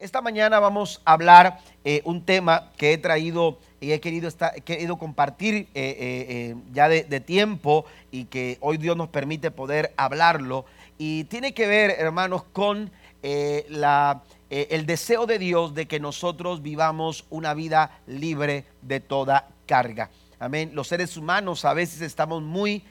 Esta 0.00 0.20
mañana 0.20 0.60
vamos 0.60 1.02
a 1.04 1.14
hablar 1.14 1.58
eh, 1.82 2.02
un 2.04 2.24
tema 2.24 2.70
que 2.76 2.92
he 2.92 2.98
traído 2.98 3.58
y 3.80 3.90
he 3.90 3.98
querido, 3.98 4.28
estar, 4.28 4.52
he 4.54 4.60
querido 4.60 4.96
compartir 4.96 5.54
eh, 5.54 5.66
eh, 5.74 6.54
ya 6.72 6.88
de, 6.88 7.02
tiempo 7.18 7.84
y 8.12 8.26
que 8.26 8.58
hoy 8.60 8.76
Dios 8.76 8.96
nos 8.96 9.08
permite 9.08 9.50
poder 9.50 9.92
hablarlo. 9.96 10.66
Y 10.98 11.24
tiene 11.24 11.52
que 11.52 11.66
ver, 11.66 11.96
hermanos, 11.98 12.44
con 12.52 12.92
la, 13.22 14.22
el 14.50 14.86
deseo 14.86 15.26
de 15.26 15.40
Dios 15.40 15.74
de 15.74 15.88
que 15.88 15.98
nosotros 15.98 16.62
vivamos 16.62 17.24
una 17.28 17.52
vida 17.52 17.98
libre 18.06 18.66
de 18.82 19.00
toda 19.00 19.48
carga. 19.66 20.10
Amén. 20.38 20.70
Los 20.74 20.86
seres 20.86 21.16
humanos 21.16 21.64
a 21.64 21.74
veces 21.74 22.02
estamos 22.02 22.40
muy 22.40 22.84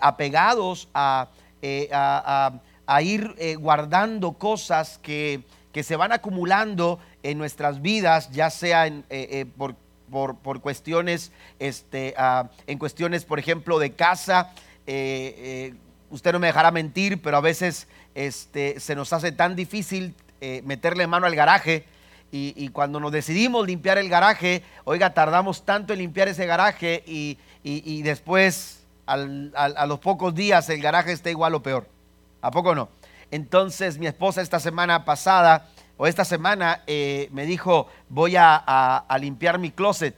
apegados 0.00 0.88
a, 0.92 1.28
a 1.92 3.02
ir 3.02 3.36
guardando 3.60 4.32
cosas 4.32 4.98
que 4.98 5.44
que 5.72 5.82
se 5.82 5.96
van 5.96 6.12
acumulando 6.12 6.98
en 7.22 7.38
nuestras 7.38 7.82
vidas, 7.82 8.30
ya 8.30 8.50
sea 8.50 8.86
eh, 8.86 9.04
eh, 9.10 9.46
por, 9.56 10.60
cuestiones, 10.60 11.32
este, 11.58 12.14
ah, 12.16 12.48
en 12.66 12.78
cuestiones, 12.78 13.24
por 13.24 13.38
ejemplo, 13.38 13.78
de 13.78 13.92
casa. 13.92 14.52
Eh, 14.86 15.74
usted 16.10 16.32
no 16.32 16.38
me 16.38 16.46
dejará 16.46 16.70
mentir, 16.70 17.20
pero 17.20 17.36
a 17.36 17.40
veces 17.40 17.86
este, 18.14 18.80
se 18.80 18.94
nos 18.94 19.12
hace 19.12 19.32
tan 19.32 19.56
difícil 19.56 20.14
meterle 20.64 21.06
mano 21.06 21.26
al 21.26 21.34
garaje. 21.34 21.84
Y, 22.30 22.68
cuando 22.68 23.00
nos 23.00 23.10
decidimos 23.10 23.66
limpiar 23.66 23.96
el 23.96 24.10
garaje, 24.10 24.62
oiga, 24.84 25.14
tardamos 25.14 25.64
tanto 25.64 25.94
en 25.94 26.00
limpiar 26.00 26.28
ese 26.28 26.44
garaje 26.44 27.02
y, 27.06 28.02
después, 28.02 28.84
a 29.06 29.86
los 29.86 29.98
pocos 29.98 30.34
días, 30.34 30.68
el 30.70 30.80
garaje 30.80 31.12
está 31.12 31.30
igual 31.30 31.54
o 31.54 31.62
peor. 31.62 31.88
¿A 32.40 32.50
poco 32.50 32.74
no? 32.74 32.88
Entonces 33.30 33.98
mi 33.98 34.06
esposa 34.06 34.40
esta 34.40 34.60
semana 34.60 35.04
pasada 35.04 35.68
o 35.96 36.06
esta 36.06 36.24
semana 36.24 36.82
eh, 36.86 37.28
me 37.32 37.44
dijo, 37.44 37.88
voy 38.08 38.36
a, 38.36 39.04
limpiar 39.20 39.58
mi 39.58 39.70
closet, 39.70 40.16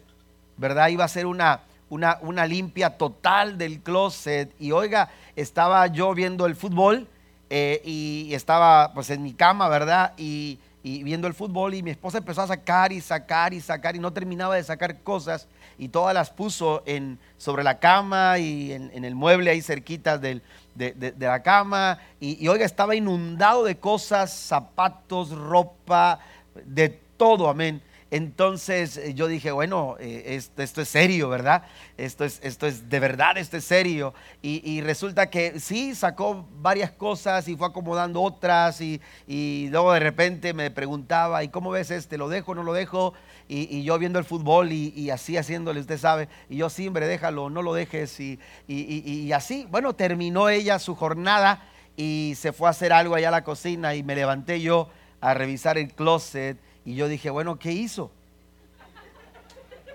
¿verdad? 0.57 0.89
Iba 0.89 1.05
a 1.05 1.09
ser 1.09 1.27
una, 1.27 1.63
una, 1.89 2.47
limpia 2.47 2.99
total 2.99 3.57
del 3.57 3.81
closet. 3.81 4.55
Y 4.61 4.73
oiga, 4.73 5.09
estaba 5.35 5.87
yo 5.87 6.15
viendo 6.15 6.45
el 6.47 6.55
fútbol 6.55 7.09
eh, 7.49 7.81
y 7.85 8.33
estaba 8.35 8.93
pues 8.93 9.09
en 9.11 9.23
mi 9.23 9.33
cama, 9.33 9.69
¿verdad? 9.69 10.13
Y, 10.17 10.59
viendo 10.83 11.27
el 11.27 11.35
fútbol 11.35 11.75
y 11.75 11.83
mi 11.83 11.91
esposa 11.91 12.19
empezó 12.19 12.41
a 12.41 12.47
sacar 12.47 12.91
y 12.91 13.03
sacar 13.03 13.53
y 13.53 13.61
sacar 13.61 13.97
y 13.97 13.99
no 13.99 14.15
terminaba 14.15 14.57
de 14.57 14.65
sacar 14.65 15.03
cosas 15.03 15.47
y 15.77 15.89
todas 15.89 16.15
las 16.15 16.31
puso 16.31 16.83
en, 16.87 17.19
sobre 17.37 17.63
la 17.63 17.79
cama 17.79 18.39
y 18.39 18.73
en, 18.73 18.91
en 18.95 19.05
el 19.05 19.15
mueble 19.15 19.51
ahí 19.51 19.61
cerquita 19.61 20.17
del, 20.17 20.43
de, 20.75 21.15
la 21.19 21.43
cama 21.43 21.99
y, 22.21 22.47
oiga, 22.49 22.65
estaba 22.65 22.95
inundado 22.95 23.65
de 23.65 23.77
cosas, 23.77 24.33
zapatos, 24.33 25.31
ropa, 25.31 26.21
de 26.65 26.89
todo, 27.17 27.49
amén. 27.49 27.83
Entonces 28.11 28.97
eh, 28.97 29.15
yo 29.15 29.29
dije, 29.29 29.53
bueno, 29.53 29.97
eh, 30.01 30.41
esto, 30.57 30.83
es 30.83 30.89
serio, 30.89 31.29
¿verdad? 31.29 31.63
Esto 31.97 32.25
es, 32.25 32.41
esto 32.43 32.67
es 32.67 32.89
de 32.89 32.99
verdad, 32.99 33.39
esto 33.39 33.57
es 33.57 33.65
serio. 33.65 34.15
Y, 34.43 34.81
resulta 34.81 35.31
que 35.31 35.61
sí, 35.61 35.95
sacó 35.95 36.47
varias 36.61 36.91
cosas 36.91 37.47
y 37.47 37.57
fue 37.57 37.69
acomodando 37.69 38.21
otras 38.21 38.81
y, 38.81 39.01
y, 39.29 39.69
luego 39.71 39.93
de 39.93 40.01
repente 40.01 40.53
me 40.55 40.71
preguntaba, 40.71 41.45
¿y 41.45 41.49
cómo 41.49 41.71
ves 41.71 41.91
este? 41.91 42.19
¿Lo 42.19 42.29
dejo 42.29 42.53
o 42.53 42.55
no 42.57 42.63
lo 42.65 42.73
dejo? 42.73 43.15
Y, 43.53 43.83
yo 43.83 43.99
viendo 43.99 44.21
el 44.21 44.25
fútbol 44.25 44.71
y, 44.71 45.11
así 45.11 45.37
haciéndole, 45.37 45.81
usted 45.81 45.99
sabe, 45.99 46.29
y 46.49 46.59
yo 46.59 46.71
sí, 46.71 46.87
hombre, 46.87 47.09
déjalo, 47.09 47.51
no 47.51 47.63
lo 47.63 47.75
dejes, 47.75 48.19
y, 48.21 49.33
así, 49.33 49.67
bueno, 49.71 49.95
terminó 49.95 50.49
ella 50.49 50.79
su 50.79 50.95
jornada 50.95 51.65
y 51.97 52.35
se 52.37 52.53
fue 52.53 52.69
a 52.69 52.71
hacer 52.71 52.93
algo 52.93 53.17
allá 53.17 53.29
a 53.29 53.33
la 53.33 53.45
cocina 53.45 53.97
y 53.97 54.05
me 54.05 54.15
levanté 54.15 54.61
yo 54.61 54.89
a 55.21 55.35
revisar 55.35 55.79
el 55.79 55.93
closet 55.93 56.59
y 56.85 56.95
yo 56.95 57.09
dije, 57.09 57.29
bueno, 57.29 57.59
¿qué 57.59 57.73
hizo? 57.73 58.13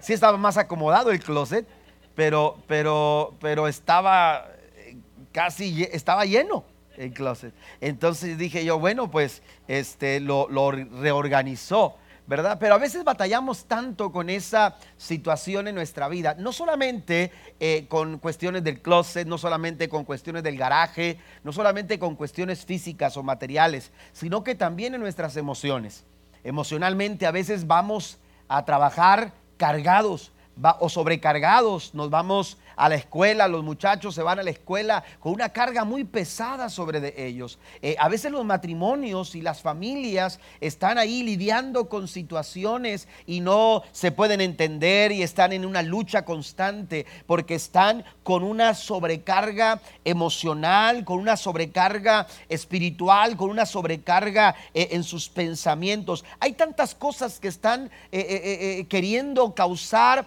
Sí 0.01 0.11
estaba 0.11 0.37
más 0.37 0.57
acomodado 0.57 1.11
el 1.11 1.19
closet, 1.19 1.65
pero, 2.13 2.57
pero, 2.67 3.33
pero 3.39 3.69
estaba 3.69 4.47
eh, 4.75 4.97
casi, 5.31 5.87
estaba 5.91 6.25
lleno 6.25 6.65
el 6.97 7.13
closet. 7.13 7.53
Entonces 7.79 8.37
dije 8.37 8.65
yo, 8.65 8.77
bueno, 8.77 9.09
pues 9.09 9.41
este, 9.67 10.19
lo 10.19 10.71
reorganizó. 10.71 11.97
¿Verdad? 12.27 12.57
Pero 12.59 12.75
a 12.75 12.79
veces 12.79 13.03
batallamos 13.03 13.65
tanto 13.65 14.11
con 14.11 14.29
esa 14.29 14.77
situación 14.97 15.67
en 15.67 15.75
nuestra 15.75 16.07
vida, 16.07 16.35
no 16.37 16.51
solamente 16.51 17.31
eh, 17.59 17.85
con 17.87 18.17
cuestiones 18.17 18.63
del 18.63 18.81
closet, 18.81 19.27
no 19.27 19.37
solamente 19.37 19.89
con 19.89 20.05
cuestiones 20.05 20.43
del 20.43 20.57
garaje, 20.57 21.19
no 21.43 21.51
solamente 21.51 21.99
con 21.99 22.15
cuestiones 22.15 22.65
físicas 22.65 23.15
o 23.17 23.23
materiales, 23.23 23.91
sino 24.11 24.43
que 24.43 24.55
también 24.55 24.95
en 24.95 25.01
nuestras 25.01 25.37
emociones. 25.37 26.03
Emocionalmente 26.43 27.25
a 27.25 27.31
veces 27.31 27.67
vamos 27.67 28.17
a 28.47 28.65
trabajar 28.65 29.33
cargados 29.57 30.31
o 30.79 30.89
sobrecargados, 30.89 31.93
nos 31.93 32.09
vamos 32.09 32.57
a 32.75 32.89
la 32.89 32.95
escuela, 32.95 33.47
los 33.47 33.63
muchachos 33.63 34.15
se 34.15 34.21
van 34.21 34.39
a 34.39 34.43
la 34.43 34.49
escuela 34.49 35.03
con 35.19 35.33
una 35.33 35.49
carga 35.49 35.83
muy 35.83 36.03
pesada 36.03 36.69
sobre 36.69 36.99
de 36.99 37.13
ellos. 37.17 37.59
Eh, 37.81 37.95
a 37.99 38.09
veces 38.09 38.31
los 38.31 38.45
matrimonios 38.45 39.35
y 39.35 39.41
las 39.41 39.61
familias 39.61 40.39
están 40.59 40.97
ahí 40.97 41.23
lidiando 41.23 41.89
con 41.89 42.07
situaciones 42.07 43.07
y 43.25 43.39
no 43.39 43.83
se 43.91 44.11
pueden 44.11 44.41
entender 44.41 45.11
y 45.11 45.23
están 45.23 45.53
en 45.53 45.65
una 45.65 45.81
lucha 45.81 46.25
constante 46.25 47.05
porque 47.27 47.55
están 47.55 48.03
con 48.23 48.43
una 48.43 48.73
sobrecarga 48.73 49.79
emocional, 50.03 51.05
con 51.05 51.19
una 51.19 51.37
sobrecarga 51.37 52.27
espiritual, 52.49 53.37
con 53.37 53.49
una 53.49 53.65
sobrecarga 53.65 54.55
eh, 54.73 54.89
en 54.91 55.03
sus 55.03 55.29
pensamientos. 55.29 56.25
Hay 56.39 56.53
tantas 56.53 56.95
cosas 56.95 57.39
que 57.39 57.47
están 57.47 57.89
eh, 58.11 58.85
queriendo 58.89 59.53
causar 59.53 60.25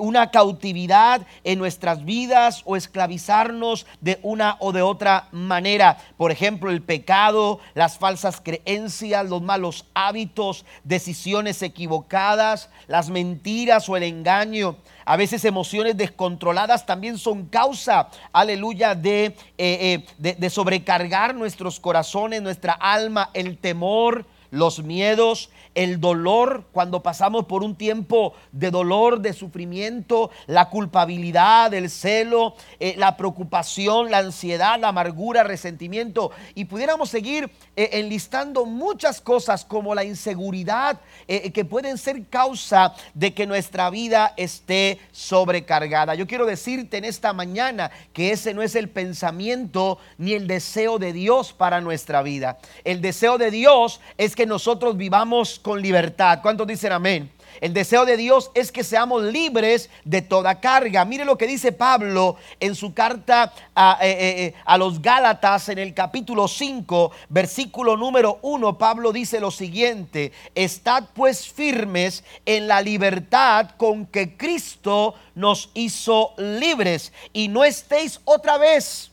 una 0.00 0.30
cautividad 0.32 1.24
en 1.44 1.58
nuestra 1.58 1.87
vidas 1.94 2.62
o 2.64 2.76
esclavizarnos 2.76 3.86
de 4.00 4.18
una 4.22 4.56
o 4.60 4.72
de 4.72 4.82
otra 4.82 5.28
manera. 5.32 5.98
Por 6.16 6.30
ejemplo, 6.30 6.70
el 6.70 6.82
pecado, 6.82 7.60
las 7.74 7.98
falsas 7.98 8.40
creencias, 8.40 9.28
los 9.28 9.42
malos 9.42 9.86
hábitos, 9.94 10.64
decisiones 10.84 11.62
equivocadas, 11.62 12.70
las 12.86 13.10
mentiras 13.10 13.88
o 13.88 13.96
el 13.96 14.02
engaño. 14.02 14.76
A 15.04 15.16
veces 15.16 15.44
emociones 15.44 15.96
descontroladas 15.96 16.84
también 16.84 17.18
son 17.18 17.46
causa, 17.46 18.08
aleluya, 18.32 18.94
de, 18.94 19.36
eh, 19.56 20.04
eh, 20.18 20.34
de 20.36 20.50
sobrecargar 20.50 21.34
nuestros 21.34 21.80
corazones, 21.80 22.42
nuestra 22.42 22.72
alma, 22.72 23.30
el 23.32 23.56
temor 23.56 24.26
los 24.50 24.82
miedos, 24.82 25.50
el 25.78 26.00
dolor, 26.00 26.64
cuando 26.72 27.04
pasamos 27.04 27.44
por 27.44 27.62
un 27.62 27.76
tiempo 27.76 28.34
de 28.50 28.72
dolor, 28.72 29.20
de 29.20 29.32
sufrimiento, 29.32 30.32
la 30.48 30.70
culpabilidad, 30.70 31.72
el 31.72 31.88
celo, 31.88 32.56
eh, 32.80 32.96
la 32.98 33.16
preocupación, 33.16 34.10
la 34.10 34.18
ansiedad, 34.18 34.80
la 34.80 34.88
amargura, 34.88 35.44
resentimiento. 35.44 36.32
Y 36.56 36.64
pudiéramos 36.64 37.10
seguir 37.10 37.52
eh, 37.76 37.90
enlistando 37.92 38.66
muchas 38.66 39.20
cosas 39.20 39.64
como 39.64 39.94
la 39.94 40.02
inseguridad 40.02 41.00
eh, 41.28 41.52
que 41.52 41.64
pueden 41.64 41.96
ser 41.96 42.26
causa 42.26 42.94
de 43.14 43.32
que 43.32 43.46
nuestra 43.46 43.88
vida 43.88 44.34
esté 44.36 44.98
sobrecargada. 45.12 46.16
Yo 46.16 46.26
quiero 46.26 46.44
decirte 46.44 46.96
en 46.96 47.04
esta 47.04 47.32
mañana 47.32 47.92
que 48.12 48.32
ese 48.32 48.52
no 48.52 48.62
es 48.62 48.74
el 48.74 48.88
pensamiento 48.88 50.00
ni 50.16 50.32
el 50.32 50.48
deseo 50.48 50.98
de 50.98 51.12
Dios 51.12 51.52
para 51.52 51.80
nuestra 51.80 52.22
vida. 52.22 52.58
El 52.82 53.00
deseo 53.00 53.38
de 53.38 53.52
Dios 53.52 54.00
es 54.16 54.34
que 54.34 54.44
nosotros 54.44 54.96
vivamos 54.96 55.60
con 55.68 55.82
libertad. 55.82 56.38
¿Cuántos 56.40 56.66
dicen 56.66 56.92
amén? 56.92 57.30
El 57.60 57.74
deseo 57.74 58.06
de 58.06 58.16
Dios 58.16 58.50
es 58.54 58.72
que 58.72 58.82
seamos 58.82 59.22
libres 59.22 59.90
de 60.02 60.22
toda 60.22 60.60
carga. 60.60 61.04
Mire 61.04 61.26
lo 61.26 61.36
que 61.36 61.46
dice 61.46 61.72
Pablo 61.72 62.36
en 62.58 62.74
su 62.74 62.94
carta 62.94 63.52
a, 63.74 63.98
eh, 64.00 64.10
eh, 64.10 64.44
eh, 64.46 64.54
a, 64.64 64.78
los 64.78 65.02
Gálatas 65.02 65.68
en 65.68 65.78
el 65.78 65.92
capítulo 65.92 66.48
5, 66.48 67.10
versículo 67.28 67.98
número 67.98 68.38
1. 68.40 68.78
Pablo 68.78 69.12
dice 69.12 69.40
lo 69.40 69.50
siguiente, 69.50 70.32
estad 70.54 71.04
pues 71.12 71.46
firmes 71.46 72.24
en 72.46 72.66
la 72.66 72.80
libertad 72.80 73.72
con 73.76 74.06
que 74.06 74.38
Cristo 74.38 75.16
nos 75.34 75.68
hizo 75.74 76.32
libres 76.38 77.12
y 77.34 77.48
no 77.48 77.62
estéis 77.62 78.22
otra 78.24 78.56
vez. 78.56 79.10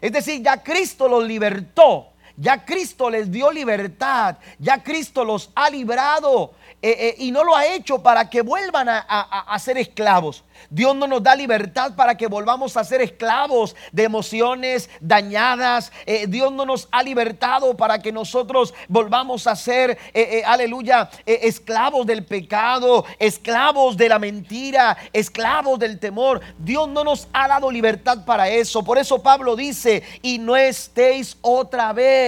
Es 0.00 0.12
decir, 0.12 0.44
ya 0.44 0.62
Cristo 0.62 1.08
los 1.08 1.26
libertó 1.26 2.12
ya 2.38 2.64
Cristo 2.64 3.10
les 3.10 3.30
dio 3.30 3.50
libertad, 3.50 4.36
ya 4.58 4.80
Cristo 4.82 5.24
los 5.24 5.50
ha 5.56 5.68
librado 5.68 6.52
eh, 6.80 6.90
eh, 6.90 7.14
y 7.18 7.32
no 7.32 7.42
lo 7.42 7.56
ha 7.56 7.66
hecho 7.66 8.00
para 8.00 8.30
que 8.30 8.42
vuelvan 8.42 8.88
a, 8.88 9.58
ser 9.58 9.78
esclavos. 9.78 10.44
Dios 10.70 10.94
no 10.94 11.08
nos 11.08 11.22
da 11.22 11.34
libertad 11.34 11.96
para 11.96 12.16
que 12.16 12.28
volvamos 12.28 12.76
a 12.76 12.84
ser 12.84 13.00
esclavos 13.00 13.74
de 13.90 14.04
emociones 14.04 14.88
dañadas. 15.00 15.90
Eh, 16.06 16.26
Dios 16.28 16.52
no 16.52 16.64
nos 16.64 16.86
ha 16.92 17.02
libertado 17.02 17.76
para 17.76 17.98
que 17.98 18.12
nosotros 18.12 18.72
volvamos 18.86 19.48
a 19.48 19.56
ser, 19.56 19.98
aleluya, 20.46 21.10
esclavos 21.26 22.06
del 22.06 22.24
pecado, 22.24 23.04
esclavos 23.18 23.96
de 23.96 24.08
la 24.08 24.20
mentira, 24.20 24.96
esclavos 25.12 25.80
del 25.80 25.98
temor. 25.98 26.40
Dios 26.58 26.88
no 26.88 27.02
nos 27.02 27.26
ha 27.32 27.48
dado 27.48 27.70
libertad 27.72 28.24
para 28.24 28.48
eso. 28.48 28.84
Por 28.84 28.98
eso 28.98 29.20
Pablo 29.20 29.56
dice, 29.56 30.04
y 30.22 30.38
no 30.38 30.56
estéis 30.56 31.36
otra 31.40 31.92
vez 31.92 32.27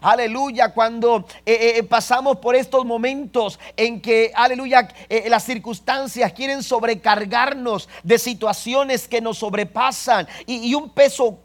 aleluya, 0.00 0.70
cuando 0.70 1.26
eh, 1.46 1.74
eh, 1.76 1.82
pasamos 1.82 2.36
por 2.36 2.54
estos 2.54 2.84
momentos 2.84 3.58
en 3.76 4.00
que, 4.00 4.32
aleluya, 4.34 4.88
eh, 5.08 5.24
las 5.28 5.44
circunstancias 5.44 6.32
quieren 6.32 6.62
sobrecargarnos 6.62 7.88
de 8.02 8.18
situaciones 8.18 9.08
que 9.08 9.20
nos 9.20 9.38
sobrepasan 9.38 10.28
y, 10.46 10.74
un 10.74 10.90
peso, 10.90 11.40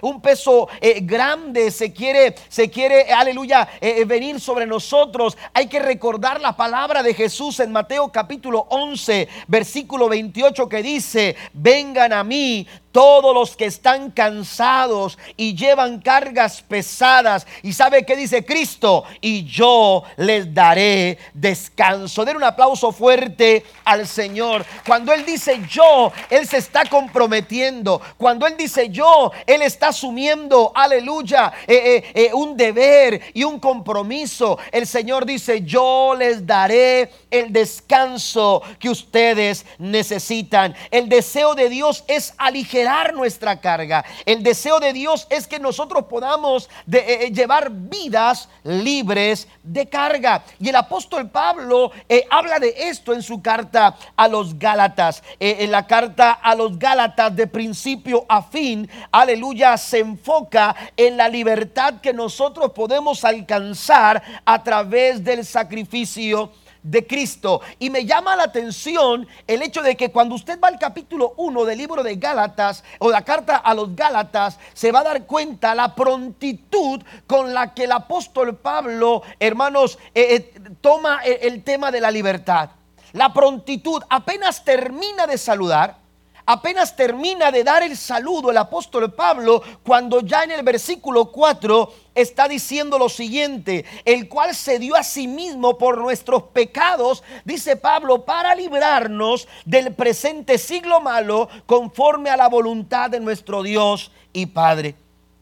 un 0.00 0.20
peso 0.20 0.68
grande 1.02 1.70
se 1.70 1.92
quiere, 1.92 2.34
se 2.48 2.70
quiere, 2.70 3.12
aleluya, 3.12 3.68
venir 4.06 4.40
sobre 4.40 4.66
nosotros. 4.66 5.36
Hay 5.52 5.66
que 5.66 5.80
recordar 5.80 6.40
la 6.40 6.56
palabra 6.56 7.02
de 7.02 7.14
Jesús 7.14 7.60
en 7.60 7.72
Mateo 7.72 8.10
capítulo 8.10 8.66
11, 8.70 9.28
versículo 9.48 10.08
28 10.08 10.68
que 10.68 10.82
dice, 10.82 11.36
vengan 11.52 12.12
a 12.12 12.24
mí 12.24 12.66
todos 12.92 13.34
los 13.34 13.56
que 13.56 13.64
están 13.64 14.10
cansados 14.10 15.18
y 15.36 15.54
llevan 15.54 16.00
cargas 16.00 16.62
pesadas. 16.62 17.46
¿Y 17.62 17.72
sabe 17.72 18.04
qué 18.04 18.14
dice 18.14 18.44
Cristo? 18.44 19.04
Y 19.20 19.44
yo 19.44 20.04
les 20.18 20.52
daré 20.54 21.18
descanso. 21.32 22.24
Den 22.24 22.36
un 22.36 22.44
aplauso 22.44 22.92
fuerte 22.92 23.64
al 23.84 24.06
Señor. 24.06 24.64
Cuando 24.86 25.12
Él 25.12 25.24
dice 25.24 25.62
yo, 25.68 26.12
Él 26.28 26.46
se 26.46 26.58
está 26.58 26.84
comprometiendo. 26.84 28.00
Cuando 28.18 28.46
Él 28.46 28.56
dice 28.56 28.90
yo, 28.90 29.32
Él 29.46 29.62
está 29.62 29.88
asumiendo, 29.88 30.70
aleluya, 30.74 31.52
eh, 31.66 32.04
eh, 32.04 32.12
eh, 32.14 32.30
un 32.34 32.56
deber 32.56 33.20
y 33.32 33.44
un 33.44 33.58
compromiso. 33.58 34.58
El 34.70 34.86
Señor 34.86 35.24
dice, 35.24 35.62
yo 35.62 36.14
les 36.16 36.46
daré 36.46 37.10
el 37.30 37.52
descanso 37.52 38.62
que 38.78 38.90
ustedes 38.90 39.64
necesitan. 39.78 40.74
El 40.90 41.08
deseo 41.08 41.54
de 41.54 41.70
Dios 41.70 42.04
es 42.06 42.34
aligerar 42.36 42.81
nuestra 43.14 43.60
carga. 43.60 44.04
El 44.26 44.42
deseo 44.42 44.80
de 44.80 44.92
Dios 44.92 45.26
es 45.30 45.46
que 45.46 45.58
nosotros 45.58 46.04
podamos 46.04 46.68
eh, 46.90 47.04
eh, 47.06 47.30
llevar 47.32 47.70
vidas 47.70 48.48
libres 48.64 49.48
de 49.62 49.86
carga. 49.86 50.44
Y 50.58 50.68
el 50.68 50.76
apóstol 50.76 51.30
Pablo 51.30 51.92
eh, 52.08 52.24
habla 52.30 52.58
de 52.58 52.74
esto 52.76 53.12
en 53.12 53.22
su 53.22 53.40
carta 53.40 53.96
a 54.16 54.28
los 54.28 54.58
Gálatas. 54.58 55.22
en 55.40 55.70
la 55.70 55.86
carta 55.86 56.32
a 56.32 56.54
los 56.54 56.78
Gálatas 56.78 57.34
de 57.34 57.46
principio 57.46 58.24
a 58.28 58.42
fin, 58.42 58.88
aleluya, 59.10 59.76
se 59.76 60.00
enfoca 60.00 60.74
en 60.96 61.16
la 61.16 61.28
libertad 61.28 62.00
que 62.00 62.12
nosotros 62.12 62.72
podemos 62.72 63.24
alcanzar 63.24 64.22
a 64.44 64.62
través 64.62 65.22
del 65.24 65.44
sacrificio 65.44 66.52
de 66.82 67.06
Cristo. 67.06 67.60
Y 67.78 67.90
me 67.90 68.04
llama 68.04 68.36
la 68.36 68.44
atención 68.44 69.26
el 69.46 69.62
hecho 69.62 69.82
de 69.82 69.96
que 69.96 70.10
cuando 70.10 70.34
usted 70.34 70.58
va 70.60 70.68
al 70.68 70.78
capítulo 70.78 71.34
1 71.36 71.64
del 71.64 71.78
libro 71.78 72.02
de 72.02 72.16
Gálatas 72.16 72.84
o 72.98 73.10
la 73.10 73.22
carta 73.22 73.56
a 73.56 73.74
los 73.74 73.94
Gálatas, 73.94 74.58
se 74.72 74.92
va 74.92 75.00
a 75.00 75.04
dar 75.04 75.26
cuenta 75.26 75.74
la 75.74 75.94
prontitud 75.94 77.02
con 77.26 77.54
la 77.54 77.74
que 77.74 77.84
el 77.84 77.92
apóstol 77.92 78.56
Pablo, 78.56 79.22
hermanos, 79.38 79.98
eh, 80.14 80.34
eh, 80.34 80.60
toma 80.80 81.20
el 81.24 81.62
tema 81.62 81.90
de 81.90 82.00
la 82.00 82.10
libertad. 82.10 82.70
La 83.12 83.32
prontitud 83.32 84.02
apenas 84.08 84.64
termina 84.64 85.26
de 85.26 85.36
saludar 85.36 86.01
apenas 86.46 86.96
termina 86.96 87.50
de 87.50 87.64
dar 87.64 87.82
el 87.82 87.96
saludo 87.96 88.50
el 88.50 88.56
apóstol 88.56 89.12
Pablo 89.12 89.62
cuando 89.82 90.20
ya 90.20 90.44
en 90.44 90.52
el 90.52 90.62
versículo 90.62 91.26
4 91.26 91.92
está 92.14 92.48
diciendo 92.48 92.98
lo 92.98 93.08
siguiente, 93.08 93.84
el 94.04 94.28
cual 94.28 94.54
se 94.54 94.78
dio 94.78 94.96
a 94.96 95.02
sí 95.02 95.26
mismo 95.26 95.78
por 95.78 95.98
nuestros 95.98 96.44
pecados, 96.44 97.22
dice 97.44 97.76
Pablo, 97.76 98.24
para 98.24 98.54
librarnos 98.54 99.48
del 99.64 99.94
presente 99.94 100.58
siglo 100.58 101.00
malo 101.00 101.48
conforme 101.66 102.30
a 102.30 102.36
la 102.36 102.48
voluntad 102.48 103.10
de 103.10 103.20
nuestro 103.20 103.62
Dios 103.62 104.10
y 104.32 104.46
Padre. 104.46 104.94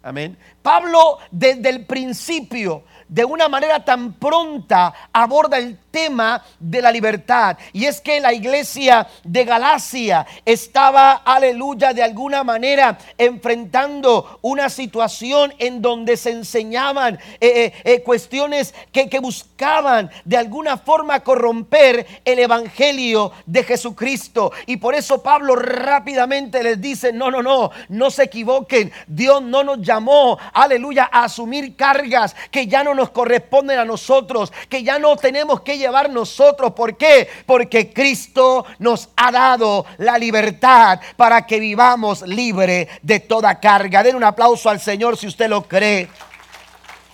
Amén. 0.03 0.38
Pablo 0.62 1.19
desde 1.31 1.69
el 1.69 1.85
principio 1.85 2.85
de 3.06 3.25
una 3.25 3.49
manera 3.49 3.85
tan 3.85 4.14
pronta 4.14 4.94
aborda 5.12 5.58
el 5.58 5.76
tema 5.90 6.44
de 6.58 6.82
la 6.82 6.90
libertad. 6.90 7.56
Y 7.72 7.87
es 7.87 8.00
que 8.00 8.20
la 8.20 8.32
iglesia 8.32 9.06
de 9.25 9.44
Galacia 9.44 10.26
estaba, 10.44 11.22
aleluya, 11.25 11.92
de 11.92 12.02
alguna 12.02 12.44
manera 12.44 12.98
enfrentando 13.19 14.38
una 14.42 14.69
situación 14.69 15.54
en 15.58 15.82
donde 15.82 16.16
se 16.16 16.31
enseñaban 16.31 17.14
eh, 17.40 17.40
eh, 17.40 17.72
eh, 17.84 18.02
cuestiones 18.02 18.75
que, 18.92 19.08
que 19.08 19.19
buscaban 19.19 20.10
de 20.25 20.37
alguna 20.37 20.78
forma 20.78 21.20
corromper 21.20 22.06
el 22.25 22.38
evangelio 22.38 23.32
de 23.46 23.64
Jesucristo. 23.64 24.52
Y 24.66 24.76
por 24.76 24.94
eso 24.94 25.22
Pablo 25.22 25.56
rápidamente 25.56 26.62
les 26.62 26.81
dice, 26.81 27.12
no, 27.12 27.31
no, 27.31 27.43
no, 27.43 27.70
no 27.88 28.10
se 28.10 28.25
equivoquen. 28.25 28.93
Dios 29.06 29.43
no 29.43 29.64
nos 29.64 29.81
llamó, 29.81 30.38
aleluya, 30.52 31.08
a 31.12 31.25
asumir 31.25 31.76
cargas 31.76 32.34
que 32.50 32.66
ya 32.66 32.84
no 32.84 32.94
nos 32.94 33.10
corresponden 33.10 33.78
a 33.78 33.84
nosotros, 33.84 34.52
que 34.69 34.82
ya 34.82 34.98
no 34.98 35.16
tenemos 35.16 35.60
que 35.60 35.80
llevar 35.81 36.11
nosotros. 36.11 36.73
¿Por 36.73 36.97
qué? 36.97 37.29
Porque 37.47 37.93
Cristo 37.93 38.65
nos 38.79 39.09
ha 39.17 39.32
dado 39.32 39.85
la 39.99 40.19
libertad 40.19 41.00
para 41.17 41.47
que 41.47 41.59
vivamos 41.59 42.23
libre 42.23 42.88
de 43.03 43.21
toda 43.21 43.59
carga. 43.59 44.03
Den 44.03 44.17
un 44.17 44.25
aplauso 44.25 44.71
al 44.71 44.81
Señor 44.81 45.17
si 45.17 45.27
usted 45.27 45.49
lo 45.49 45.62
cree. 45.62 46.09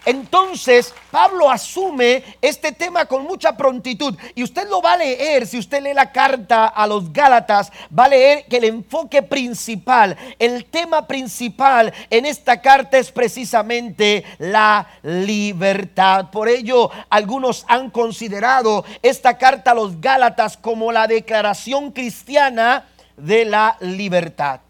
Entonces, 0.06 0.94
Pablo 1.10 1.50
asume 1.50 2.22
este 2.40 2.70
tema 2.70 3.06
con 3.06 3.24
mucha 3.24 3.56
prontitud. 3.56 4.16
Y 4.36 4.44
usted 4.44 4.68
lo 4.68 4.80
va 4.80 4.92
a 4.92 4.98
leer, 4.98 5.48
si 5.48 5.58
usted 5.58 5.82
lee 5.82 5.94
la 5.94 6.12
carta 6.12 6.68
a 6.68 6.86
los 6.86 7.12
Gálatas, 7.12 7.72
va 7.96 8.04
a 8.04 8.08
leer 8.08 8.44
que 8.46 8.58
el 8.58 8.64
enfoque 8.64 9.20
principal, 9.22 10.16
el 10.38 10.64
tema 10.66 11.08
principal 11.08 11.92
en 12.08 12.24
esta 12.24 12.60
carta 12.60 12.98
es 12.98 13.10
precisamente 13.10 14.24
la 14.38 14.86
libertad. 15.02 16.30
Por 16.30 16.48
ello, 16.48 16.88
algunos 17.10 17.64
han 17.66 17.90
considerado 17.90 18.84
esta 19.02 19.36
carta 19.36 19.72
a 19.72 19.74
los 19.74 20.00
Gálatas 20.00 20.56
como 20.56 20.92
la 20.92 21.08
declaración 21.08 21.90
cristiana 21.90 22.86
de 23.16 23.44
la 23.44 23.76
libertad. 23.80 24.60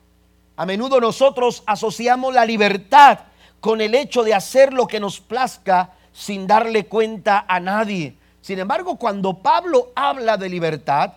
A 0.57 0.65
menudo 0.65 0.99
nosotros 0.99 1.63
asociamos 1.67 2.33
la 2.33 2.47
libertad 2.47 3.19
con 3.61 3.81
el 3.81 3.95
hecho 3.95 4.23
de 4.23 4.35
hacer 4.35 4.73
lo 4.73 4.87
que 4.87 5.01
nos 5.01 5.21
plazca 5.21 5.93
sin 6.13 6.47
darle 6.47 6.87
cuenta 6.87 7.45
a 7.49 7.61
nadie. 7.61 8.17
Sin 8.41 8.59
embargo, 8.59 8.97
cuando 8.97 9.39
Pablo 9.39 9.93
habla 9.95 10.37
de 10.37 10.49
libertad, 10.49 11.15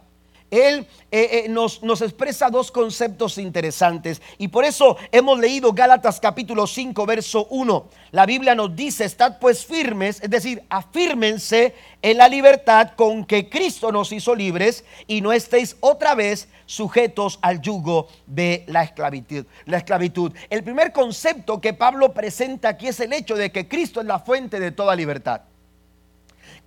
él 0.51 0.87
eh, 1.11 1.43
eh, 1.45 1.49
nos, 1.49 1.83
nos, 1.83 2.01
expresa 2.01 2.49
dos 2.49 2.71
conceptos 2.71 3.37
interesantes 3.37 4.21
y 4.37 4.47
por 4.47 4.65
eso 4.65 4.97
hemos 5.11 5.39
leído 5.39 5.73
Gálatas 5.73 6.19
capítulo 6.19 6.65
5 6.67 7.05
verso 7.05 7.47
1. 7.49 7.87
La 8.11 8.25
Biblia 8.25 8.55
nos 8.55 8.75
dice, 8.75 9.05
estad 9.05 9.39
pues 9.39 9.65
firmes, 9.65 10.21
es 10.21 10.29
decir, 10.29 10.63
afírmense 10.69 11.75
en 12.01 12.17
la 12.17 12.27
libertad 12.27 12.91
con 12.95 13.25
que 13.25 13.49
Cristo 13.49 13.91
nos 13.91 14.11
hizo 14.11 14.33
libres 14.33 14.83
y 15.07 15.21
no 15.21 15.33
estéis 15.33 15.77
otra 15.81 16.15
vez 16.15 16.47
sujetos 16.65 17.39
al 17.41 17.61
yugo 17.61 18.07
de 18.25 18.63
la 18.67 18.83
esclavitud. 18.83 19.45
La 19.65 19.77
esclavitud. 19.77 20.33
El 20.49 20.63
primer 20.63 20.91
concepto 20.91 21.59
que 21.59 21.73
Pablo 21.73 22.13
presenta 22.13 22.69
aquí 22.69 22.87
es 22.87 22.99
el 22.99 23.13
hecho 23.13 23.35
de 23.35 23.51
que 23.51 23.67
Cristo 23.67 24.01
es 24.01 24.07
la 24.07 24.19
fuente 24.19 24.59
de 24.59 24.71
toda 24.71 24.95
libertad. 24.95 25.41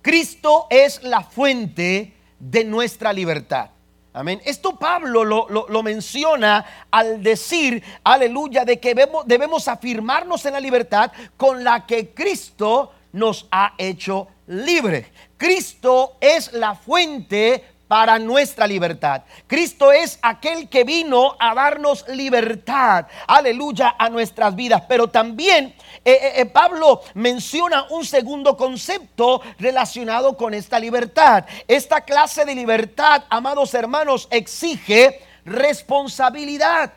Cristo 0.01 0.67
es 0.69 1.01
la 1.03 1.23
fuente 1.23 2.13
de 2.39 2.63
nuestra 2.65 3.13
libertad. 3.13 3.69
Amén. 4.15 4.39
Esto 4.45 4.75
Pablo 4.75 5.25
lo, 5.25 5.83
menciona 5.83 6.63
al 6.91 7.23
decir, 7.23 7.83
aleluya, 8.03 8.63
de 8.63 8.79
que 8.79 8.89
debemos, 8.89 9.25
debemos 9.25 9.67
afirmarnos 9.67 10.45
en 10.45 10.53
la 10.53 10.59
libertad 10.59 11.11
con 11.35 11.63
la 11.63 11.87
que 11.87 12.13
Cristo 12.13 12.91
nos 13.11 13.47
ha 13.49 13.73
hecho 13.77 14.27
libre. 14.47 15.11
Cristo 15.37 16.17
es 16.21 16.53
la 16.53 16.75
fuente 16.75 17.72
para 17.93 18.17
nuestra 18.17 18.65
libertad. 18.65 19.21
Cristo 19.45 19.91
es 19.91 20.17
aquel 20.23 20.67
que 20.67 20.83
vino 20.83 21.35
a 21.39 21.53
darnos 21.53 22.03
libertad, 22.07 23.05
aleluya, 23.27 23.95
a 23.99 24.09
nuestras 24.09 24.55
vidas. 24.55 24.81
Pero 24.89 25.09
también 25.09 25.75
eh, 26.03 26.11
eh, 26.11 26.33
eh, 26.37 26.45
Pablo 26.47 27.01
menciona 27.13 27.85
un 27.91 28.03
segundo 28.03 28.57
concepto 28.57 29.43
relacionado 29.59 30.35
con 30.35 30.55
esta 30.55 30.79
libertad. 30.79 31.45
Esta 31.67 32.01
clase 32.01 32.45
de 32.45 32.55
libertad, 32.55 33.25
amados 33.29 33.75
hermanos, 33.75 34.27
exige 34.31 35.21
responsabilidad. 35.45 36.93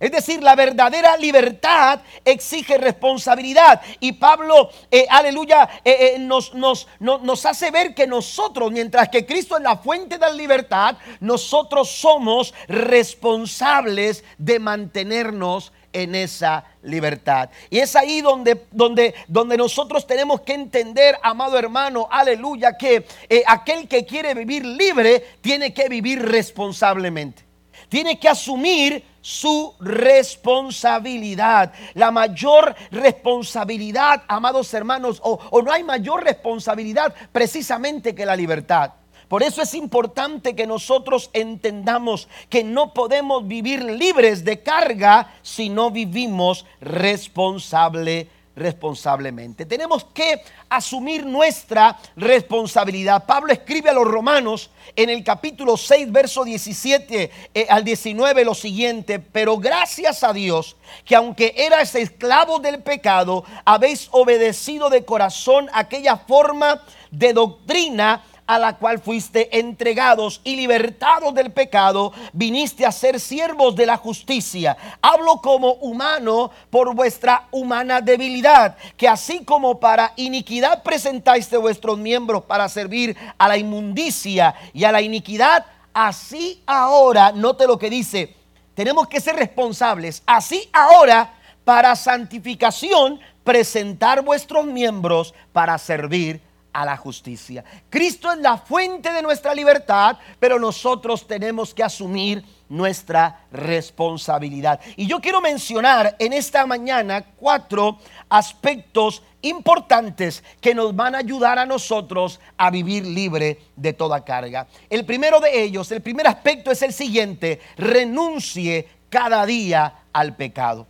Es 0.00 0.10
decir, 0.10 0.42
la 0.42 0.56
verdadera 0.56 1.14
libertad 1.18 2.00
exige 2.24 2.78
responsabilidad. 2.78 3.82
Y 4.00 4.12
Pablo, 4.12 4.70
eh, 4.90 5.06
aleluya, 5.10 5.68
eh, 5.84 6.14
eh, 6.14 6.18
nos, 6.18 6.54
nos, 6.54 6.88
nos 6.98 7.46
hace 7.46 7.70
ver 7.70 7.94
que 7.94 8.06
nosotros, 8.06 8.72
mientras 8.72 9.10
que 9.10 9.26
Cristo 9.26 9.58
es 9.58 9.62
la 9.62 9.76
fuente 9.76 10.16
de 10.16 10.26
la 10.26 10.32
libertad, 10.32 10.96
nosotros 11.20 11.90
somos 11.90 12.54
responsables 12.66 14.24
de 14.38 14.58
mantenernos 14.58 15.70
en 15.92 16.14
esa 16.14 16.64
libertad. 16.82 17.50
Y 17.68 17.80
es 17.80 17.94
ahí 17.94 18.22
donde, 18.22 18.68
donde, 18.70 19.14
donde 19.28 19.58
nosotros 19.58 20.06
tenemos 20.06 20.40
que 20.40 20.54
entender, 20.54 21.18
amado 21.22 21.58
hermano, 21.58 22.08
aleluya, 22.10 22.78
que 22.78 23.04
aquel 23.46 23.86
que 23.86 24.06
quiere 24.06 24.32
vivir 24.32 24.64
libre 24.64 25.22
tiene 25.42 25.74
que 25.74 25.90
vivir 25.90 26.22
responsablemente. 26.22 27.44
Tiene 27.90 28.18
que 28.18 28.28
asumir 28.28 29.09
su 29.20 29.74
responsabilidad. 29.80 31.72
La 31.94 32.10
mayor 32.10 32.74
responsabilidad, 32.90 34.22
amados 34.28 34.72
hermanos, 34.74 35.20
o, 35.22 35.38
o, 35.50 35.62
no 35.62 35.72
hay 35.72 35.82
mayor 35.82 36.24
responsabilidad 36.24 37.14
precisamente 37.32 38.14
que 38.14 38.26
la 38.26 38.36
libertad. 38.36 38.92
Por 39.28 39.42
eso 39.44 39.62
es 39.62 39.74
importante 39.74 40.56
que 40.56 40.66
nosotros 40.66 41.30
entendamos 41.32 42.28
que 42.48 42.64
no 42.64 42.92
podemos 42.92 43.46
vivir 43.46 43.84
libres 43.84 44.44
de 44.44 44.60
carga 44.60 45.34
si 45.42 45.68
no 45.68 45.92
vivimos 45.92 46.66
responsablemente 46.80 48.39
responsablemente. 48.60 49.66
Tenemos 49.66 50.04
que 50.04 50.42
asumir 50.68 51.24
nuestra 51.26 51.98
responsabilidad. 52.14 53.24
Pablo 53.26 53.52
escribe 53.52 53.90
a 53.90 53.94
los 53.94 54.06
romanos 54.06 54.70
en 54.94 55.10
el 55.10 55.24
capítulo 55.24 55.76
6, 55.76 56.12
verso 56.12 56.44
17 56.44 57.30
eh, 57.54 57.66
al 57.68 57.84
19 57.84 58.44
lo 58.44 58.54
siguiente, 58.54 59.18
pero 59.18 59.56
gracias 59.56 60.22
a 60.22 60.32
Dios 60.32 60.76
que 61.04 61.16
aunque 61.16 61.54
eras 61.56 61.94
esclavos 61.94 62.60
del 62.62 62.82
pecado, 62.82 63.44
habéis 63.64 64.08
obedecido 64.12 64.90
de 64.90 65.04
corazón 65.04 65.68
aquella 65.72 66.16
forma 66.16 66.82
de 67.10 67.32
doctrina 67.32 68.24
a 68.50 68.58
la 68.58 68.76
cual 68.76 68.98
fuiste 68.98 69.60
entregados 69.60 70.40
y 70.42 70.56
libertados 70.56 71.32
del 71.32 71.52
pecado, 71.52 72.12
viniste 72.32 72.84
a 72.84 72.90
ser 72.90 73.20
siervos 73.20 73.76
de 73.76 73.86
la 73.86 73.96
justicia. 73.96 74.76
Hablo 75.00 75.36
como 75.36 75.74
humano 75.74 76.50
por 76.68 76.92
vuestra 76.96 77.46
humana 77.52 78.00
debilidad, 78.00 78.76
que 78.96 79.06
así 79.06 79.44
como 79.44 79.78
para 79.78 80.14
iniquidad 80.16 80.82
presentáis 80.82 81.48
de 81.48 81.58
vuestros 81.58 81.96
miembros 81.96 82.42
para 82.42 82.68
servir 82.68 83.16
a 83.38 83.46
la 83.46 83.56
inmundicia 83.56 84.56
y 84.72 84.82
a 84.82 84.90
la 84.90 85.00
iniquidad, 85.00 85.64
así 85.94 86.60
ahora, 86.66 87.30
note 87.30 87.68
lo 87.68 87.78
que 87.78 87.88
dice, 87.88 88.34
tenemos 88.74 89.06
que 89.06 89.20
ser 89.20 89.36
responsables, 89.36 90.24
así 90.26 90.68
ahora 90.72 91.34
para 91.64 91.94
santificación 91.94 93.20
presentar 93.44 94.22
vuestros 94.22 94.66
miembros 94.66 95.34
para 95.52 95.78
servir 95.78 96.49
a 96.72 96.84
la 96.84 96.96
justicia. 96.96 97.64
Cristo 97.88 98.30
es 98.32 98.38
la 98.38 98.58
fuente 98.58 99.12
de 99.12 99.22
nuestra 99.22 99.54
libertad, 99.54 100.16
pero 100.38 100.58
nosotros 100.58 101.26
tenemos 101.26 101.74
que 101.74 101.82
asumir 101.82 102.44
nuestra 102.68 103.44
responsabilidad. 103.50 104.80
Y 104.96 105.06
yo 105.06 105.20
quiero 105.20 105.40
mencionar 105.40 106.16
en 106.18 106.32
esta 106.32 106.64
mañana 106.66 107.24
cuatro 107.36 107.98
aspectos 108.28 109.22
importantes 109.42 110.44
que 110.60 110.74
nos 110.74 110.94
van 110.94 111.14
a 111.14 111.18
ayudar 111.18 111.58
a 111.58 111.66
nosotros 111.66 112.40
a 112.56 112.70
vivir 112.70 113.04
libre 113.06 113.60
de 113.76 113.92
toda 113.92 114.24
carga. 114.24 114.68
El 114.88 115.04
primero 115.04 115.40
de 115.40 115.62
ellos, 115.62 115.90
el 115.90 116.02
primer 116.02 116.26
aspecto 116.28 116.70
es 116.70 116.82
el 116.82 116.92
siguiente, 116.92 117.60
renuncie 117.76 118.88
cada 119.08 119.44
día 119.46 119.94
al 120.12 120.36
pecado. 120.36 120.86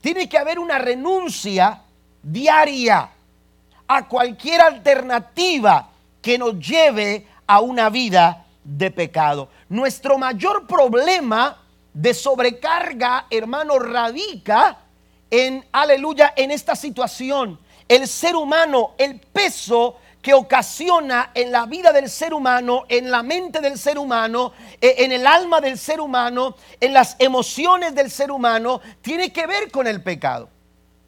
Tiene 0.00 0.28
que 0.28 0.38
haber 0.38 0.58
una 0.58 0.78
renuncia 0.78 1.82
diaria 2.22 3.10
a 3.92 4.06
cualquier 4.06 4.60
alternativa 4.60 5.90
que 6.22 6.38
nos 6.38 6.56
lleve 6.60 7.26
a 7.44 7.58
una 7.58 7.90
vida 7.90 8.46
de 8.62 8.88
pecado. 8.92 9.48
Nuestro 9.68 10.16
mayor 10.16 10.64
problema 10.64 11.60
de 11.92 12.14
sobrecarga, 12.14 13.26
hermano, 13.28 13.80
radica 13.80 14.78
en, 15.28 15.66
aleluya, 15.72 16.32
en 16.36 16.52
esta 16.52 16.76
situación. 16.76 17.58
El 17.88 18.06
ser 18.06 18.36
humano, 18.36 18.92
el 18.96 19.18
peso 19.18 19.96
que 20.22 20.34
ocasiona 20.34 21.32
en 21.34 21.50
la 21.50 21.66
vida 21.66 21.90
del 21.92 22.08
ser 22.08 22.32
humano, 22.32 22.84
en 22.88 23.10
la 23.10 23.24
mente 23.24 23.60
del 23.60 23.76
ser 23.76 23.98
humano, 23.98 24.52
e, 24.80 25.02
en 25.04 25.10
el 25.10 25.26
alma 25.26 25.60
del 25.60 25.76
ser 25.76 26.00
humano, 26.00 26.54
en 26.78 26.92
las 26.92 27.16
emociones 27.18 27.92
del 27.96 28.08
ser 28.12 28.30
humano, 28.30 28.80
tiene 29.02 29.32
que 29.32 29.48
ver 29.48 29.68
con 29.72 29.88
el 29.88 30.00
pecado 30.00 30.48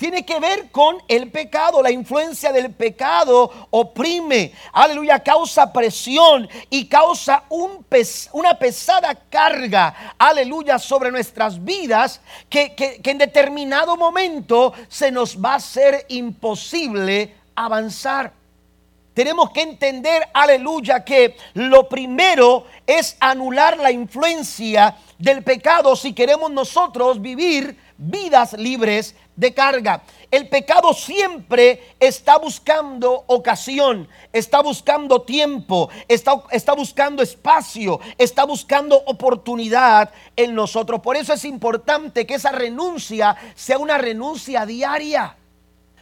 tiene 0.03 0.27
que 0.27 0.41
ver 0.41 0.73
con 0.73 0.97
el 1.07 1.31
pecado. 1.31 1.81
La 1.81 1.93
influencia 1.93 2.51
del 2.51 2.73
pecado 2.73 3.69
oprime, 3.71 4.53
aleluya, 4.73 5.21
causa 5.21 5.73
presión 5.73 6.49
y 6.71 6.87
causa 6.87 7.45
un 7.51 7.87
una 8.33 8.59
pesada 8.59 9.15
carga, 9.15 10.15
aleluya, 10.19 10.81
sobre 10.81 11.13
nuestras 11.13 11.63
vidas 11.63 12.21
que, 12.49 12.75
que 12.75 13.11
en 13.11 13.19
determinado 13.19 13.97
momento 13.97 14.73
se 14.89 15.13
nos 15.13 15.39
va 15.39 15.55
a 15.55 15.61
ser 15.61 16.05
imposible 16.09 17.37
avanzar. 17.55 18.33
Tenemos 19.15 19.51
que 19.51 19.61
entender, 19.61 20.27
aleluya, 20.33 21.05
que 21.05 21.37
lo 21.55 21.89
primero 21.89 22.67
es 22.87 23.17
anular 23.21 23.77
la 23.77 23.93
influencia 23.93 24.97
del 25.19 25.45
pecado 25.45 25.95
si 25.95 26.13
queremos 26.13 26.51
nosotros 26.51 27.21
vivir 27.21 27.79
vidas 27.99 28.55
libres 28.55 29.15
de 29.37 29.55
carga. 29.55 30.03
El 30.31 30.49
pecado 30.49 30.95
siempre 30.95 31.95
está 32.01 32.39
buscando 32.39 33.25
ocasión, 33.27 34.09
está 34.33 34.63
buscando 34.63 35.23
tiempo, 35.23 35.91
está, 36.09 36.43
está, 36.51 36.73
buscando 36.75 37.23
espacio, 37.23 38.01
está 38.17 38.45
buscando 38.45 38.97
oportunidad 39.07 40.11
en 40.37 40.55
nosotros. 40.55 41.01
Por 41.01 41.17
eso 41.17 41.33
es 41.35 41.45
importante 41.45 42.27
que 42.27 42.35
esa 42.35 42.53
renuncia 42.53 43.37
sea 43.55 43.79
una 43.79 43.99
renuncia 43.99 44.65
diaria. 44.65 45.37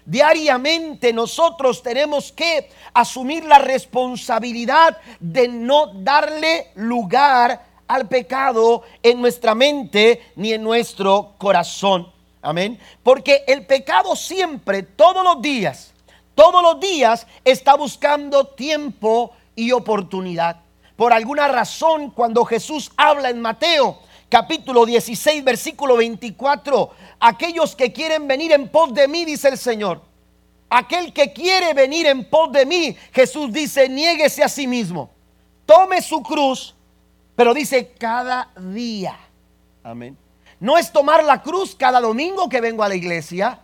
Diariamente 0.04 1.12
nosotros 1.12 1.82
tenemos 1.82 2.32
que 2.32 2.70
asumir 2.94 3.44
la 3.44 3.58
responsabilidad 3.58 4.98
de 5.18 5.46
no 5.46 5.88
darle 5.94 6.68
lugar 6.74 7.66
al 7.86 8.08
pecado 8.08 8.82
en 9.02 9.20
nuestra 9.20 9.54
mente 9.54 10.32
ni 10.36 10.52
en 10.52 10.62
nuestro 10.62 11.34
corazón. 11.38 12.19
Amén. 12.42 12.78
Porque 13.02 13.44
el 13.46 13.66
pecado 13.66 14.16
siempre, 14.16 14.82
todos 14.82 15.22
los 15.22 15.42
días, 15.42 15.92
todos 16.34 16.62
los 16.62 16.80
días 16.80 17.26
está 17.44 17.74
buscando 17.74 18.46
tiempo 18.46 19.32
y 19.54 19.72
oportunidad. 19.72 20.60
Por 20.96 21.12
alguna 21.12 21.48
razón, 21.48 22.10
cuando 22.10 22.44
Jesús 22.44 22.90
habla 22.96 23.30
en 23.30 23.40
Mateo 23.40 23.98
capítulo 24.30 24.86
16, 24.86 25.44
versículo 25.44 25.96
24, 25.96 26.90
aquellos 27.18 27.74
que 27.74 27.92
quieren 27.92 28.28
venir 28.28 28.52
en 28.52 28.68
pos 28.68 28.94
de 28.94 29.08
mí, 29.08 29.24
dice 29.24 29.48
el 29.48 29.58
Señor, 29.58 30.00
aquel 30.70 31.12
que 31.12 31.32
quiere 31.32 31.74
venir 31.74 32.06
en 32.06 32.30
pos 32.30 32.52
de 32.52 32.64
mí, 32.64 32.96
Jesús 33.12 33.52
dice, 33.52 33.88
niéguese 33.88 34.42
a 34.42 34.48
sí 34.48 34.66
mismo, 34.66 35.10
tome 35.66 36.00
su 36.00 36.22
cruz, 36.22 36.74
pero 37.34 37.52
dice 37.52 37.92
cada 37.98 38.50
día. 38.56 39.18
Amén. 39.82 40.16
No 40.60 40.78
es 40.78 40.92
tomar 40.92 41.24
la 41.24 41.42
cruz 41.42 41.74
cada 41.74 42.00
domingo 42.00 42.48
que 42.48 42.60
vengo 42.60 42.82
a 42.82 42.88
la 42.88 42.94
iglesia, 42.94 43.60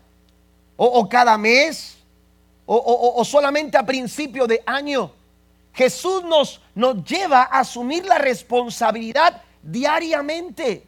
o, 0.77 1.09
cada 1.09 1.39
mes, 1.39 1.99
o, 2.67 3.25
solamente 3.25 3.79
a 3.79 3.87
principio 3.87 4.47
de 4.47 4.63
año. 4.67 5.13
Jesús 5.73 6.25
nos, 6.25 6.61
nos 6.75 7.05
lleva 7.05 7.43
a 7.43 7.61
asumir 7.61 8.05
la 8.07 8.19
responsabilidad 8.19 9.43
diariamente 9.63 10.87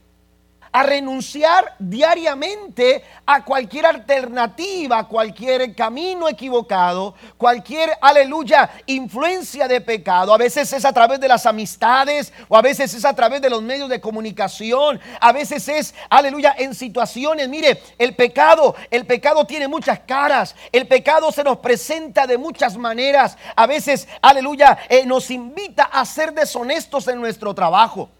a 0.72 0.82
renunciar 0.82 1.74
diariamente 1.78 3.04
a 3.26 3.44
cualquier 3.44 3.86
alternativa, 3.86 5.06
cualquier 5.08 5.74
camino 5.74 6.28
equivocado, 6.28 7.14
cualquier, 7.36 7.90
aleluya, 8.00 8.70
influencia 8.86 9.68
de 9.68 9.80
pecado. 9.80 10.32
A 10.32 10.38
veces 10.38 10.72
es 10.72 10.84
a 10.84 10.92
través 10.92 11.20
de 11.20 11.28
las 11.28 11.46
amistades 11.46 12.32
o 12.48 12.56
a 12.56 12.62
veces 12.62 12.94
es 12.94 13.04
a 13.04 13.14
través 13.14 13.40
de 13.40 13.50
los 13.50 13.62
medios 13.62 13.88
de 13.88 14.00
comunicación. 14.00 15.00
A 15.20 15.32
veces 15.32 15.68
es, 15.68 15.94
aleluya, 16.10 16.54
en 16.58 16.74
situaciones. 16.74 17.48
Mire, 17.48 17.80
el 17.98 18.14
pecado, 18.14 18.74
el 18.90 19.06
pecado 19.06 19.44
tiene 19.44 19.68
muchas 19.68 20.00
caras. 20.00 20.54
El 20.72 20.86
pecado 20.86 21.32
se 21.32 21.44
nos 21.44 21.58
presenta 21.58 22.26
de 22.26 22.38
muchas 22.38 22.76
maneras. 22.76 23.36
A 23.56 23.66
veces, 23.66 24.08
aleluya, 24.22 24.78
eh, 24.88 25.06
nos 25.06 25.30
invita 25.30 25.84
a 25.84 26.04
ser 26.04 26.32
deshonestos 26.32 27.08
en 27.08 27.20
nuestro 27.20 27.54
trabajo 27.54 28.10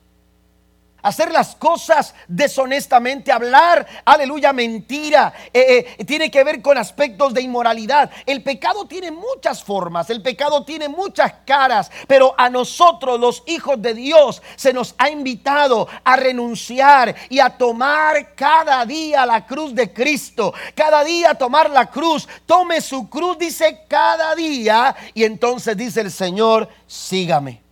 hacer 1.08 1.32
las 1.32 1.54
cosas 1.56 2.14
deshonestamente, 2.26 3.32
hablar, 3.32 3.86
aleluya, 4.04 4.52
mentira, 4.52 5.32
eh, 5.52 5.94
eh, 5.98 6.04
tiene 6.04 6.30
que 6.30 6.44
ver 6.44 6.62
con 6.62 6.78
aspectos 6.78 7.34
de 7.34 7.42
inmoralidad. 7.42 8.10
El 8.26 8.42
pecado 8.42 8.86
tiene 8.86 9.10
muchas 9.10 9.62
formas, 9.64 10.10
el 10.10 10.22
pecado 10.22 10.64
tiene 10.64 10.88
muchas 10.88 11.32
caras, 11.44 11.90
pero 12.06 12.34
a 12.38 12.48
nosotros 12.50 13.18
los 13.18 13.42
hijos 13.46 13.80
de 13.80 13.94
Dios 13.94 14.42
se 14.56 14.72
nos 14.72 14.94
ha 14.98 15.10
invitado 15.10 15.88
a 16.04 16.16
renunciar 16.16 17.14
y 17.28 17.40
a 17.40 17.50
tomar 17.50 18.34
cada 18.34 18.84
día 18.84 19.26
la 19.26 19.46
cruz 19.46 19.74
de 19.74 19.92
Cristo, 19.92 20.54
cada 20.74 21.04
día 21.04 21.34
tomar 21.34 21.70
la 21.70 21.86
cruz, 21.86 22.28
tome 22.46 22.80
su 22.80 23.08
cruz, 23.08 23.38
dice 23.38 23.84
cada 23.88 24.34
día, 24.34 24.94
y 25.14 25.24
entonces 25.24 25.76
dice 25.76 26.00
el 26.00 26.10
Señor, 26.10 26.68
sígame. 26.86 27.67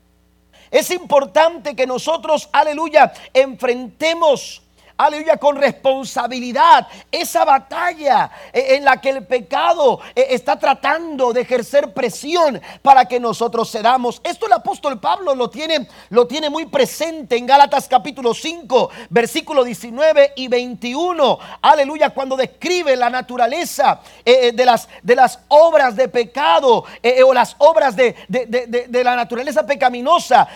Es 0.71 0.91
importante 0.91 1.75
que 1.77 1.87
nosotros, 1.87 2.49
aleluya, 2.53 3.13
enfrentemos 3.33 4.63
aleluya, 4.97 5.37
con 5.37 5.57
responsabilidad 5.57 6.87
esa 7.13 7.45
batalla 7.45 8.31
eh, 8.53 8.77
en 8.77 8.85
la 8.85 9.01
que 9.01 9.11
el 9.11 9.27
pecado 9.27 10.01
eh, 10.15 10.29
está 10.31 10.59
tratando 10.59 11.33
de 11.33 11.43
ejercer 11.43 11.93
presión 11.93 12.61
para 12.83 13.05
que 13.05 13.21
nosotros 13.21 13.71
cedamos. 13.71 14.21
Esto 14.25 14.47
el 14.47 14.53
apóstol 14.53 14.99
Pablo 14.99 15.35
lo 15.35 15.51
tiene, 15.51 15.89
lo 16.11 16.27
tiene 16.27 16.51
muy 16.51 16.67
presente 16.67 17.37
en 17.37 17.47
Gálatas 17.47 17.89
capítulo 17.89 18.33
5, 18.33 18.91
versículo 19.11 19.65
19 19.65 20.33
y 20.37 20.49
21. 20.49 21.39
Aleluya, 21.63 22.11
cuando 22.11 22.37
describe 22.37 22.97
la 22.97 23.11
naturaleza 23.11 24.01
eh, 24.25 24.53
de, 24.53 24.65
las, 24.65 24.89
de 25.03 25.17
las 25.17 25.41
obras 25.49 25.97
de 25.97 26.09
pecado 26.09 26.85
o 27.25 27.35
las 27.35 27.55
obras 27.59 27.95
de, 27.97 28.15
de, 28.29 29.05
la 29.05 29.17
naturaleza 29.17 29.65
pecaminosa. 29.65 30.49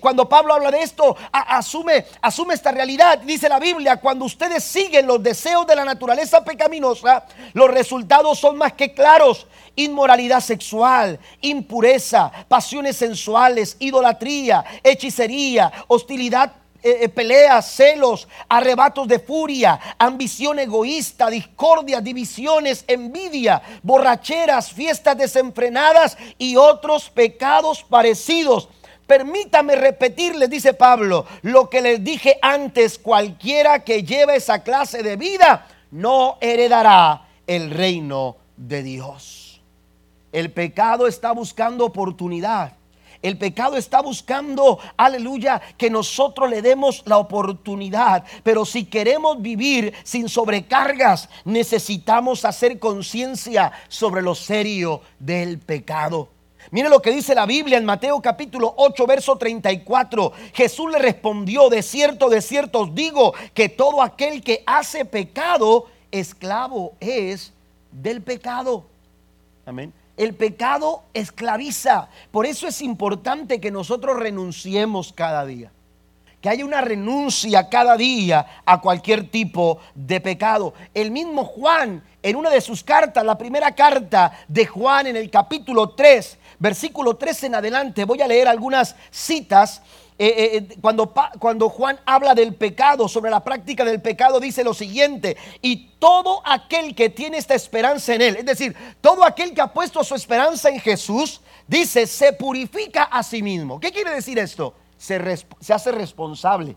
cuando 0.00 0.28
Pablo 0.28 0.54
habla 0.54 0.70
de 0.70 0.82
esto, 0.82 1.16
asume, 1.32 2.06
asume 2.20 2.54
esta 2.54 2.72
realidad. 2.72 3.18
Dice 3.18 3.48
la 3.48 3.58
Biblia, 3.58 3.79
cuando 4.00 4.24
ustedes 4.24 4.64
siguen 4.64 5.06
los 5.06 5.22
deseos 5.22 5.66
de 5.66 5.76
la 5.76 5.84
naturaleza 5.84 6.44
pecaminosa, 6.44 7.24
los 7.52 7.70
resultados 7.70 8.38
son 8.38 8.56
más 8.56 8.72
que 8.74 8.92
claros. 8.92 9.46
Inmoralidad 9.76 10.40
sexual, 10.40 11.18
impureza, 11.40 12.30
pasiones 12.48 12.96
sensuales, 12.96 13.76
idolatría, 13.78 14.64
hechicería, 14.82 15.72
hostilidad 15.86 16.52
eh, 16.82 16.98
eh, 17.02 17.08
peleas, 17.08 17.70
celos, 17.72 18.26
arrebatos 18.48 19.06
de 19.06 19.18
furia, 19.18 19.78
ambición 19.98 20.58
egoísta, 20.58 21.28
discordia, 21.28 22.00
divisiones, 22.00 22.84
envidia, 22.86 23.60
borracheras, 23.82 24.72
fiestas 24.72 25.18
desenfrenadas 25.18 26.16
y 26.38 26.56
otros 26.56 27.10
pecados 27.10 27.82
parecidos 27.82 28.68
Permítame 29.10 29.74
repetirles, 29.74 30.48
dice 30.48 30.72
Pablo, 30.72 31.26
lo 31.42 31.68
que 31.68 31.80
les 31.80 32.04
dije 32.04 32.38
antes, 32.40 32.96
cualquiera 32.96 33.82
que 33.82 34.04
lleve 34.04 34.36
esa 34.36 34.62
clase 34.62 35.02
de 35.02 35.16
vida 35.16 35.66
no 35.90 36.38
heredará 36.40 37.26
el 37.44 37.72
reino 37.72 38.36
de 38.56 38.84
Dios. 38.84 39.60
El 40.30 40.52
pecado 40.52 41.08
está 41.08 41.32
buscando 41.32 41.86
oportunidad. 41.86 42.74
El 43.20 43.36
pecado 43.36 43.76
está 43.76 44.00
buscando, 44.00 44.78
aleluya, 44.96 45.60
que 45.76 45.90
nosotros 45.90 46.48
le 46.48 46.62
demos 46.62 47.02
la 47.04 47.18
oportunidad. 47.18 48.22
Pero 48.44 48.64
si 48.64 48.84
queremos 48.84 49.42
vivir 49.42 49.92
sin 50.04 50.28
sobrecargas, 50.28 51.28
necesitamos 51.44 52.44
hacer 52.44 52.78
conciencia 52.78 53.72
sobre 53.88 54.22
lo 54.22 54.36
serio 54.36 55.00
del 55.18 55.58
pecado. 55.58 56.28
Mire 56.72 56.88
lo 56.88 57.02
que 57.02 57.10
dice 57.10 57.34
la 57.34 57.46
Biblia 57.46 57.78
en 57.78 57.84
Mateo 57.84 58.20
capítulo 58.20 58.72
8, 58.76 59.06
verso 59.06 59.36
34. 59.36 60.32
Jesús 60.54 60.92
le 60.92 61.00
respondió, 61.00 61.68
de 61.68 61.82
cierto, 61.82 62.28
de 62.28 62.40
cierto 62.40 62.80
os 62.82 62.94
digo 62.94 63.34
que 63.54 63.68
todo 63.68 64.02
aquel 64.02 64.42
que 64.42 64.62
hace 64.66 65.04
pecado, 65.04 65.86
esclavo 66.12 66.92
es 67.00 67.52
del 67.90 68.22
pecado. 68.22 68.84
Amén. 69.66 69.92
El 70.16 70.34
pecado 70.34 71.02
esclaviza. 71.12 72.08
Por 72.30 72.46
eso 72.46 72.68
es 72.68 72.82
importante 72.82 73.60
que 73.60 73.72
nosotros 73.72 74.18
renunciemos 74.18 75.12
cada 75.12 75.44
día. 75.44 75.72
Que 76.40 76.50
haya 76.50 76.64
una 76.64 76.80
renuncia 76.80 77.68
cada 77.68 77.96
día 77.96 78.62
a 78.64 78.80
cualquier 78.80 79.28
tipo 79.28 79.78
de 79.94 80.20
pecado. 80.20 80.72
El 80.94 81.10
mismo 81.10 81.44
Juan, 81.44 82.02
en 82.22 82.36
una 82.36 82.50
de 82.50 82.60
sus 82.60 82.84
cartas, 82.84 83.24
la 83.24 83.36
primera 83.36 83.74
carta 83.74 84.32
de 84.46 84.66
Juan 84.66 85.08
en 85.08 85.16
el 85.16 85.30
capítulo 85.30 85.90
3, 85.90 86.38
versículo 86.60 87.16
13 87.16 87.46
en 87.46 87.54
adelante, 87.56 88.04
voy 88.04 88.22
a 88.22 88.28
leer 88.28 88.46
algunas 88.46 88.94
citas. 89.10 89.82
Eh, 90.16 90.26
eh, 90.26 90.56
eh, 90.56 90.76
cuando, 90.82 91.14
cuando 91.38 91.70
Juan 91.70 91.98
habla 92.04 92.34
del 92.34 92.54
pecado, 92.54 93.08
sobre 93.08 93.30
la 93.30 93.42
práctica 93.42 93.86
del 93.86 94.02
pecado, 94.02 94.38
dice 94.38 94.62
lo 94.62 94.74
siguiente, 94.74 95.38
y 95.62 95.92
todo 95.98 96.42
aquel 96.44 96.94
que 96.94 97.08
tiene 97.08 97.38
esta 97.38 97.54
esperanza 97.54 98.14
en 98.14 98.20
Él, 98.20 98.36
es 98.36 98.44
decir, 98.44 98.76
todo 99.00 99.24
aquel 99.24 99.54
que 99.54 99.62
ha 99.62 99.72
puesto 99.72 100.04
su 100.04 100.14
esperanza 100.14 100.68
en 100.68 100.78
Jesús, 100.78 101.40
dice, 101.66 102.06
se 102.06 102.34
purifica 102.34 103.04
a 103.04 103.22
sí 103.22 103.42
mismo. 103.42 103.80
¿Qué 103.80 103.90
quiere 103.90 104.10
decir 104.10 104.38
esto? 104.38 104.74
Se, 104.98 105.18
se 105.58 105.72
hace 105.72 105.90
responsable. 105.90 106.76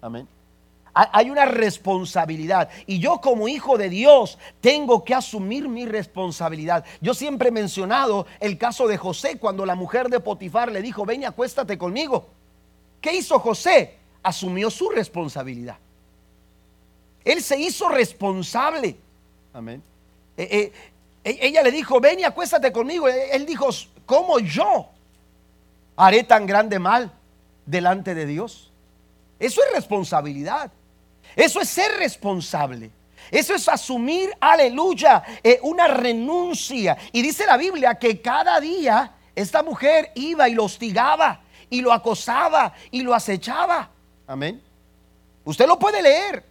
Amén. 0.00 0.26
Hay 0.98 1.28
una 1.28 1.44
responsabilidad. 1.44 2.70
Y 2.86 2.98
yo 2.98 3.20
como 3.20 3.48
hijo 3.48 3.76
de 3.76 3.90
Dios 3.90 4.38
tengo 4.62 5.04
que 5.04 5.14
asumir 5.14 5.68
mi 5.68 5.84
responsabilidad. 5.84 6.86
Yo 7.02 7.12
siempre 7.12 7.50
he 7.50 7.52
mencionado 7.52 8.26
el 8.40 8.56
caso 8.56 8.88
de 8.88 8.96
José 8.96 9.36
cuando 9.38 9.66
la 9.66 9.74
mujer 9.74 10.08
de 10.08 10.20
Potifar 10.20 10.72
le 10.72 10.80
dijo, 10.80 11.04
ven 11.04 11.20
y 11.20 11.24
acuéstate 11.26 11.76
conmigo. 11.76 12.28
¿Qué 13.02 13.14
hizo 13.14 13.38
José? 13.38 13.98
Asumió 14.22 14.70
su 14.70 14.88
responsabilidad. 14.88 15.76
Él 17.22 17.42
se 17.42 17.60
hizo 17.60 17.90
responsable. 17.90 18.96
Amén. 19.52 19.82
Eh, 20.34 20.48
eh, 20.50 20.72
e, 21.24 21.46
ella 21.46 21.62
le 21.62 21.72
dijo, 21.72 22.00
ven 22.00 22.20
y 22.20 22.24
acuéstate 22.24 22.72
conmigo. 22.72 23.06
Él 23.06 23.44
dijo, 23.44 23.68
¿cómo 24.06 24.38
yo 24.38 24.88
haré 25.94 26.24
tan 26.24 26.46
grande 26.46 26.78
mal 26.78 27.12
delante 27.66 28.14
de 28.14 28.24
Dios? 28.24 28.72
Eso 29.38 29.60
es 29.62 29.74
responsabilidad. 29.74 30.72
Eso 31.34 31.60
es 31.60 31.68
ser 31.68 31.92
responsable. 31.98 32.90
Eso 33.30 33.54
es 33.54 33.68
asumir, 33.68 34.30
aleluya, 34.40 35.22
eh, 35.42 35.58
una 35.62 35.88
renuncia. 35.88 36.96
Y 37.12 37.22
dice 37.22 37.44
la 37.46 37.56
Biblia 37.56 37.96
que 37.96 38.20
cada 38.20 38.60
día 38.60 39.12
esta 39.34 39.62
mujer 39.62 40.12
iba 40.14 40.48
y 40.48 40.54
lo 40.54 40.64
hostigaba 40.64 41.40
y 41.68 41.80
lo 41.80 41.92
acosaba 41.92 42.72
y 42.90 43.02
lo 43.02 43.14
acechaba. 43.14 43.90
Amén. 44.26 44.62
Usted 45.44 45.66
lo 45.66 45.78
puede 45.78 46.02
leer. 46.02 46.44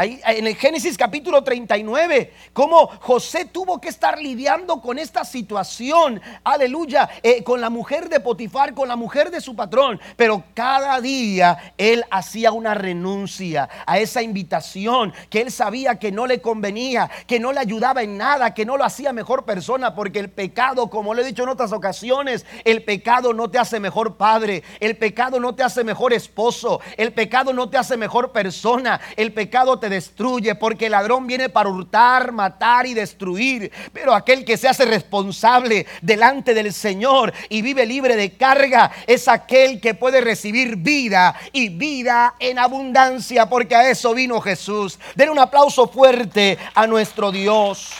En 0.00 0.46
el 0.46 0.54
Génesis 0.54 0.96
capítulo 0.96 1.42
39, 1.42 2.32
cómo 2.52 2.86
José 3.00 3.46
tuvo 3.46 3.80
que 3.80 3.88
estar 3.88 4.16
lidiando 4.22 4.80
con 4.80 4.96
esta 4.96 5.24
situación, 5.24 6.20
aleluya, 6.44 7.08
eh, 7.20 7.42
con 7.42 7.60
la 7.60 7.68
mujer 7.68 8.08
de 8.08 8.20
Potifar, 8.20 8.74
con 8.74 8.86
la 8.86 8.94
mujer 8.94 9.32
de 9.32 9.40
su 9.40 9.56
patrón. 9.56 10.00
Pero 10.16 10.44
cada 10.54 11.00
día 11.00 11.74
él 11.76 12.04
hacía 12.12 12.52
una 12.52 12.74
renuncia 12.74 13.68
a 13.86 13.98
esa 13.98 14.22
invitación 14.22 15.12
que 15.30 15.40
él 15.40 15.50
sabía 15.50 15.98
que 15.98 16.12
no 16.12 16.28
le 16.28 16.40
convenía, 16.40 17.10
que 17.26 17.40
no 17.40 17.52
le 17.52 17.58
ayudaba 17.58 18.04
en 18.04 18.16
nada, 18.16 18.54
que 18.54 18.64
no 18.64 18.76
lo 18.76 18.84
hacía 18.84 19.12
mejor 19.12 19.44
persona, 19.44 19.96
porque 19.96 20.20
el 20.20 20.30
pecado, 20.30 20.90
como 20.90 21.12
le 21.12 21.22
he 21.22 21.26
dicho 21.26 21.42
en 21.42 21.48
otras 21.48 21.72
ocasiones, 21.72 22.46
el 22.64 22.84
pecado 22.84 23.32
no 23.32 23.50
te 23.50 23.58
hace 23.58 23.80
mejor 23.80 24.16
padre, 24.16 24.62
el 24.78 24.96
pecado 24.96 25.40
no 25.40 25.56
te 25.56 25.64
hace 25.64 25.82
mejor 25.82 26.12
esposo, 26.12 26.80
el 26.96 27.12
pecado 27.12 27.52
no 27.52 27.68
te 27.68 27.78
hace 27.78 27.96
mejor 27.96 28.30
persona, 28.30 29.00
el 29.16 29.32
pecado 29.32 29.76
te 29.80 29.87
destruye, 29.88 30.54
porque 30.54 30.86
el 30.86 30.92
ladrón 30.92 31.26
viene 31.26 31.48
para 31.48 31.68
hurtar, 31.68 32.32
matar 32.32 32.86
y 32.86 32.94
destruir. 32.94 33.70
Pero 33.92 34.14
aquel 34.14 34.44
que 34.44 34.56
se 34.56 34.68
hace 34.68 34.84
responsable 34.84 35.86
delante 36.02 36.54
del 36.54 36.72
Señor 36.72 37.32
y 37.48 37.62
vive 37.62 37.86
libre 37.86 38.16
de 38.16 38.32
carga 38.32 38.90
es 39.06 39.28
aquel 39.28 39.80
que 39.80 39.94
puede 39.94 40.20
recibir 40.20 40.76
vida 40.76 41.34
y 41.52 41.68
vida 41.68 42.34
en 42.38 42.58
abundancia, 42.58 43.48
porque 43.48 43.76
a 43.76 43.88
eso 43.90 44.14
vino 44.14 44.40
Jesús. 44.40 44.98
Den 45.14 45.30
un 45.30 45.38
aplauso 45.38 45.88
fuerte 45.88 46.58
a 46.74 46.86
nuestro 46.86 47.30
Dios. 47.30 47.92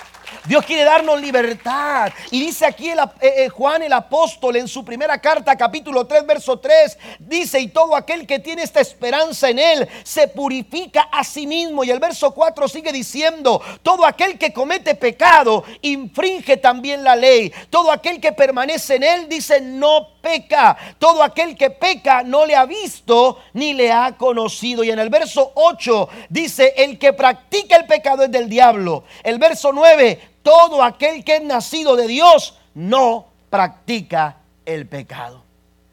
Dios 0.49 0.65
quiere 0.65 0.85
darnos 0.85 1.21
libertad. 1.21 2.11
Y 2.31 2.41
dice 2.41 2.65
aquí 2.65 2.89
el, 2.89 2.99
eh, 2.99 3.05
eh, 3.21 3.49
Juan 3.51 3.83
el 3.83 3.93
apóstol 3.93 4.57
en 4.57 4.67
su 4.67 4.83
primera 4.83 5.21
carta, 5.21 5.55
capítulo 5.57 6.07
3, 6.07 6.27
verso 6.27 6.59
3, 6.59 6.97
dice, 7.19 7.61
y 7.61 7.69
todo 7.69 7.95
aquel 7.95 8.27
que 8.27 8.39
tiene 8.39 8.63
esta 8.63 8.81
esperanza 8.81 9.51
en 9.51 9.59
él 9.59 9.89
se 10.05 10.27
purifica 10.27 11.03
a 11.13 11.23
sí 11.23 11.47
mismo. 11.47 11.85
Y 11.85 11.91
el 11.91 11.99
verso 11.99 12.33
4 12.33 12.67
sigue 12.67 12.93
diciendo, 12.93 13.61
todo 13.83 14.07
aquel 14.07 14.39
que 14.39 14.55
comete 14.55 14.95
pecado 14.95 15.65
infringe 15.83 16.57
también 16.57 17.05
la 17.05 17.15
ley. 17.15 17.53
Todo 17.69 17.93
aquel 17.93 18.19
que 18.19 18.33
permanece 18.33 18.97
en 18.97 19.03
él 19.03 19.29
dice, 19.29 19.61
no 19.61 20.18
peca. 20.29 20.77
Todo 20.99 21.23
aquel 21.23 21.57
que 21.57 21.71
peca 21.71 22.23
no 22.23 22.45
le 22.45 22.55
ha 22.55 22.67
visto 22.67 23.39
ni 23.55 23.73
le 23.73 23.91
ha 23.91 24.17
conocido. 24.17 24.85
Y 24.85 24.91
en 24.91 24.99
el 24.99 25.09
verso 25.09 25.53
8 25.55 26.09
dice, 26.29 26.75
el 26.77 26.99
que 26.99 27.15
practica 27.15 27.77
el 27.77 27.87
pecado 27.87 28.25
es 28.25 28.31
del 28.31 28.49
diablo. 28.49 29.05
El 29.23 29.39
verso 29.39 29.73
9, 29.73 30.21
todo 30.43 30.83
aquel 30.83 31.25
que 31.25 31.37
es 31.37 31.43
nacido 31.43 31.97
de 31.97 32.07
Dios 32.07 32.59
no 32.75 33.27
practica 33.49 34.37
el 34.67 34.87
pecado. 34.87 35.43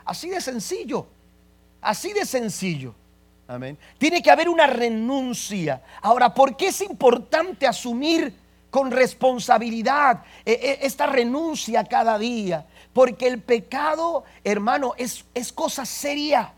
Así 0.03 0.29
de 0.29 0.41
sencillo. 0.41 1.07
Así 1.81 2.11
de 2.11 2.25
sencillo. 2.25 2.93
Amén. 3.47 3.77
Tiene 3.97 4.21
que 4.21 4.31
haber 4.31 4.49
una 4.49 4.67
renuncia. 4.67 5.81
Ahora, 6.01 6.33
¿por 6.33 6.57
qué 6.57 6.67
es 6.67 6.81
importante 6.81 7.67
asumir 7.67 8.33
con 8.75 8.91
responsabilidad 8.91 10.25
eh, 10.45 10.59
eh, 10.61 10.79
esta 10.81 11.05
renuncia 11.05 11.85
cada 11.85 12.19
día? 12.19 12.65
Porque 12.91 13.25
el 13.25 13.41
pecado, 13.41 14.25
hermano, 14.43 14.95
es, 14.97 15.23
es 15.33 15.53
cosa 15.53 15.85
seria. 15.85 16.51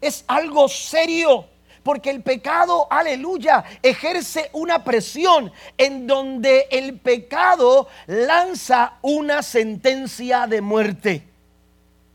Es 0.00 0.24
algo 0.26 0.68
serio. 0.68 1.46
Porque 1.84 2.10
el 2.10 2.24
pecado, 2.24 2.88
aleluya, 2.90 3.62
ejerce 3.84 4.50
una 4.52 4.82
presión 4.82 5.52
en 5.78 6.08
donde 6.08 6.66
el 6.72 6.98
pecado 6.98 7.86
lanza 8.08 8.94
una 9.02 9.44
sentencia 9.44 10.48
de 10.48 10.60
muerte. 10.60 11.28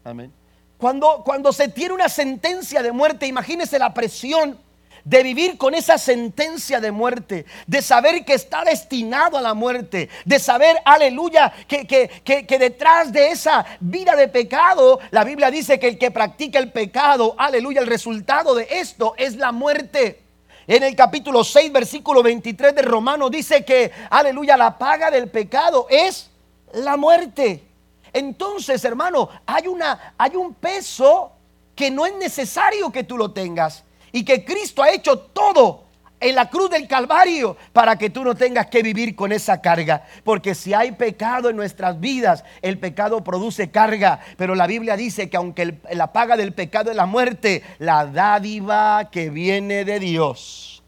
Amén. 0.04 0.34
Cuando, 0.78 1.22
cuando 1.24 1.54
se 1.54 1.70
tiene 1.70 1.93
una 1.93 2.10
sentencia 2.10 2.84
de 2.84 2.91
muerte, 2.91 3.26
imagínese 3.26 3.80
la 3.80 3.93
presión 3.93 4.60
de 5.08 5.24
vivir 5.24 5.58
con 5.58 5.74
esa 5.74 5.98
sentencia 5.98 6.82
de 6.82 6.91
muerte, 6.91 7.46
de 7.65 7.82
saber 7.82 8.26
que 8.26 8.34
está 8.34 8.65
destinado 8.65 9.38
a 9.38 9.41
la 9.41 9.54
muerte, 9.54 10.10
de 10.26 10.38
saber, 10.38 10.76
aleluya, 10.84 11.54
que, 11.65 11.88
que, 11.88 12.60
detrás 12.60 13.13
de 13.13 13.32
esa 13.32 13.65
vida 13.80 14.17
de 14.17 14.28
pecado, 14.28 15.00
la 15.12 15.24
Biblia 15.24 15.50
dice 15.50 15.80
que 15.80 15.88
el 15.88 15.98
que 15.98 16.12
practica 16.12 16.60
el 16.60 16.74
pecado, 16.74 17.36
aleluya, 17.38 17.80
el 17.80 17.88
resultado 17.88 18.54
de 18.54 18.67
esto 18.70 19.13
es 19.17 19.38
la 19.38 19.54
muerte. 19.54 20.24
En 20.67 20.84
el 20.84 20.93
capítulo 20.93 21.46
6, 21.46 21.72
versículo 21.72 22.22
23 22.22 22.76
de 22.76 22.82
Romano 22.82 23.30
dice 23.30 23.63
que, 23.63 23.89
aleluya, 24.10 24.58
la 24.58 24.78
paga 24.78 25.10
del 25.10 25.30
pecado 25.30 25.88
es 25.89 26.30
la 26.74 26.98
muerte. 26.98 27.63
Entonces, 28.12 28.84
hermano, 28.84 29.30
hay, 29.46 29.67
una, 29.67 30.15
hay 30.17 30.36
un 30.36 30.54
peso 30.54 31.32
que 31.74 31.89
no 31.89 32.06
es 32.06 32.13
necesario 32.15 32.91
que 32.91 33.06
tú 33.06 33.15
lo 33.15 33.32
tengas 33.32 33.86
y 34.18 34.24
que 34.26 34.44
Cristo 34.44 34.82
ha 34.82 34.90
hecho 34.90 35.20
todo 35.20 35.84
en 36.20 36.34
la 36.34 36.50
cruz 36.50 36.72
del 36.72 36.88
Calvario 36.88 37.56
para 37.72 38.00
que 38.00 38.10
tú 38.10 38.24
no 38.24 38.34
tengas 38.34 38.66
que 38.66 38.82
vivir 38.82 39.16
con 39.16 39.32
esa 39.32 39.62
carga. 39.62 40.06
Porque 40.24 40.56
si 40.56 40.74
hay 40.74 40.94
pecado 40.94 41.52
en 41.52 41.56
nuestras 41.56 42.00
vidas, 42.00 42.44
el 42.64 42.80
pecado 42.80 43.24
produce 43.24 43.70
carga. 43.70 44.20
Pero 44.36 44.56
la 44.56 44.66
Biblia 44.66 44.98
dice 44.98 45.30
que 45.30 45.38
aunque 45.38 45.78
la 45.92 46.12
paga 46.14 46.36
del 46.36 46.54
pecado 46.54 46.90
es 46.90 46.98
la 46.98 47.06
muerte, 47.06 47.62
la 47.78 48.08
dádiva 48.08 49.10
que 49.12 49.30
viene 49.30 49.86
de 49.86 50.00
Dios 50.00 50.82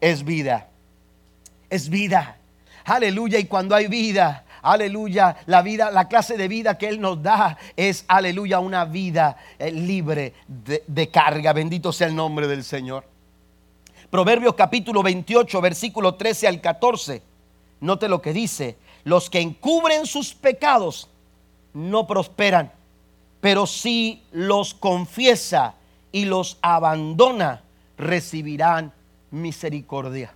es 0.00 0.24
vida. 0.24 0.68
Es 1.68 1.88
vida. 1.88 2.36
Aleluya. 2.84 3.40
Y 3.40 3.46
cuando 3.46 3.74
hay 3.74 3.88
vida, 3.88 4.44
aleluya, 4.66 5.36
la 5.46 5.62
vida, 5.62 5.90
la 5.90 6.08
clase 6.08 6.36
de 6.36 6.48
vida 6.48 6.76
que 6.76 6.88
Él 6.88 7.00
nos 7.00 7.22
da 7.22 7.56
es, 7.76 8.04
aleluya, 8.08 8.58
una 8.58 8.84
vida 8.84 9.36
eh, 9.58 9.70
libre 9.70 10.34
de, 10.48 11.08
carga. 11.08 11.52
Bendito 11.52 11.92
sea 11.92 12.08
el 12.08 12.16
nombre 12.16 12.48
del 12.48 12.64
Señor. 12.64 13.04
Proverbios 14.10 14.54
capítulo 14.54 15.02
28, 15.02 15.60
versículo 15.60 16.16
13 16.16 16.48
al 16.48 16.60
14. 16.60 17.22
Note 17.80 18.08
lo 18.08 18.20
que 18.20 18.32
dice. 18.32 18.76
Los 19.04 19.30
que 19.30 19.40
encubren 19.40 20.04
sus 20.04 20.34
pecados 20.34 21.08
no 21.72 22.06
prosperan, 22.06 22.72
pero 23.40 23.66
si 23.66 24.24
los 24.32 24.74
confiesa 24.74 25.74
y 26.10 26.24
los 26.24 26.58
abandona, 26.60 27.62
recibirán 27.96 28.92
misericordia. 29.30 30.34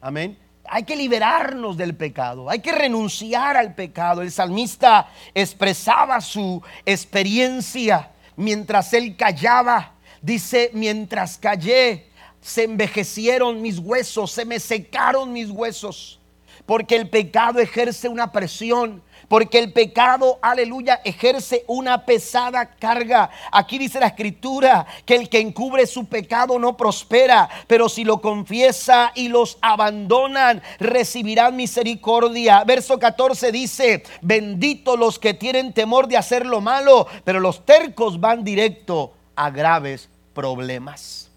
Amén. 0.00 0.41
Hay 0.64 0.84
que 0.84 0.96
liberarnos 0.96 1.76
del 1.76 1.94
pecado, 1.94 2.48
hay 2.48 2.60
que 2.60 2.72
renunciar 2.72 3.56
al 3.56 3.74
pecado. 3.74 4.22
El 4.22 4.30
salmista 4.30 5.08
expresaba 5.34 6.20
su 6.20 6.62
experiencia 6.86 8.10
mientras 8.36 8.92
él 8.94 9.16
callaba. 9.16 9.94
Dice, 10.20 10.70
mientras 10.72 11.36
callé, 11.36 12.10
se 12.40 12.64
envejecieron 12.64 13.60
mis 13.60 13.78
huesos, 13.78 14.30
se 14.30 14.44
me 14.44 14.60
secaron 14.60 15.32
mis 15.32 15.50
huesos, 15.50 16.20
porque 16.66 16.96
el 16.96 17.08
pecado 17.08 17.58
ejerce 17.60 18.08
una 18.08 18.30
presión 18.32 19.02
porque 19.32 19.58
el 19.58 19.72
pecado, 19.72 20.38
aleluya, 20.42 21.00
ejerce 21.02 21.64
una 21.66 22.04
pesada 22.04 22.66
carga. 22.66 23.30
Aquí 23.50 23.78
dice 23.78 23.98
la 23.98 24.08
escritura 24.08 24.86
que 25.06 25.14
el 25.14 25.30
que 25.30 25.40
encubre 25.40 25.86
su 25.86 26.04
pecado 26.04 26.58
no 26.58 26.76
prospera, 26.76 27.48
pero 27.66 27.88
si 27.88 28.04
lo 28.04 28.20
confiesa 28.20 29.10
y 29.14 29.28
los 29.28 29.56
abandonan, 29.62 30.62
recibirán 30.78 31.56
misericordia. 31.56 32.62
Verso 32.64 32.98
14 32.98 33.50
dice, 33.52 34.02
bendito 34.20 34.98
los 34.98 35.18
que 35.18 35.32
tienen 35.32 35.72
temor 35.72 36.08
de 36.08 36.18
hacer 36.18 36.44
lo 36.44 36.60
malo, 36.60 37.06
pero 37.24 37.40
los 37.40 37.64
tercos 37.64 38.20
van 38.20 38.44
directo 38.44 39.14
a 39.34 39.48
graves 39.48 40.10
problemas. 40.34 41.30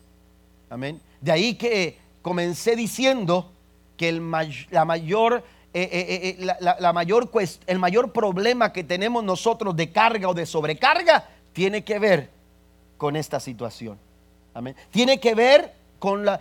Amén. 0.69 0.99
De 1.21 1.31
ahí 1.31 1.55
que 1.55 1.97
comencé 2.21 2.75
diciendo 2.75 3.53
que 3.95 4.09
el, 4.09 4.21
la 4.69 4.83
mayor 4.83 5.45
eh, 5.77 5.89
eh, 5.91 6.37
eh, 6.39 6.55
la, 6.61 6.93
mayor 6.93 7.29
el 7.67 7.79
mayor 7.79 8.13
problema 8.13 8.71
que 8.71 8.85
tenemos 8.85 9.25
nosotros 9.25 9.75
de 9.75 9.91
carga 9.91 10.29
o 10.29 10.33
de 10.33 10.45
sobrecarga 10.45 11.27
tiene 11.51 11.83
que 11.83 11.99
ver 11.99 12.29
con 12.95 13.17
esta 13.17 13.41
situación. 13.41 13.99
Amén. 14.53 14.73
Tiene 14.89 15.19
que 15.19 15.35
ver 15.35 15.73
con, 15.99 16.23
la, 16.23 16.39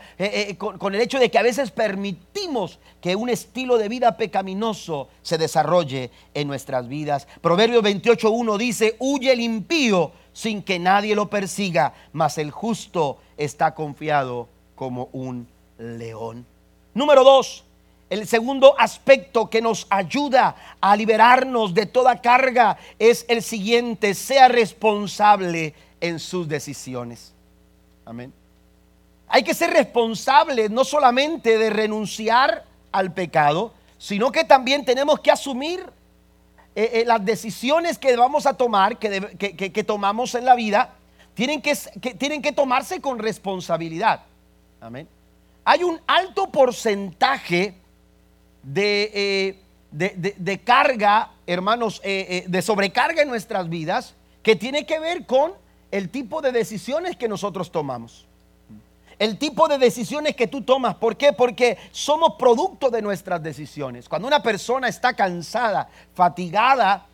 con, 0.57 0.95
el 0.95 1.01
hecho 1.01 1.19
de 1.19 1.33
que 1.33 1.39
a 1.39 1.43
veces 1.43 1.73
permitimos 1.73 2.79
que 3.01 3.17
un 3.17 3.29
estilo 3.29 3.77
de 3.77 3.89
vida 3.89 4.17
pecaminoso 4.17 5.09
se 5.23 5.37
desarrolle 5.37 6.13
en 6.33 6.47
nuestras 6.47 6.87
vidas. 6.87 7.27
Proverbios 7.41 7.83
28.1 7.83 8.57
dice, 8.57 8.95
huye 9.01 9.33
el 9.33 9.41
impío 9.41 10.13
sin 10.33 10.63
que 10.63 10.79
nadie 10.79 11.17
lo 11.17 11.29
persiga, 11.29 11.93
mas 12.13 12.39
el 12.39 12.53
justo 12.53 13.19
está 13.37 13.75
confiado 13.75 14.47
como 14.77 15.09
un 15.11 15.49
león. 15.77 16.47
Número 16.95 17.25
dos, 17.25 17.65
el 18.21 18.29
segundo 18.29 18.79
aspecto 18.79 19.51
que 19.51 19.61
nos 19.61 19.87
ayuda 19.91 20.55
a 20.81 20.97
liberarnos 20.97 21.75
de 21.75 21.87
toda 21.87 22.21
carga 22.21 22.79
es 22.99 23.25
el 23.29 23.43
siguiente, 23.43 24.15
sea 24.15 24.49
responsable 24.49 25.75
en 26.01 26.21
sus 26.21 26.49
decisiones. 26.49 27.35
Amén. 28.05 28.33
Hay 29.27 29.43
que 29.43 29.55
ser 29.55 29.71
responsable 29.71 30.69
no 30.69 30.85
solamente 30.85 31.59
de 31.59 31.71
renunciar 31.71 32.65
al 32.93 33.13
pecado, 33.13 33.73
sino 33.99 34.31
que 34.31 34.45
también 34.45 34.85
tenemos 34.85 35.19
que 35.21 35.33
asumir 35.33 35.81
eh, 36.77 36.91
eh, 36.93 37.05
las 37.07 37.25
decisiones 37.25 37.99
que 37.99 38.15
vamos 38.17 38.47
a 38.47 38.55
tomar, 38.55 38.99
que, 38.99 39.85
tomamos 39.85 40.35
en 40.35 40.45
la 40.45 40.55
vida, 40.55 40.95
tienen 41.35 41.61
que, 41.61 41.75
tienen 42.19 42.43
que 42.43 42.53
tomarse 42.53 43.01
con 43.01 43.19
responsabilidad. 43.19 44.21
Amén. 44.81 45.09
Hay 45.65 45.83
un 45.83 46.01
alto 46.07 46.51
porcentaje 46.51 47.75
eh, 48.75 49.59
de, 49.91 50.35
de, 50.37 50.61
carga, 50.61 51.31
hermanos, 51.47 52.01
eh, 52.03 52.27
eh, 52.29 52.45
de 52.49 52.63
sobrecarga 52.63 53.23
en 53.23 53.29
nuestras 53.29 53.69
vidas, 53.69 54.15
que 54.43 54.57
tiene 54.57 54.87
que 54.87 54.99
ver 54.99 55.27
con 55.27 55.53
el 55.91 56.09
tipo 56.11 56.41
de 56.43 56.53
decisiones 56.53 57.17
que 57.17 57.29
nosotros 57.29 57.71
tomamos. 57.71 58.27
El 59.19 59.39
tipo 59.39 59.69
de 59.69 59.79
decisiones 59.79 60.35
que 60.35 60.49
tú 60.49 60.63
tomas. 60.63 60.97
¿Por 60.97 61.17
qué? 61.17 61.33
Porque 61.33 61.79
somos 61.93 62.35
producto 62.35 62.91
de 62.91 63.01
nuestras 63.01 63.41
decisiones. 63.41 64.09
Cuando 64.09 64.27
una 64.27 64.43
persona 64.43 64.89
está 64.89 65.15
cansada, 65.15 65.89
fatigada, 66.15 67.07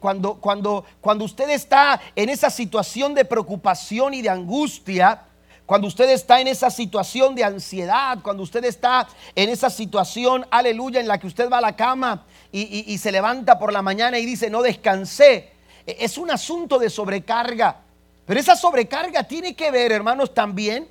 cuando, 0.00 0.36
cuando, 0.36 0.86
cuando 1.02 1.26
usted 1.26 1.50
está 1.50 2.00
en 2.16 2.30
esa 2.30 2.48
situación 2.48 3.12
de 3.12 3.26
preocupación 3.26 4.14
y 4.14 4.22
de 4.22 4.30
angustia, 4.30 5.24
cuando 5.70 5.86
usted 5.86 6.10
está 6.10 6.40
en 6.40 6.48
esa 6.48 6.68
situación 6.68 7.36
de 7.36 7.44
ansiedad, 7.44 8.18
cuando 8.24 8.42
usted 8.42 8.64
está 8.64 9.06
en 9.36 9.50
esa 9.50 9.70
situación, 9.70 10.44
aleluya, 10.50 10.98
en 10.98 11.06
la 11.06 11.16
que 11.16 11.28
usted 11.28 11.48
va 11.48 11.58
a 11.58 11.60
la 11.60 11.76
cama 11.76 12.24
y, 12.50 12.98
se 12.98 13.12
levanta 13.12 13.56
por 13.56 13.72
la 13.72 13.80
mañana 13.80 14.18
y 14.18 14.26
dice, 14.26 14.50
no 14.50 14.62
descansé, 14.62 15.52
e, 15.86 15.96
es 16.00 16.18
un 16.18 16.28
asunto 16.32 16.76
de 16.76 16.90
sobrecarga. 16.90 17.82
Pero 18.26 18.40
esa 18.40 18.56
sobrecarga 18.56 19.22
tiene 19.22 19.54
que 19.54 19.70
ver, 19.70 19.92
hermanos, 19.92 20.34
también, 20.34 20.88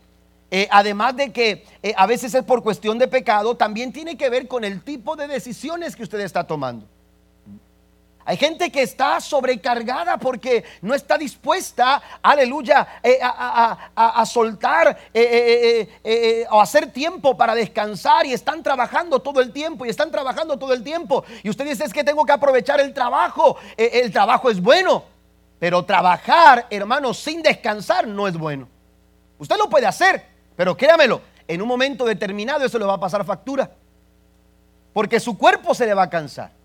eh, 0.49 0.69
además 0.71 1.13
de 1.17 1.33
que 1.33 1.65
eh, 1.83 1.93
a 1.97 2.05
veces 2.05 2.33
es 2.33 2.45
por 2.45 2.63
cuestión 2.63 2.97
de 2.97 3.09
pecado, 3.09 3.57
también 3.57 3.91
tiene 3.91 4.15
que 4.15 4.29
ver 4.29 4.47
con 4.47 4.63
el 4.63 4.81
tipo 4.81 5.17
de 5.17 5.27
decisiones 5.27 5.93
que 5.97 6.03
usted 6.03 6.21
está 6.21 6.47
tomando. 6.47 6.87
Hay 8.29 8.37
gente 8.37 8.71
que 8.71 8.83
está 8.83 9.19
sobrecargada 9.19 10.17
porque 10.17 10.63
no 10.83 10.93
está 10.93 11.17
dispuesta, 11.17 11.99
aleluya, 12.21 12.99
eh, 13.01 13.17
a, 13.23 14.23
soltar 14.27 14.95
eh, 15.11 15.89
eh, 16.03 16.45
o 16.51 16.61
hacer 16.61 16.91
tiempo 16.91 17.35
para 17.35 17.55
descansar 17.55 18.27
y 18.27 18.33
están 18.33 18.61
trabajando 18.61 19.19
todo 19.19 19.41
el 19.41 19.51
tiempo 19.51 19.83
y 19.83 19.89
están 19.89 20.11
trabajando 20.11 20.59
todo 20.59 20.73
el 20.73 20.83
tiempo. 20.83 21.25
Y 21.41 21.49
usted 21.49 21.65
dice 21.65 21.85
es 21.85 21.91
que 21.91 22.03
tengo 22.03 22.23
que 22.23 22.31
aprovechar 22.31 22.79
el 22.79 22.93
trabajo. 22.93 23.57
el 23.75 24.11
trabajo 24.11 24.51
es 24.51 24.61
bueno, 24.61 25.05
pero 25.57 25.83
trabajar, 25.83 26.67
hermano, 26.69 27.15
sin 27.15 27.41
descansar 27.41 28.07
no 28.07 28.27
es 28.27 28.37
bueno. 28.37 28.67
Usted 29.39 29.57
lo 29.57 29.71
puede 29.71 29.87
hacer, 29.87 30.23
pero 30.55 30.77
créamelo, 30.77 31.19
en 31.47 31.63
un 31.63 31.67
momento 31.67 32.05
determinado 32.05 32.63
eso 32.63 32.77
le 32.77 32.85
va 32.85 32.93
a 32.93 32.99
pasar 32.99 33.25
factura. 33.25 33.71
Porque 34.93 35.19
su 35.19 35.35
cuerpo 35.35 35.73
se 35.73 35.87
le 35.87 35.95
va 35.95 36.03
a 36.03 36.09
cansar. 36.11 36.58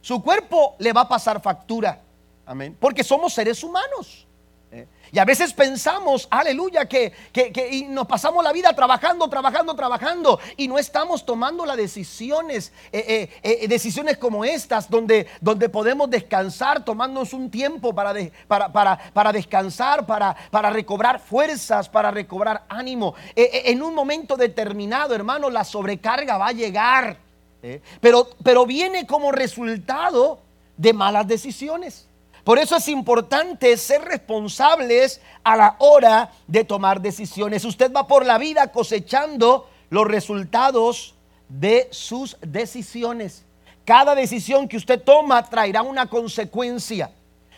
Su 0.00 0.22
cuerpo 0.22 0.76
le 0.78 0.92
va 0.92 1.02
a 1.02 1.08
pasar 1.08 1.40
factura. 1.40 2.00
Amén. 2.46 2.76
Porque 2.80 3.04
somos 3.04 3.32
seres 3.32 3.62
humanos. 3.62 4.26
¿eh? 4.72 4.86
Y 5.12 5.18
a 5.18 5.24
veces 5.24 5.52
pensamos, 5.52 6.26
aleluya, 6.30 6.86
que, 6.86 7.12
que, 7.32 7.86
nos 7.88 8.06
pasamos 8.06 8.42
la 8.42 8.52
vida 8.52 8.72
trabajando, 8.74 9.28
trabajando, 9.28 9.74
trabajando 9.74 10.40
y 10.56 10.68
no 10.68 10.78
estamos 10.78 11.26
tomando 11.26 11.66
las 11.66 11.76
decisiones, 11.76 12.72
eh, 12.92 13.28
eh, 13.42 13.68
decisiones 13.68 14.16
como 14.16 14.44
estas, 14.44 14.88
donde, 14.88 15.26
donde 15.40 15.68
podemos 15.68 16.08
descansar, 16.08 16.84
tomándonos 16.84 17.32
un 17.34 17.50
tiempo 17.50 17.94
para, 17.94 18.14
para, 18.46 18.72
para, 18.72 18.98
para, 19.12 19.32
descansar, 19.32 20.06
para, 20.06 20.34
para 20.50 20.70
recobrar 20.70 21.20
fuerzas, 21.20 21.88
para 21.88 22.10
recobrar 22.10 22.64
ánimo. 22.68 23.14
en 23.36 23.82
un 23.82 23.94
momento 23.94 24.36
determinado, 24.36 25.14
hermano, 25.14 25.50
la 25.50 25.64
sobrecarga 25.64 26.38
va 26.38 26.48
a 26.48 26.52
llegar. 26.52 27.29
¿Eh? 27.62 27.80
pero, 28.00 28.28
pero 28.42 28.66
viene 28.66 29.06
como 29.06 29.32
resultado 29.32 30.40
de 30.76 30.92
malas 30.92 31.26
decisiones. 31.26 32.06
Por 32.44 32.58
eso 32.58 32.76
es 32.76 32.88
importante 32.88 33.76
ser 33.76 34.02
responsables 34.02 35.20
a 35.44 35.56
la 35.56 35.76
hora 35.78 36.32
de 36.46 36.64
tomar 36.64 37.00
decisiones. 37.00 37.64
Usted 37.64 37.92
va 37.92 38.06
por 38.06 38.24
la 38.24 38.38
vida 38.38 38.72
cosechando 38.72 39.68
los 39.90 40.06
resultados 40.06 41.14
de 41.48 41.88
sus 41.90 42.38
decisiones. 42.40 43.44
Cada 43.84 44.14
decisión 44.14 44.68
que 44.68 44.76
usted 44.76 45.02
toma 45.02 45.44
traerá 45.48 45.82
una 45.82 46.06
consecuencia. 46.06 47.10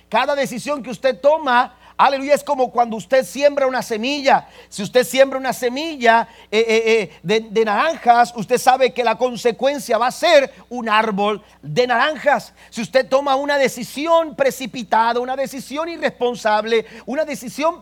Cada 0.08 0.34
decisión 0.34 0.82
que 0.82 0.90
usted 0.90 1.20
toma 1.20 1.76
Aleluya, 1.96 2.34
es 2.34 2.42
como 2.42 2.70
cuando 2.70 2.96
usted 2.96 3.24
siembra 3.24 3.66
una 3.66 3.82
semilla. 3.82 4.48
Si 4.68 4.82
usted 4.82 5.04
siembra 5.04 5.38
una 5.38 5.52
semilla 5.52 6.26
eh, 6.50 6.64
eh, 6.66 7.10
eh, 7.22 7.40
de, 7.50 7.64
naranjas, 7.64 8.32
usted 8.36 8.58
sabe 8.58 8.92
que 8.92 9.04
la 9.04 9.16
consecuencia 9.18 9.98
va 9.98 10.06
a 10.06 10.12
ser 10.12 10.52
un 10.70 10.88
árbol 10.88 11.42
de 11.60 11.86
naranjas. 11.86 12.54
Si 12.70 12.80
usted 12.80 13.08
toma 13.08 13.36
una 13.36 13.58
decisión 13.58 14.34
precipitada, 14.34 15.20
una 15.20 15.36
decisión 15.36 15.88
irresponsable, 15.88 16.86
una 17.06 17.24
decisión, 17.24 17.80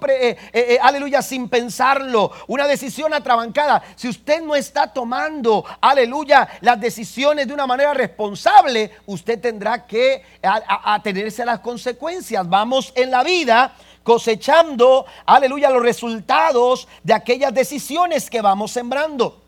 aleluya, 0.82 1.22
sin 1.22 1.48
pensarlo, 1.48 2.32
una 2.48 2.66
decisión 2.66 3.14
atrabancada, 3.14 3.82
si 3.96 4.08
usted 4.08 4.42
no 4.42 4.56
está 4.56 4.92
tomando, 4.92 5.64
aleluya, 5.80 6.48
las 6.60 6.80
decisiones 6.80 7.46
de 7.46 7.54
una 7.54 7.66
manera 7.66 7.94
responsable, 7.94 8.90
usted 9.06 9.40
tendrá 9.40 9.86
que 9.86 10.24
atenerse 10.42 11.42
a 11.42 11.46
las 11.46 11.60
consecuencias. 11.60 12.48
Vamos 12.48 12.92
en 12.96 13.10
la 13.10 13.22
vida 13.22 13.74
cosechando, 14.02 15.06
aleluya, 15.26 15.70
los 15.70 15.82
resultados 15.82 16.88
de 17.02 17.14
aquellas 17.14 17.52
decisiones 17.52 18.30
que 18.30 18.40
vamos 18.40 18.72
sembrando. 18.72 19.40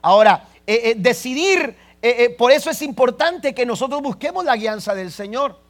Ahora, 0.00 0.48
eh, 0.66 0.80
eh, 0.84 0.94
decidir, 0.96 1.76
eh, 2.00 2.34
por 2.36 2.50
eso 2.50 2.70
es 2.70 2.82
importante 2.82 3.54
que 3.54 3.66
nosotros 3.66 4.02
busquemos 4.02 4.44
la 4.44 4.56
guianza 4.56 4.94
del 4.94 5.12
Señor. 5.12 5.60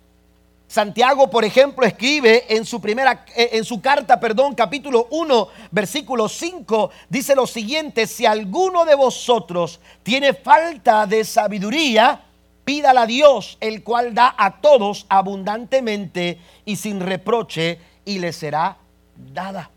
Santiago, 0.67 1.29
por 1.29 1.45
ejemplo, 1.45 1.85
escribe 1.85 2.47
en 2.49 2.65
su 2.65 2.81
primera 2.81 3.27
en 3.37 3.63
su 3.63 3.83
carta, 3.83 4.19
perdón, 4.19 4.55
capítulo 4.55 5.07
1, 5.11 5.49
versículo 5.71 6.31
5, 6.31 6.91
dice 7.11 7.37
lo 7.37 7.47
siguiente, 7.47 8.07
si 8.07 8.25
alguno 8.25 8.87
de 8.87 8.95
vosotros 8.95 9.81
tiene 10.03 10.33
falta 10.33 11.05
de 11.07 11.25
sabiduría, 11.25 12.23
pídala 12.65 13.03
a 13.03 13.07
Dios, 13.07 13.59
el 13.61 13.83
cual 13.83 14.15
da 14.15 14.35
a 14.39 14.63
todos 14.63 15.05
abundantemente 15.11 16.39
y 16.65 16.77
sin 16.77 17.01
reproche, 17.01 17.79
y 18.05 18.19
le 18.19 18.33
será 18.33 18.77
dada. 19.17 19.71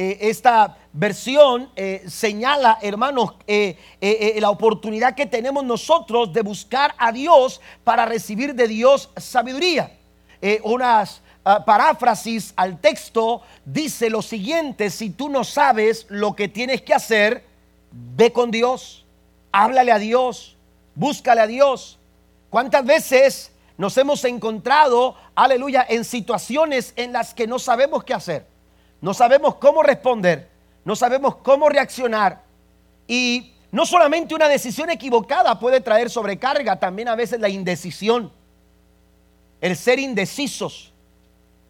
Eh, 0.00 0.30
esta 0.30 0.76
versión 0.92 1.70
eh, 1.74 2.04
señala, 2.06 2.78
hermanos, 2.82 3.32
eh, 3.48 3.76
la 4.38 4.48
oportunidad 4.48 5.16
que 5.16 5.26
tenemos 5.26 5.64
nosotros 5.64 6.32
de 6.32 6.42
buscar 6.42 6.94
a 6.98 7.10
Dios 7.10 7.60
para 7.82 8.06
recibir 8.06 8.54
de 8.54 8.68
Dios 8.68 9.10
sabiduría. 9.16 9.90
unas 10.62 11.20
ah, 11.44 11.64
paráfrasis 11.64 12.52
al 12.54 12.78
texto 12.80 13.42
dice 13.64 14.08
lo 14.08 14.22
siguiente, 14.22 14.88
si 14.88 15.10
tú 15.10 15.28
no 15.28 15.42
sabes 15.42 16.06
lo 16.08 16.36
que 16.36 16.46
tienes 16.46 16.80
que 16.82 16.94
hacer, 16.94 17.44
ve 17.90 18.30
con 18.32 18.52
Dios, 18.52 19.04
háblale 19.50 19.90
a 19.90 19.98
Dios, 19.98 20.56
búscale 20.94 21.40
a 21.40 21.48
Dios. 21.48 21.98
¿Cuántas 22.50 22.84
veces 22.84 23.50
nos 23.78 23.96
hemos 23.96 24.24
encontrado, 24.24 25.14
aleluya, 25.36 25.86
en 25.88 26.04
situaciones 26.04 26.92
en 26.96 27.12
las 27.12 27.32
que 27.32 27.46
no 27.46 27.60
sabemos 27.60 28.02
qué 28.02 28.12
hacer, 28.12 28.44
no 29.00 29.14
sabemos 29.14 29.54
cómo 29.54 29.84
responder, 29.84 30.50
no 30.84 30.96
sabemos 30.96 31.36
cómo 31.36 31.68
reaccionar. 31.68 32.42
Y 33.06 33.54
no 33.70 33.86
solamente 33.86 34.34
una 34.34 34.48
decisión 34.48 34.90
equivocada 34.90 35.60
puede 35.60 35.80
traer 35.80 36.10
sobrecarga, 36.10 36.80
también 36.80 37.06
a 37.06 37.14
veces 37.14 37.38
la 37.38 37.48
indecisión, 37.48 38.32
el 39.60 39.76
ser 39.76 40.00
indecisos, 40.00 40.92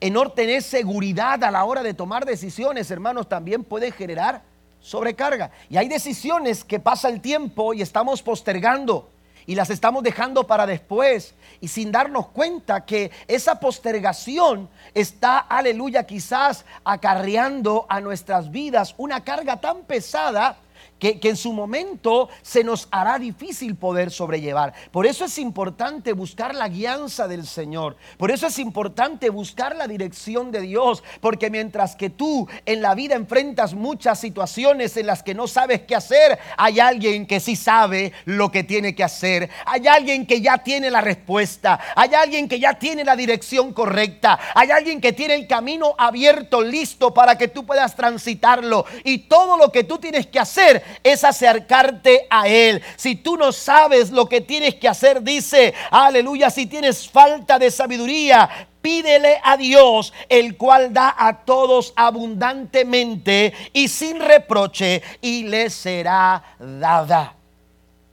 en 0.01 0.15
no 0.15 0.31
tener 0.31 0.63
seguridad 0.63 1.45
a 1.45 1.51
la 1.51 1.65
hora 1.65 1.83
de 1.83 1.93
tomar 1.93 2.25
decisiones, 2.25 2.91
hermanos, 2.91 3.29
también 3.29 3.65
puede 3.65 3.93
generar 3.93 4.43
sobrecarga. 4.81 5.51
Y 5.69 5.77
hay 5.77 5.89
decisiones 5.89 6.65
que 6.65 6.81
pasa 6.81 7.11
el 7.11 7.21
tiempo 7.21 7.75
y 7.75 7.83
estamos 7.83 8.23
postergando 8.23 9.11
y 9.49 9.55
las 9.55 9.71
estamos 9.71 10.03
dejando 10.03 10.47
para 10.47 10.67
después. 10.67 11.35
Y 11.63 11.69
sin 11.69 11.91
darnos 11.91 12.27
cuenta 12.27 12.85
que 12.85 13.11
esa 13.27 13.59
postergación 13.59 14.69
está, 14.93 15.39
aleluya, 15.39 16.05
quizás 16.05 16.67
acarreando 16.85 17.87
a 17.89 17.99
nuestras 18.03 18.51
vidas 18.51 18.95
una 18.99 19.25
carga 19.25 19.59
tan 19.59 19.85
pesada 19.85 20.59
que, 20.99 21.21
en 21.23 21.37
su 21.37 21.53
momento 21.53 22.29
se 22.43 22.65
nos 22.65 22.89
hará 22.91 23.19
difícil 23.19 23.77
poder 23.77 24.11
sobrellevar. 24.11 24.73
Por 24.91 25.07
eso 25.07 25.25
es 25.25 25.39
importante 25.39 26.13
buscar 26.13 26.55
la 26.55 26.69
guianza 26.69 27.29
del 27.29 27.47
Señor. 27.47 27.97
Por 28.17 28.31
eso 28.31 28.47
es 28.47 28.59
importante 28.59 29.31
buscar 29.31 29.77
la 29.77 29.87
dirección 29.87 30.51
de 30.51 30.63
Dios. 30.63 31.03
Porque 31.21 31.51
mientras 31.51 31.97
que 31.97 32.11
tú 32.11 32.49
en 32.67 32.83
la 32.83 32.95
vida 32.95 33.15
enfrentas 33.15 33.75
muchas 33.75 34.19
situaciones 34.21 34.97
en 34.97 35.07
las 35.07 35.23
que 35.23 35.35
no 35.35 35.47
sabes 35.47 35.83
qué 35.83 35.95
hacer, 35.95 36.39
hay 36.57 36.81
alguien 36.81 37.27
que 37.27 37.41
sí 37.41 37.57
sabe 37.57 38.13
lo 38.25 38.51
que 38.51 38.65
tiene 38.65 38.95
que 38.95 39.05
hacer. 39.05 39.51
Hay 39.67 39.87
alguien 39.87 40.27
que 40.27 40.41
ya 40.41 40.59
tiene 40.59 40.91
la 40.91 41.01
respuesta. 41.01 41.79
Hay 41.95 42.15
alguien 42.15 42.49
que 42.49 42.59
ya 42.59 42.79
tiene 42.79 43.05
la 43.05 43.17
dirección 43.17 43.73
correcta. 43.73 44.39
Hay 44.55 44.71
alguien 44.71 45.01
que 45.01 45.13
tiene 45.13 45.35
el 45.35 45.47
camino 45.47 45.95
abierto, 45.99 46.63
listo 46.63 47.13
para 47.15 47.37
que 47.37 47.49
tú 47.49 47.65
puedas 47.65 47.95
transitarlo. 47.95 48.85
Y 49.05 49.19
todo 49.29 49.57
lo 49.57 49.71
que 49.71 49.85
tú 49.85 49.99
tienes 49.99 50.27
que 50.27 50.39
hacer 50.39 50.83
es 51.03 51.25
acercarte 51.25 52.27
a 52.31 52.49
Él. 52.49 52.83
Si 52.97 53.17
tú 53.17 53.37
no 53.37 53.53
sabes 53.53 54.11
lo 54.11 54.29
que 54.29 54.41
tienes 54.41 54.75
que 54.77 54.89
hacer, 54.89 55.23
dice, 55.23 55.75
aleluya, 55.91 56.51
si 56.51 56.67
tienes 56.67 57.09
falta 57.09 57.59
de 57.59 57.71
sabiduría, 57.71 58.69
pídele 58.81 59.41
a 59.43 59.57
Dios, 59.57 60.13
el 60.29 60.57
cual 60.57 60.93
da 60.93 61.15
a 61.17 61.45
todos 61.45 61.93
abundantemente 61.97 63.53
y 63.73 63.89
sin 63.89 64.21
reproche, 64.21 65.03
y 65.21 65.45
le 65.45 65.71
será 65.71 66.43
dada. 66.59 67.35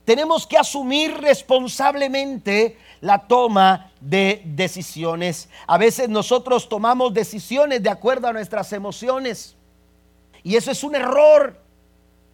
Tenemos 0.05 0.45
que 0.45 0.57
asumir 0.57 1.17
responsablemente 1.17 2.77
la 3.01 3.27
toma 3.27 3.91
de 3.99 4.41
decisiones. 4.45 5.49
A 5.65 5.77
veces 5.77 6.09
nosotros 6.09 6.69
tomamos 6.69 7.13
decisiones 7.13 7.81
de 7.81 7.89
acuerdo 7.89 8.27
a 8.27 8.33
nuestras 8.33 8.71
emociones. 8.73 9.55
Y 10.43 10.55
eso 10.55 10.69
es 10.69 10.83
un 10.83 10.95
error 10.95 11.59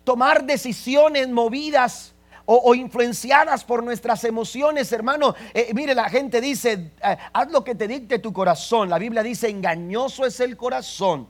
tomar 0.04 0.46
decisiones 0.46 1.30
movidas 1.30 2.14
o, 2.46 2.76
influenciadas 2.76 3.64
por 3.64 3.84
nuestras 3.84 4.24
emociones, 4.24 4.92
hermano. 4.92 5.36
Eh, 5.54 5.72
mire, 5.74 5.96
la 5.96 6.10
gente 6.10 6.42
dice, 6.42 6.92
eh, 7.02 7.18
haz 7.32 7.52
lo 7.52 7.64
que 7.64 7.76
te 7.76 7.88
dicte 7.88 8.20
tu 8.20 8.34
corazón. 8.34 8.90
La 8.90 8.98
Biblia 8.98 9.24
dice, 9.24 9.50
engañoso 9.50 10.26
es 10.26 10.40
el 10.40 10.58
corazón 10.58 11.28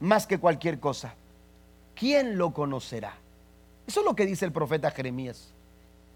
más 0.00 0.26
que 0.26 0.38
cualquier 0.38 0.80
cosa. 0.80 1.14
¿Quién 1.94 2.38
lo 2.38 2.52
conocerá? 2.52 3.14
Eso 3.86 4.00
es 4.00 4.06
lo 4.06 4.14
que 4.14 4.24
dice 4.24 4.44
el 4.44 4.52
profeta 4.52 4.90
Jeremías. 4.90 5.52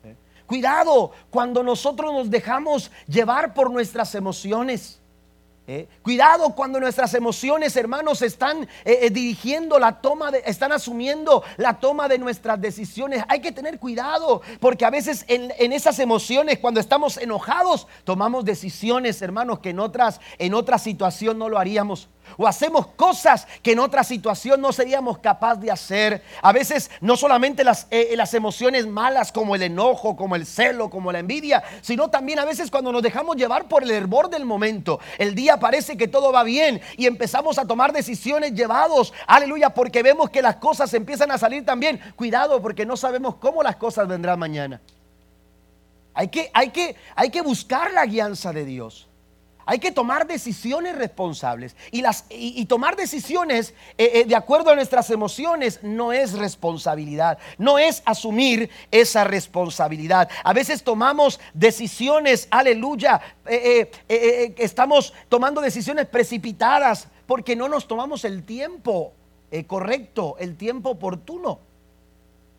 ¿Eh? 0.04 0.14
Cuidado 0.46 1.12
cuando 1.28 1.62
nosotros 1.62 2.12
nos 2.12 2.30
dejamos 2.30 2.90
llevar 3.06 3.52
por 3.52 3.70
nuestras 3.70 4.14
emociones. 4.14 5.00
¿Eh? 5.68 5.88
Cuidado 6.02 6.54
cuando 6.54 6.78
nuestras 6.78 7.12
emociones, 7.14 7.76
hermanos, 7.76 8.22
están 8.22 8.62
eh, 8.84 9.00
eh, 9.02 9.10
dirigiendo 9.10 9.80
la 9.80 10.00
toma 10.00 10.30
de, 10.30 10.40
están 10.46 10.70
asumiendo 10.70 11.42
la 11.56 11.80
toma 11.80 12.06
de 12.06 12.18
nuestras 12.18 12.60
decisiones. 12.60 13.24
Hay 13.26 13.40
que 13.40 13.50
tener 13.50 13.80
cuidado, 13.80 14.42
porque 14.60 14.84
a 14.84 14.90
veces 14.90 15.24
en, 15.26 15.52
en, 15.58 15.72
esas 15.72 15.98
emociones, 15.98 16.60
cuando 16.60 16.78
estamos 16.78 17.16
enojados, 17.16 17.88
tomamos 18.04 18.44
decisiones, 18.44 19.20
hermanos, 19.22 19.58
que 19.58 19.70
en 19.70 19.80
otras, 19.80 20.20
en 20.38 20.54
otra 20.54 20.78
situación 20.78 21.36
no 21.36 21.48
lo 21.48 21.58
haríamos 21.58 22.08
o 22.36 22.46
hacemos 22.46 22.88
cosas 22.88 23.46
que 23.62 23.72
en 23.72 23.78
otra 23.78 24.04
situación 24.04 24.60
no 24.60 24.72
seríamos 24.72 25.18
capaces 25.18 25.60
de 25.60 25.70
hacer. 25.70 26.22
A 26.42 26.52
veces 26.52 26.90
no 27.00 27.16
solamente 27.16 27.64
las, 27.64 27.86
eh, 27.90 28.14
las, 28.16 28.34
emociones 28.34 28.86
malas 28.86 29.32
como 29.32 29.54
el 29.54 29.62
enojo, 29.62 30.16
como 30.16 30.36
el 30.36 30.46
celo, 30.46 30.90
como 30.90 31.12
la 31.12 31.20
envidia, 31.20 31.62
sino 31.80 32.08
también 32.08 32.38
a 32.38 32.44
veces 32.44 32.70
cuando 32.70 32.92
nos 32.92 33.02
dejamos 33.02 33.36
llevar 33.36 33.68
por 33.68 33.82
el 33.82 33.90
hervor 33.90 34.28
del 34.28 34.44
momento. 34.44 35.00
El 35.18 35.34
día 35.34 35.58
parece 35.58 35.96
que 35.96 36.08
todo 36.08 36.32
va 36.32 36.42
bien 36.42 36.80
y 36.96 37.06
empezamos 37.06 37.58
a 37.58 37.66
tomar 37.66 37.92
decisiones 37.92 38.52
llevados, 38.52 39.12
aleluya, 39.26 39.70
porque 39.70 40.02
vemos 40.02 40.30
que 40.30 40.42
las 40.42 40.56
cosas 40.56 40.92
empiezan 40.94 41.30
a 41.30 41.38
salir 41.38 41.64
también. 41.64 42.00
Cuidado 42.16 42.60
porque 42.60 42.84
no 42.84 42.96
sabemos 42.96 43.36
cómo 43.36 43.62
las 43.62 43.76
cosas 43.76 44.08
vendrán 44.08 44.38
mañana. 44.38 44.80
Hay 46.14 46.28
que, 46.28 46.50
hay 46.54 46.70
que, 46.70 46.96
hay 47.14 47.30
que 47.30 47.42
buscar 47.42 47.92
la 47.92 48.06
guianza 48.06 48.52
de 48.52 48.64
Dios. 48.64 49.06
Hay 49.66 49.80
que 49.80 49.90
tomar 49.90 50.28
decisiones 50.28 50.94
responsables. 50.96 51.74
Y, 51.90 52.00
las, 52.00 52.24
y, 52.30 52.64
tomar 52.66 52.94
decisiones 52.94 53.74
eh, 53.98 54.10
eh, 54.14 54.24
de 54.24 54.36
acuerdo 54.36 54.70
a 54.70 54.76
nuestras 54.76 55.10
emociones 55.10 55.80
no 55.82 56.12
es 56.12 56.34
responsabilidad. 56.34 57.36
No 57.58 57.76
es 57.76 58.00
asumir 58.06 58.70
esa 58.92 59.24
responsabilidad. 59.24 60.30
A 60.44 60.52
veces 60.52 60.84
tomamos 60.84 61.40
decisiones, 61.52 62.46
aleluya, 62.52 63.20
eh, 63.44 63.90
estamos 64.56 65.12
tomando 65.28 65.60
decisiones 65.60 66.06
precipitadas 66.06 67.08
porque 67.26 67.56
no 67.56 67.68
nos 67.68 67.88
tomamos 67.88 68.24
el 68.24 68.44
tiempo 68.44 69.14
correcto, 69.66 70.36
el 70.38 70.56
tiempo 70.56 70.90
oportuno. 70.90 71.58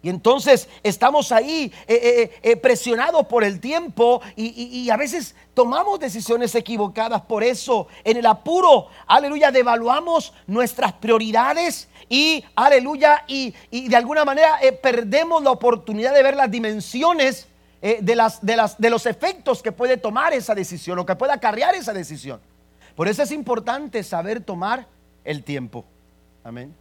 Y 0.08 0.10
entonces 0.10 0.70
estamos 0.84 1.34
ahí 1.34 1.70
eh, 1.86 2.00
eh, 2.02 2.40
eh, 2.42 2.56
presionados 2.56 3.28
por 3.28 3.44
el 3.44 3.60
tiempo 3.60 4.22
y, 4.38 4.90
a 4.90 4.96
veces 4.96 5.36
tomamos 5.54 6.00
decisiones 6.00 6.56
equivocadas. 6.56 7.24
Por 7.24 7.44
eso, 7.44 7.90
en 8.06 8.16
el 8.16 8.26
apuro, 8.26 8.88
aleluya, 9.06 9.52
devaluamos 9.52 10.32
nuestras 10.46 10.94
prioridades 10.94 11.90
y, 12.08 12.42
aleluya, 12.56 13.26
y, 13.28 13.54
y 13.70 13.90
de 13.90 13.98
alguna 13.98 14.24
manera 14.24 14.58
perdemos 14.82 15.44
la 15.44 15.52
oportunidad 15.52 16.14
de 16.14 16.24
ver 16.24 16.38
las 16.38 16.50
dimensiones 16.50 17.50
de, 17.82 18.16
las, 18.16 18.46
de, 18.46 18.56
las, 18.56 18.78
de 18.78 18.90
los 18.90 19.06
efectos 19.08 19.62
que 19.62 19.74
puede 19.74 19.98
tomar 19.98 20.32
esa 20.32 20.56
decisión 20.56 21.00
o 21.00 21.06
que 21.06 21.18
puede 21.18 21.34
acarrear 21.34 21.76
esa 21.76 21.92
decisión. 21.92 22.40
Por 22.96 23.10
eso 23.10 23.24
es 23.24 23.32
importante 23.34 24.02
saber 24.04 24.40
tomar 24.40 24.88
el 25.26 25.44
tiempo. 25.44 25.84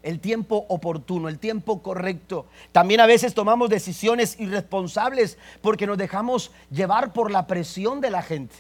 El 0.02 0.20
tiempo 0.20 0.64
oportuno, 0.68 1.28
el 1.28 1.38
tiempo 1.38 1.82
correcto. 1.82 2.46
También 2.70 3.00
a 3.00 3.06
veces 3.06 3.34
tomamos 3.34 3.68
decisiones 3.68 4.38
irresponsables 4.38 5.38
porque 5.60 5.86
nos 5.86 5.98
dejamos 5.98 6.52
llevar 6.70 7.12
por 7.12 7.30
la 7.30 7.46
presión 7.46 8.00
de 8.00 8.10
la 8.10 8.22
gente. 8.22 8.54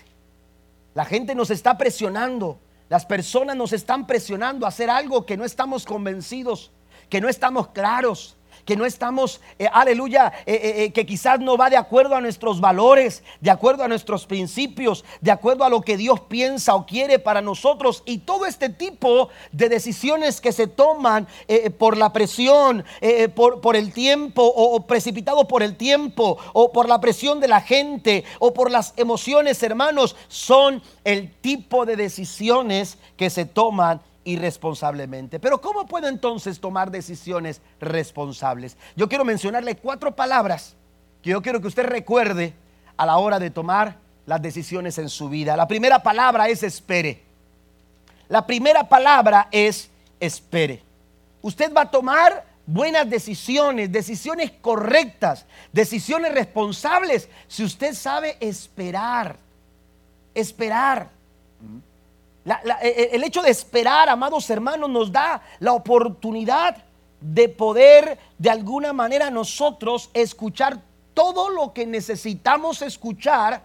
La 0.94 1.04
gente 1.04 1.34
nos 1.34 1.50
está 1.50 1.78
presionando, 1.78 2.58
las 2.88 3.06
personas 3.06 3.54
nos 3.54 3.72
están 3.72 4.06
presionando 4.06 4.66
a 4.66 4.70
hacer 4.70 4.90
algo 4.90 5.26
que 5.26 5.36
no 5.36 5.44
estamos 5.44 5.84
convencidos, 5.84 6.72
que 7.08 7.20
no 7.20 7.28
estamos 7.28 7.68
claros 7.68 8.36
que 8.66 8.76
no 8.76 8.84
estamos, 8.84 9.40
eh, 9.58 9.68
aleluya, 9.72 10.32
eh, 10.44 10.84
eh, 10.84 10.92
que 10.92 11.06
quizás 11.06 11.38
no 11.38 11.56
va 11.56 11.70
de 11.70 11.76
acuerdo 11.76 12.16
a 12.16 12.20
nuestros 12.20 12.60
valores, 12.60 13.22
de 13.40 13.50
acuerdo 13.50 13.84
a 13.84 13.88
nuestros 13.88 14.26
principios, 14.26 15.04
de 15.20 15.30
acuerdo 15.30 15.64
a 15.64 15.70
lo 15.70 15.80
que 15.80 15.96
Dios 15.96 16.20
piensa 16.20 16.74
o 16.74 16.84
quiere 16.84 17.20
para 17.20 17.40
nosotros. 17.40 18.02
Y 18.04 18.18
todo 18.18 18.44
este 18.44 18.68
tipo 18.68 19.30
de 19.52 19.68
decisiones 19.68 20.40
que 20.40 20.52
se 20.52 20.66
toman 20.66 21.28
por 21.78 21.96
la 21.96 22.12
presión, 22.12 22.84
por, 23.36 23.60
por, 23.60 23.76
el 23.76 23.92
tiempo, 23.92 24.42
o, 24.42 24.74
o 24.74 24.86
precipitado 24.86 25.46
por 25.46 25.62
el 25.62 25.76
tiempo, 25.76 26.36
o 26.52 26.72
por 26.72 26.88
la 26.88 27.00
presión 27.00 27.38
de 27.38 27.48
la 27.48 27.60
gente, 27.60 28.24
o 28.40 28.52
por 28.52 28.72
las 28.72 28.94
emociones, 28.96 29.62
hermanos, 29.62 30.16
son 30.26 30.82
el 31.04 31.32
tipo 31.32 31.86
de 31.86 31.94
decisiones 31.94 32.98
que 33.16 33.30
se 33.30 33.44
toman 33.44 34.00
irresponsablemente. 34.26 35.40
Pero 35.40 35.60
¿cómo 35.60 35.86
puedo 35.86 36.08
entonces 36.08 36.60
tomar 36.60 36.90
decisiones 36.90 37.62
responsables? 37.80 38.76
Yo 38.96 39.08
quiero 39.08 39.24
mencionarle 39.24 39.76
cuatro 39.76 40.14
palabras 40.14 40.74
que 41.22 41.30
yo 41.30 41.40
quiero 41.40 41.60
que 41.60 41.68
usted 41.68 41.84
recuerde 41.84 42.52
a 42.96 43.06
la 43.06 43.16
hora 43.16 43.38
de 43.38 43.50
tomar 43.50 43.96
las 44.26 44.42
decisiones 44.42 44.98
en 44.98 45.08
su 45.08 45.28
vida. 45.28 45.56
La 45.56 45.68
primera 45.68 46.02
palabra 46.02 46.48
es 46.48 46.62
espere. 46.62 47.22
La 48.28 48.46
primera 48.46 48.88
palabra 48.88 49.48
es 49.50 49.88
espere. 50.18 50.82
Usted 51.40 51.72
va 51.72 51.82
a 51.82 51.90
tomar 51.90 52.44
buenas 52.66 53.08
decisiones, 53.08 53.92
decisiones 53.92 54.50
correctas, 54.60 55.46
decisiones 55.72 56.34
responsables 56.34 57.28
si 57.46 57.62
usted 57.62 57.94
sabe 57.94 58.36
esperar. 58.40 59.36
Esperar. 60.34 61.08
E, 62.80 62.88
e, 62.88 63.16
el 63.16 63.24
hecho 63.24 63.42
de 63.42 63.50
esperar, 63.50 64.08
amados 64.08 64.48
hermanos, 64.50 64.88
nos 64.88 65.10
da 65.10 65.42
la 65.58 65.72
oportunidad 65.72 66.76
de 67.20 67.48
poder 67.48 68.18
de 68.38 68.50
alguna 68.50 68.92
manera 68.92 69.30
nosotros 69.30 70.10
escuchar 70.14 70.80
todo 71.12 71.48
lo 71.48 71.72
que 71.72 71.86
necesitamos 71.86 72.82
escuchar 72.82 73.62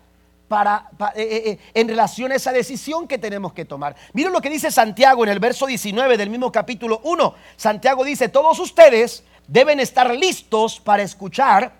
para, 0.47 0.89
e, 1.15 1.59
en 1.73 1.87
relación 1.87 2.31
a 2.31 2.35
esa 2.35 2.51
decisión 2.51 3.07
que 3.07 3.19
tenemos 3.19 3.53
que 3.53 3.65
tomar. 3.65 3.95
Miren 4.13 4.33
lo 4.33 4.41
que 4.41 4.49
dice 4.49 4.71
Santiago 4.71 5.23
en 5.23 5.29
el 5.29 5.39
verso 5.39 5.67
19 5.67 6.17
del 6.17 6.31
mismo 6.31 6.51
capítulo 6.51 7.01
1. 7.03 7.35
Santiago 7.57 8.03
dice, 8.03 8.29
todos 8.29 8.59
ustedes 8.59 9.23
deben 9.47 9.79
estar 9.79 10.09
listos 10.15 10.79
para 10.79 11.03
escuchar, 11.03 11.73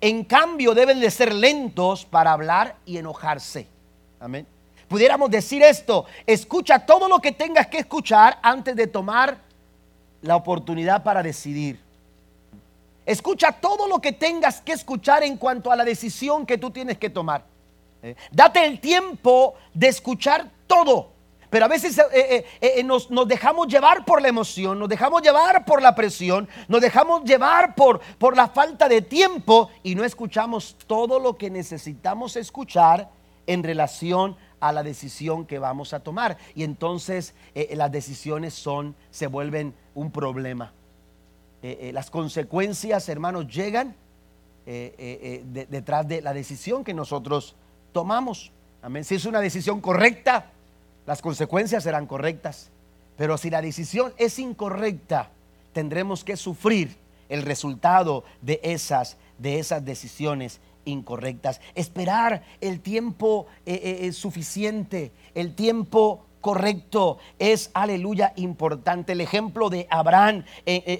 en 0.00 0.24
cambio 0.24 0.74
deben 0.74 1.00
de 1.00 1.10
ser 1.10 1.34
lentos 1.34 2.06
para 2.06 2.32
hablar 2.32 2.76
y 2.86 2.96
enojarse. 2.96 3.68
Amén 4.20 4.55
pudiéramos 4.88 5.30
decir 5.30 5.62
esto, 5.62 6.06
escucha 6.26 6.78
todo 6.80 7.08
lo 7.08 7.18
que 7.20 7.32
tengas 7.32 7.66
que 7.66 7.78
escuchar 7.78 8.38
antes 8.42 8.76
de 8.76 8.86
tomar 8.86 9.38
la 10.22 10.36
oportunidad 10.36 11.02
para 11.02 11.22
decidir. 11.22 11.80
Escucha 13.04 13.52
todo 13.52 13.86
lo 13.86 14.00
que 14.00 14.12
tengas 14.12 14.60
que 14.60 14.72
escuchar 14.72 15.22
en 15.22 15.36
cuanto 15.36 15.70
a 15.70 15.76
la 15.76 15.84
decisión 15.84 16.44
que 16.44 16.58
tú 16.58 16.70
tienes 16.70 16.98
que 16.98 17.08
tomar. 17.08 17.44
¿Eh? 18.02 18.16
Date 18.32 18.64
el 18.64 18.80
tiempo 18.80 19.54
de 19.72 19.88
escuchar 19.88 20.50
todo. 20.66 21.10
Pero 21.48 21.64
a 21.66 21.68
veces 21.68 21.96
eh, 22.12 22.44
eh, 22.60 22.82
nos, 22.82 23.08
nos, 23.08 23.28
dejamos 23.28 23.68
llevar 23.68 24.04
por 24.04 24.20
la 24.20 24.26
emoción, 24.26 24.80
nos 24.80 24.88
dejamos 24.88 25.22
llevar 25.22 25.64
por 25.64 25.80
la 25.80 25.94
presión, 25.94 26.48
nos 26.66 26.80
dejamos 26.80 27.22
llevar 27.22 27.76
por, 27.76 28.00
por 28.18 28.36
la 28.36 28.48
falta 28.48 28.88
de 28.88 29.00
tiempo 29.00 29.70
y 29.84 29.94
no 29.94 30.02
escuchamos 30.02 30.76
todo 30.88 31.20
lo 31.20 31.36
que 31.36 31.48
necesitamos 31.48 32.34
escuchar 32.34 33.08
en 33.46 33.62
relación 33.62 34.36
a 34.60 34.72
la 34.72 34.82
decisión 34.82 35.46
que 35.46 35.58
vamos 35.58 35.92
a 35.92 36.00
tomar. 36.00 36.38
Y 36.54 36.64
entonces 36.64 37.34
eh, 37.54 37.74
las 37.76 37.90
decisiones 37.92 38.54
son, 38.54 38.94
se 39.10 39.26
vuelven 39.26 39.74
un 39.94 40.10
problema. 40.10 40.72
Eh, 41.62 41.78
eh, 41.82 41.92
las 41.92 42.10
consecuencias, 42.10 43.08
hermanos, 43.08 43.46
llegan 43.48 43.94
detrás 44.66 46.08
de 46.08 46.20
la 46.20 46.34
decisión 46.34 46.82
que 46.82 46.92
nosotros 46.92 47.54
tomamos. 47.92 48.50
Amén. 48.82 49.04
Si 49.04 49.14
es 49.14 49.24
una 49.24 49.40
decisión 49.40 49.80
correcta, 49.80 50.50
las 51.06 51.22
consecuencias 51.22 51.84
serán 51.84 52.06
correctas. 52.06 52.72
Pero 53.16 53.38
si 53.38 53.48
la 53.48 53.62
decisión 53.62 54.12
es 54.18 54.40
incorrecta, 54.40 55.30
tendremos 55.72 56.24
que 56.24 56.36
sufrir 56.36 56.96
el 57.28 57.42
resultado 57.42 58.24
de 58.42 58.60
esas, 58.64 59.18
de 59.38 59.60
esas 59.60 59.84
decisiones 59.84 60.60
incorrectas. 60.86 61.60
Esperar 61.74 62.42
el 62.60 62.80
tiempo 62.80 63.46
eh, 63.66 63.74
eh, 63.74 63.98
eh, 64.06 64.12
suficiente, 64.12 65.12
el 65.34 65.54
tiempo 65.54 66.24
correcto 66.40 67.18
es, 67.38 67.70
aleluya, 67.74 68.32
importante. 68.36 69.12
El 69.12 69.20
ejemplo 69.20 69.68
de 69.68 69.86
Abraham, 69.90 70.44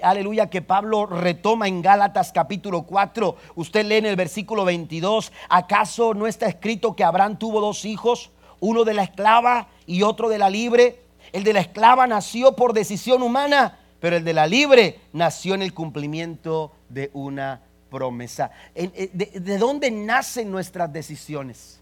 aleluya, 0.03 0.51
que 0.51 0.61
Pablo 0.61 1.07
retoma 1.07 1.69
en 1.69 1.83
Gálatas 1.83 2.33
capítulo 2.33 2.83
4. 2.83 3.37
Usted 3.55 3.87
lee 3.87 3.97
en 3.97 4.07
el 4.07 4.17
versículo 4.17 4.65
22, 4.65 5.33
¿acaso 5.49 6.15
no 6.15 6.27
está 6.27 6.47
escrito 6.47 6.97
que 6.97 7.05
Abraham 7.05 7.39
tuvo 7.39 7.61
dos 7.61 7.85
hijos, 7.85 8.33
uno 8.59 8.83
de 8.83 8.95
la 8.95 9.05
esclava 9.05 9.69
y 9.87 10.03
otro 10.03 10.29
de 10.29 10.39
la 10.39 10.51
libre? 10.51 11.05
El 11.33 11.45
de 11.45 11.53
la 11.53 11.61
esclava 11.61 12.09
nació 12.09 12.57
por 12.57 12.73
decisión 12.73 13.23
humana, 13.23 13.79
pero 14.01 14.17
el 14.17 14.25
de 14.25 14.33
la 14.33 14.49
libre 14.49 14.99
nació 15.13 15.55
en 15.55 15.63
el 15.63 15.75
cumplimiento 15.75 16.73
de 16.89 17.11
una 17.13 17.61
promesa. 17.97 18.51
Eh, 18.75 19.11
¿De, 19.15 19.57
dónde 19.57 19.91
nacen 19.91 20.51
nuestras 20.51 20.93
decisiones? 20.93 21.81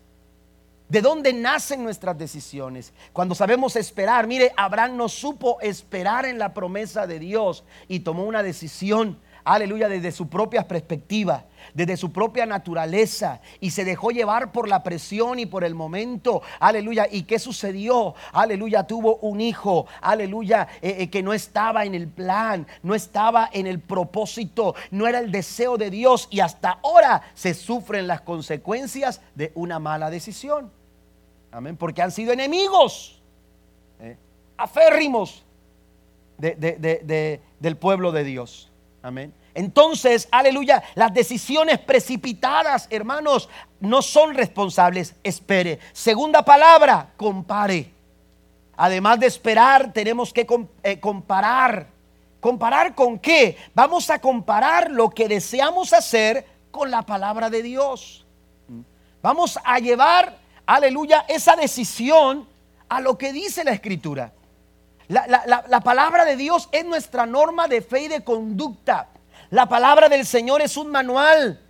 ¿De 0.89 1.01
dónde 1.01 1.33
nacen 1.33 1.83
nuestras 1.83 2.17
decisiones? 2.17 2.93
Cuando 3.13 3.35
sabemos 3.35 3.75
esperar, 3.75 4.29
mire, 4.29 4.53
Abraham 4.57 4.97
no 4.97 5.09
supo 5.09 5.61
esperar 5.61 6.25
en 6.25 6.39
la 6.39 6.55
promesa 6.55 7.09
de 7.09 7.19
Dios 7.19 7.65
y 7.89 8.01
tomó 8.01 8.23
una 8.27 8.45
decisión 8.45 9.19
aleluya, 9.45 9.89
desde 9.89 10.11
su 10.11 10.29
propia 10.29 10.67
perspectiva, 10.67 11.45
desde 11.73 11.97
su 11.97 12.13
propia 12.13 12.47
naturaleza, 12.47 13.41
y 13.61 13.71
se 13.71 13.85
dejó 13.85 14.11
llevar 14.11 14.53
por 14.53 14.69
la 14.69 14.83
presión 14.83 15.39
y 15.39 15.47
por 15.47 15.65
el 15.65 15.75
momento, 15.75 16.43
aleluya. 16.61 17.07
¿Y 17.11 17.23
qué 17.23 17.39
sucedió? 17.39 18.15
Aleluya, 18.33 18.87
tuvo 18.87 19.17
un 19.17 19.41
hijo, 19.41 19.87
aleluya, 20.01 20.69
eh, 20.83 20.97
eh, 20.99 21.11
que 21.11 21.23
no 21.23 21.33
estaba 21.33 21.85
en 21.85 21.95
el 21.95 22.09
plan, 22.09 22.67
no 22.83 22.95
estaba 22.95 23.49
en 23.53 23.67
el 23.67 23.81
propósito, 23.81 24.75
no 24.91 25.07
era 25.07 25.19
el 25.19 25.31
deseo 25.31 25.77
de 25.77 25.91
Dios, 25.91 26.29
y 26.31 26.41
hasta 26.41 26.81
ahora 26.83 27.23
se 27.35 27.55
sufren 27.55 28.07
las 28.07 28.23
consecuencias 28.23 29.21
de 29.35 29.53
una 29.55 29.79
mala 29.79 30.11
decisión. 30.11 30.71
Amén, 31.53 31.77
porque 31.77 32.03
han 32.03 32.11
sido 32.11 32.33
enemigos, 32.33 33.23
eh, 34.01 34.17
aférrimos 34.57 35.45
del 36.39 37.77
pueblo 37.77 38.11
de 38.11 38.25
Dios. 38.25 38.71
Amén. 39.05 39.35
Entonces, 39.53 40.27
aleluya, 40.31 40.83
las 40.95 41.13
decisiones 41.13 41.79
precipitadas, 41.79 42.87
hermanos, 42.89 43.51
no 43.79 44.01
son 44.01 44.33
responsables. 44.33 45.15
Espere. 45.23 45.79
Segunda 45.93 46.43
palabra, 46.43 47.11
compare. 47.19 47.93
Además 48.79 49.21
de 49.21 49.27
esperar, 49.27 49.93
tenemos 49.93 50.33
que 50.33 50.47
eh, 50.83 50.99
comparar. 51.01 51.87
¿Comparar 52.41 52.95
con 52.95 53.19
qué? 53.19 53.59
Vamos 53.75 54.09
a 54.09 54.19
comparar 54.19 54.91
lo 54.91 55.11
que 55.11 55.29
deseamos 55.29 55.93
hacer 55.93 56.47
con 56.71 56.91
la 56.91 57.03
palabra 57.03 57.51
de 57.51 57.63
Dios. 57.63 58.25
Vamos 59.21 59.59
a 59.63 59.81
llevar, 59.81 60.39
aleluya, 60.65 61.27
esa 61.29 61.57
decisión 61.57 62.49
a 62.89 63.03
lo 63.03 63.19
que 63.19 63.35
dice 63.35 63.65
la 63.65 63.73
escritura. 63.73 64.33
La, 65.09 65.81
palabra 65.85 66.25
de 66.25 66.37
Dios 66.37 66.69
es 66.73 66.85
nuestra 66.85 67.27
norma 67.27 67.69
de 67.69 67.83
fe 67.83 68.03
y 68.03 68.09
de 68.09 68.25
conducta. 68.25 69.09
La 69.51 69.67
palabra 69.67 70.09
del 70.09 70.25
Señor 70.27 70.63
es 70.63 70.77
un 70.77 70.91
manual. 70.91 71.61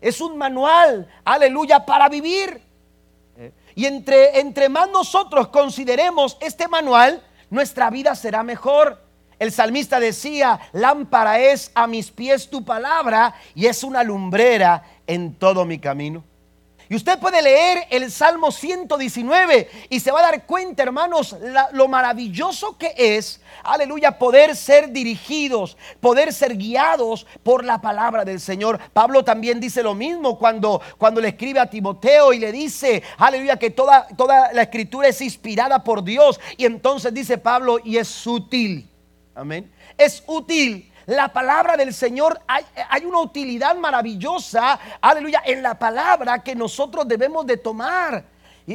Es 0.00 0.20
un 0.20 0.36
manual, 0.36 1.08
aleluya, 1.24 1.86
para 1.86 2.08
vivir. 2.08 2.60
Y 3.74 3.86
entre, 3.86 4.40
entre 4.40 4.68
más 4.68 4.90
nosotros 4.90 5.48
consideremos 5.48 6.36
este 6.40 6.68
manual, 6.68 7.22
nuestra 7.50 7.88
vida 7.90 8.14
será 8.14 8.42
mejor. 8.42 9.00
el 9.38 9.50
salmista 9.50 9.98
decía, 9.98 10.60
lámpara 10.72 11.40
es 11.40 11.72
a 11.74 11.86
mis 11.86 12.10
pies 12.10 12.48
tu 12.48 12.64
palabra 12.64 13.34
y 13.54 13.66
es 13.66 13.82
una 13.82 14.04
lumbrera 14.04 14.84
en 15.06 15.34
todo 15.34 15.64
mi 15.64 15.78
camino. 15.78 16.22
Y 16.92 16.94
usted 16.94 17.18
puede 17.18 17.40
leer 17.40 17.86
el 17.88 18.10
Salmo 18.10 18.52
119 18.52 19.70
y 19.88 19.98
se 19.98 20.10
va 20.10 20.18
a 20.18 20.24
dar 20.24 20.44
cuenta, 20.44 20.82
hermanos, 20.82 21.34
lo 21.72 21.88
maravilloso 21.88 22.76
que 22.76 22.92
es, 22.94 23.40
aleluya, 23.64 24.18
poder 24.18 24.54
ser 24.54 24.92
dirigidos, 24.92 25.78
poder 26.02 26.34
ser 26.34 26.54
guiados 26.54 27.26
por 27.42 27.64
la 27.64 27.80
palabra 27.80 28.26
del 28.26 28.40
Señor. 28.40 28.78
Pablo 28.92 29.24
también 29.24 29.58
dice 29.58 29.82
lo 29.82 29.94
mismo 29.94 30.36
cuando, 30.36 30.82
cuando 30.98 31.22
le 31.22 31.28
escribe 31.28 31.60
a 31.60 31.70
Timoteo 31.70 32.34
y 32.34 32.38
le 32.38 32.52
dice, 32.52 33.02
aleluya, 33.16 33.56
que 33.56 33.70
toda, 33.70 34.06
toda 34.08 34.52
la 34.52 34.60
escritura 34.60 35.08
es 35.08 35.22
inspirada 35.22 35.82
por 35.82 36.04
Dios. 36.04 36.38
Y 36.58 36.66
entonces 36.66 37.14
dice 37.14 37.38
Pablo, 37.38 37.78
y 37.82 37.96
es 37.96 38.26
útil. 38.26 38.86
Amén. 39.34 39.72
Es 39.96 40.22
útil 40.26 40.91
la 41.06 41.32
palabra 41.32 41.76
del 41.76 41.92
Señor, 41.94 42.40
hay, 42.46 42.64
hay, 42.88 43.04
una 43.04 43.20
utilidad 43.20 43.76
maravillosa, 43.76 44.78
aleluya, 45.00 45.42
en 45.44 45.62
la 45.62 45.78
palabra 45.78 46.42
que 46.42 46.54
nosotros 46.54 47.06
debemos 47.06 47.46
de 47.46 47.56
tomar 47.56 48.24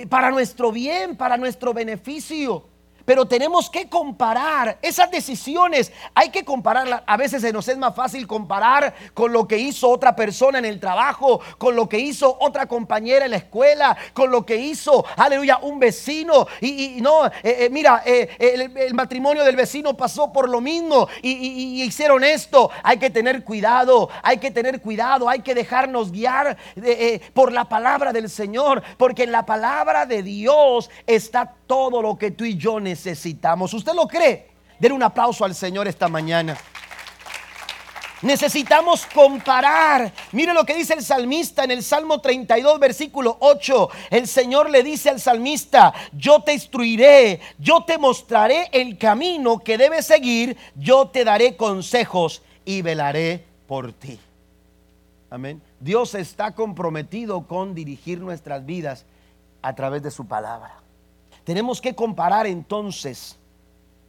para 0.10 0.32
nuestro 0.32 0.72
bien, 0.72 1.16
para 1.16 1.38
nuestro 1.38 1.74
beneficio 1.74 2.77
pero 3.08 3.26
tenemos 3.26 3.70
que 3.70 3.88
comparar 3.88 4.80
esas 4.82 5.10
decisiones. 5.10 5.94
Hay 6.14 6.30
que 6.30 6.44
compararlas. 6.44 7.04
A 7.08 7.16
veces 7.16 7.42
se 7.42 7.54
nos 7.54 7.66
es 7.70 7.78
más 7.78 7.96
fácil 7.96 8.28
comparar 8.28 8.94
con 9.14 9.32
lo 9.32 9.48
que 9.48 9.58
hizo 9.58 9.90
otra 9.90 10.14
persona 10.14 10.60
en 10.60 10.66
el 10.66 10.78
trabajo, 10.78 11.40
con 11.58 11.74
lo 11.74 11.88
que 11.88 12.00
hizo 12.00 12.38
otra 12.42 12.66
compañera 12.66 13.24
en 13.24 13.32
la 13.32 13.38
escuela, 13.38 13.96
con 14.12 14.30
lo 14.30 14.46
que 14.46 14.58
hizo, 14.58 15.06
aleluya, 15.16 15.60
un 15.60 15.80
vecino. 15.80 16.48
Y, 16.60 17.00
no, 17.00 17.28
eh, 17.28 17.32
eh, 17.44 17.70
mira, 17.72 18.04
eh, 18.06 18.28
el, 18.76 18.94
matrimonio 18.94 19.46
del 19.46 19.56
vecino 19.56 19.96
pasó 19.96 20.34
por 20.34 20.50
lo 20.50 20.60
mismo 20.60 21.08
y, 21.22 21.30
y, 21.32 21.84
hicieron 21.84 22.26
esto. 22.26 22.72
Hay 22.84 22.98
que 22.98 23.10
tener 23.10 23.46
cuidado, 23.46 24.10
hay 24.22 24.38
que 24.38 24.52
tener 24.52 24.82
cuidado, 24.82 25.30
hay 25.30 25.40
que 25.40 25.56
dejarnos 25.56 26.12
guiar 26.12 26.58
por 27.34 27.54
la 27.54 27.70
palabra 27.70 28.12
del 28.12 28.30
Señor, 28.30 28.84
porque 28.98 29.24
en 29.24 29.32
la 29.32 29.46
palabra 29.46 30.06
de 30.06 30.24
Dios 30.24 30.90
está 31.06 31.54
todo 31.68 32.02
lo 32.02 32.18
que 32.18 32.32
tú 32.32 32.44
y 32.44 32.58
yo 32.58 32.82
necesitamos. 32.82 32.97
¿Usted 33.74 33.94
lo 33.94 34.08
cree? 34.08 34.50
Den 34.80 34.92
un 34.92 35.04
aplauso 35.04 35.46
al 35.46 35.56
Señor 35.56 35.88
esta 35.88 36.08
mañana. 36.08 36.58
Necesitamos 38.22 39.06
comparar. 39.06 40.12
Mire 40.32 40.54
lo 40.54 40.66
que 40.66 40.76
dice 40.76 40.96
el 40.96 41.04
salmista 41.04 41.64
en 41.64 41.72
el 41.72 41.84
Salmo 41.84 42.20
32, 42.20 42.80
versículo 42.80 43.38
8. 43.40 43.90
El 44.10 44.28
Señor 44.28 44.72
le 44.72 44.82
dice 44.82 45.10
al 45.10 45.20
salmista, 45.20 45.94
yo 46.14 46.42
te 46.42 46.54
instruiré, 46.54 47.40
yo 47.60 47.84
te 47.84 48.00
mostraré 48.00 48.70
el 48.72 48.98
camino 48.98 49.60
que 49.60 49.78
debes 49.78 50.08
seguir, 50.08 50.58
yo 50.76 51.10
te 51.10 51.24
daré 51.24 51.56
consejos 51.56 52.42
y 52.66 52.82
velaré 52.82 53.46
por 53.68 53.94
ti. 53.94 54.20
Amén. 55.30 55.62
Dios 55.80 56.16
está 56.16 56.56
comprometido 56.56 57.46
con 57.46 57.76
dirigir 57.76 58.20
nuestras 58.20 58.66
vidas 58.66 59.06
a 59.62 59.76
través 59.76 60.02
de 60.02 60.10
su 60.10 60.26
palabra. 60.26 60.87
Tenemos 61.48 61.80
que 61.80 61.96
comparar 61.96 62.46
entonces, 62.46 63.38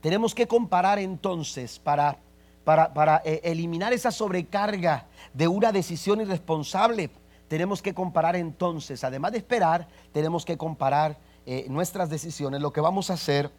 tenemos 0.00 0.34
que 0.34 0.48
comparar 0.48 0.98
entonces 0.98 1.78
para, 1.78 2.18
para, 2.64 3.22
eh, 3.24 3.40
eliminar 3.44 3.92
esa 3.92 4.10
sobrecarga 4.10 5.06
de 5.34 5.46
una 5.46 5.70
decisión 5.70 6.20
irresponsable. 6.20 7.10
Tenemos 7.46 7.80
que 7.80 7.94
comparar 7.94 8.34
entonces, 8.34 9.04
además 9.04 9.30
de 9.30 9.38
esperar, 9.38 9.86
tenemos 10.10 10.44
que 10.44 10.58
comparar 10.58 11.16
eh, 11.46 11.66
nuestras 11.68 12.10
decisiones, 12.10 12.60
lo 12.60 12.72
que 12.72 12.80
vamos 12.80 13.08
a 13.08 13.14
hacer 13.14 13.52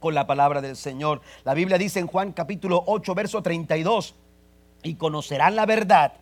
con 0.00 0.14
la 0.14 0.26
palabra 0.26 0.60
del 0.60 0.76
Señor. 0.76 1.22
La 1.44 1.54
Biblia 1.54 1.78
dice 1.78 2.00
en 2.00 2.08
Juan 2.08 2.32
capítulo 2.32 2.84
8, 2.86 3.14
verso 3.14 3.42
32, 3.42 4.16
y 4.82 4.96
conocerán 4.96 5.56
la 5.56 5.64
verdad, 5.64 6.12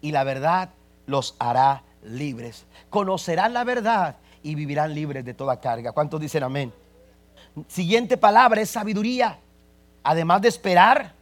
y 0.00 0.12
la 0.12 0.22
verdad 0.22 0.70
los 1.06 1.34
hará 1.40 1.82
libres. 2.04 2.66
Conocerán 2.88 3.52
la 3.52 3.64
verdad 3.64 4.18
y 4.46 4.54
vivirán 4.54 4.94
libres 4.94 5.24
de 5.24 5.34
toda 5.34 5.60
carga. 5.60 5.90
¿Cuántos 5.90 6.20
dicen 6.20 6.44
amén? 6.44 6.72
Siguiente 7.66 8.16
palabra 8.16 8.60
es 8.60 8.70
sabiduría. 8.70 9.40
Además 10.04 10.40
de 10.40 10.48
esperar, 10.48 11.14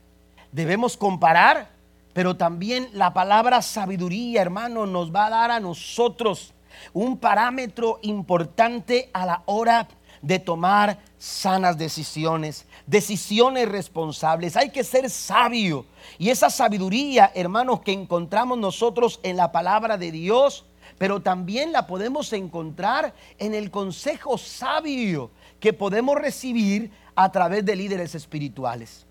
debemos 0.53 0.95
comparar, 0.95 1.71
pero 2.13 2.37
también 2.37 2.91
la 2.93 3.15
palabra 3.15 3.63
sabiduría, 3.63 4.43
hermano, 4.43 4.85
nos 4.85 5.11
va 5.11 5.27
a 5.27 5.31
dar 5.31 5.51
a 5.51 5.61
nosotros 5.61 6.53
un 6.93 7.17
parámetro 7.17 7.99
importante 8.03 9.09
a 9.15 9.25
la 9.25 9.43
hora 9.47 9.89
de 10.21 10.39
tomar 10.39 10.99
sanas 11.17 11.79
decisiones, 11.79 12.67
decisiones 12.87 13.67
responsables. 13.67 14.55
Hay 14.57 14.69
que 14.69 14.85
ser 14.85 15.09
sabio. 15.09 15.87
Y 16.19 16.29
esa 16.29 16.51
sabiduría, 16.51 17.33
hermanos, 17.35 17.81
que 17.81 17.93
encontramos 17.93 18.59
nosotros 18.59 19.19
en 19.23 19.39
la 19.39 19.51
palabra 19.51 19.97
de 19.97 20.13
Dios, 20.13 20.67
pero 20.99 21.21
también 21.21 21.73
la 21.73 21.87
podemos 21.87 22.33
encontrar 22.33 23.15
en 23.39 23.55
el 23.55 23.71
consejo 23.71 24.39
sabio 24.39 25.31
que 25.61 25.73
podemos 25.73 26.17
recibir 26.17 26.91
a 27.15 27.31
través 27.31 27.65
de 27.65 27.77
líderes 27.77 28.15
espirituales. 28.15 29.07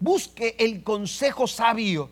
Busque 0.00 0.54
el 0.58 0.82
consejo 0.82 1.46
sabio. 1.46 2.10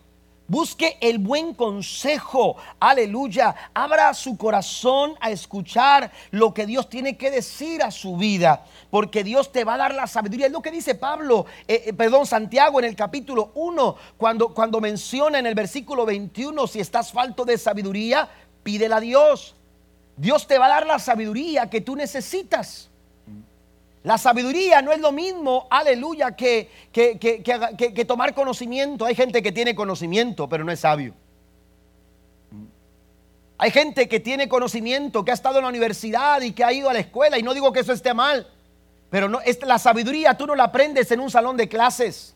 Busque 0.49 0.97
el 1.01 1.19
buen 1.19 1.55
consejo. 1.55 2.57
Aleluya. 2.79 3.55
Abra 3.75 4.15
su 4.15 4.37
corazón 4.37 5.15
a 5.21 5.31
escuchar 5.31 6.13
lo 6.31 6.55
que 6.55 6.67
Dios 6.67 6.89
tiene 6.89 7.17
que 7.17 7.33
decir 7.33 7.83
a 7.83 7.91
su 7.91 8.17
vida. 8.17 8.65
Porque 8.91 9.25
Dios 9.25 9.51
te 9.51 9.65
va 9.65 9.75
a 9.75 9.79
dar 9.79 9.95
la 9.95 10.07
sabiduría. 10.07 10.47
Es 10.47 10.53
lo 10.53 10.63
que 10.63 10.71
dice 10.71 10.95
Pablo, 10.95 11.47
eh, 11.67 11.85
eh, 11.87 11.93
perdón, 11.93 12.27
Santiago 12.27 12.79
en 12.79 12.85
el 12.85 12.95
capítulo 12.95 13.51
1, 13.55 13.97
cuando, 14.17 14.55
cuando 14.55 14.81
menciona 14.81 15.41
en 15.41 15.47
el 15.47 15.55
versículo 15.57 16.07
21, 16.07 16.67
si 16.69 16.79
estás 16.79 17.11
falto 17.11 17.45
de 17.45 17.59
sabiduría, 17.59 18.29
pídela 18.67 18.97
a 18.97 19.01
Dios. 19.01 19.55
Dios 20.17 20.49
te 20.49 20.59
va 20.59 20.67
a 20.67 20.71
dar 20.71 20.87
la 20.89 20.99
sabiduría 20.99 21.71
que 21.71 21.81
tú 21.81 21.95
necesitas. 21.95 22.91
La 24.03 24.19
sabiduría 24.19 24.83
no 24.83 24.91
es 24.91 24.99
lo 24.99 25.13
mismo, 25.13 25.69
aleluya, 25.71 26.35
que, 26.35 26.69
que, 26.93 27.17
que, 27.17 28.05
tomar 28.05 28.35
conocimiento. 28.35 29.05
Hay 29.05 29.15
gente 29.15 29.41
que 29.41 29.53
tiene 29.53 29.77
conocimiento, 29.77 30.49
pero 30.49 30.65
no 30.65 30.73
es 30.73 30.81
sabio. 30.81 31.15
Hay 33.59 33.71
gente 33.71 34.09
que 34.09 34.19
tiene 34.19 34.49
conocimiento, 34.49 35.25
que 35.25 35.31
ha 35.31 35.35
estado 35.35 35.59
en 35.59 35.63
la 35.63 35.71
universidad 35.71 36.41
y 36.41 36.53
que 36.53 36.65
ha 36.65 36.73
ido 36.73 36.91
a 36.91 36.93
la 36.93 37.01
escuela, 37.01 37.39
y 37.39 37.43
no 37.43 37.55
digo 37.55 37.73
que 37.73 37.81
eso 37.81 37.93
esté 37.93 38.15
mal, 38.15 38.49
pero 39.11 39.29
no, 39.29 39.41
es, 39.41 39.61
la 39.63 39.79
sabiduría 39.79 40.37
tú 40.37 40.47
no 40.47 40.55
la 40.57 40.65
aprendes 40.65 41.11
en 41.13 41.21
un 41.21 41.31
salón 41.31 41.57
de 41.57 41.69
clases. 41.69 42.36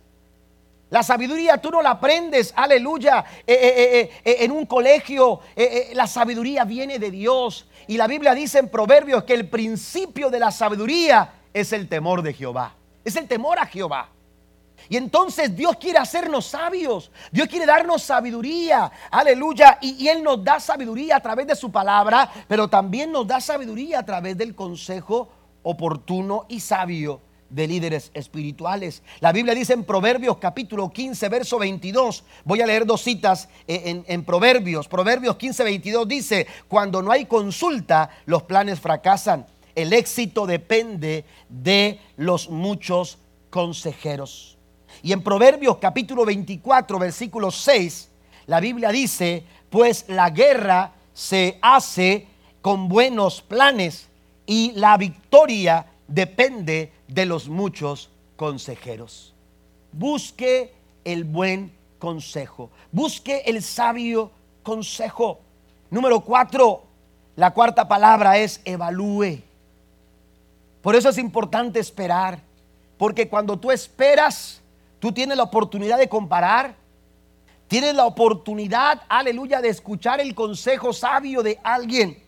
La 0.91 1.05
sabiduría 1.05 1.59
tú 1.59 1.71
no 1.71 1.83
la 1.83 1.91
aprendes, 1.91 2.53
aleluya, 2.57 3.25
eh, 3.47 3.55
eh, 3.55 4.11
eh, 4.25 4.37
en 4.41 4.51
un 4.51 4.67
colegio. 4.67 5.41
la 5.93 6.07
sabiduría 6.09 6.65
viene 6.65 6.99
de 6.99 7.13
Dios. 7.13 7.69
Y 7.87 7.97
la 7.97 8.09
Biblia 8.09 8.35
dice 8.35 8.59
en 8.59 8.69
Proverbios 8.69 9.23
que 9.23 9.35
el 9.35 9.49
principio 9.49 10.31
de 10.31 10.41
la 10.41 10.51
sabiduría 10.51 11.33
es 11.55 11.73
el 11.73 11.89
temor 11.89 12.23
de 12.23 12.33
Jehová. 12.33 12.75
Es 13.05 13.15
el 13.15 13.29
temor 13.29 13.61
a 13.61 13.67
Jehová. 13.67 14.09
Y 14.89 14.97
entonces 14.97 15.55
Dios 15.55 15.77
quiere 15.77 15.99
hacernos 15.99 16.47
sabios. 16.47 17.13
Dios 17.31 17.47
quiere 17.47 17.67
darnos 17.67 18.03
sabiduría. 18.03 18.91
Aleluya. 19.13 19.79
Y, 19.81 20.05
y, 20.05 20.09
Él 20.09 20.25
nos 20.25 20.43
da 20.43 20.59
sabiduría 20.59 21.17
a 21.17 21.21
través 21.21 21.47
de 21.47 21.55
su 21.55 21.71
palabra, 21.71 22.29
pero 22.49 22.67
también 22.67 23.13
nos 23.13 23.27
da 23.29 23.41
sabiduría 23.41 24.01
a 24.01 24.07
través 24.07 24.37
del 24.37 24.57
consejo 24.57 25.29
oportuno 25.63 26.47
y 26.49 26.59
sabio 26.59 27.21
de 27.51 27.67
líderes 27.67 28.11
espirituales. 28.15 29.03
La 29.21 29.33
Biblia 29.33 29.55
dice 29.55 29.75
en 29.75 29.85
Proverbios 29.85 30.39
capítulo 30.39 30.91
15, 30.91 31.29
verso 31.29 31.59
22, 31.59 32.25
voy 32.45 32.63
a 32.63 32.67
leer 32.67 32.87
dos 32.87 33.03
citas 33.03 33.49
en, 33.67 34.05
en, 34.07 34.25
Proverbios. 34.25 34.89
Proverbios 34.89 35.37
15, 35.37 35.65
22 35.65 36.09
dice, 36.09 36.47
cuando 36.69 37.03
no 37.03 37.11
hay 37.11 37.27
consulta, 37.27 38.11
los 38.27 38.45
planes 38.45 38.81
fracasan. 38.81 39.47
El 39.75 39.93
éxito 39.93 40.47
depende 40.47 41.25
de 41.49 42.01
los 42.17 42.49
muchos 42.49 43.19
consejeros. 43.51 44.57
Y 45.03 45.13
en 45.13 45.23
Proverbios 45.23 45.79
capítulo 45.79 46.25
24, 46.25 46.99
versículo 46.99 47.51
6, 47.51 48.09
la 48.47 48.61
Biblia 48.61 48.91
dice, 48.91 49.45
pues 49.71 50.05
la 50.09 50.31
guerra 50.31 50.93
se 51.13 51.59
hace 51.63 52.27
con 52.61 52.89
buenos 52.89 53.41
planes 53.43 54.09
y 54.47 54.73
la 54.73 54.97
victoria 54.97 55.87
depende 56.11 56.93
de 57.09 57.25
los 57.25 57.49
muchos 57.49 58.11
consejeros. 58.37 59.33
Busque 59.93 60.75
el 61.05 61.25
buen 61.25 61.73
consejo. 61.99 62.71
Busque 62.93 63.43
el 63.47 63.63
sabio 63.63 64.31
consejo. 64.63 65.41
Número 65.91 66.21
cuatro, 66.21 66.83
la 67.37 67.53
cuarta 67.53 67.89
palabra 67.89 68.39
es 68.39 68.61
evalúe. 68.65 69.41
Por 70.83 70.97
eso 70.97 71.09
es 71.09 71.19
importante 71.19 71.79
esperar. 71.79 72.41
Porque 72.99 73.29
cuando 73.29 73.59
tú 73.59 73.71
esperas, 73.71 74.61
tú 74.99 75.13
tienes 75.13 75.37
la 75.37 75.45
oportunidad 75.45 75.99
de 75.99 76.09
comparar. 76.09 76.75
Tienes 77.69 77.95
la 77.95 78.05
oportunidad, 78.05 79.03
aleluya, 79.09 79.61
de 79.61 79.69
escuchar 79.69 80.21
el 80.21 80.35
consejo 80.35 80.93
sabio 80.93 81.43
de 81.43 81.59
alguien. 81.63 82.21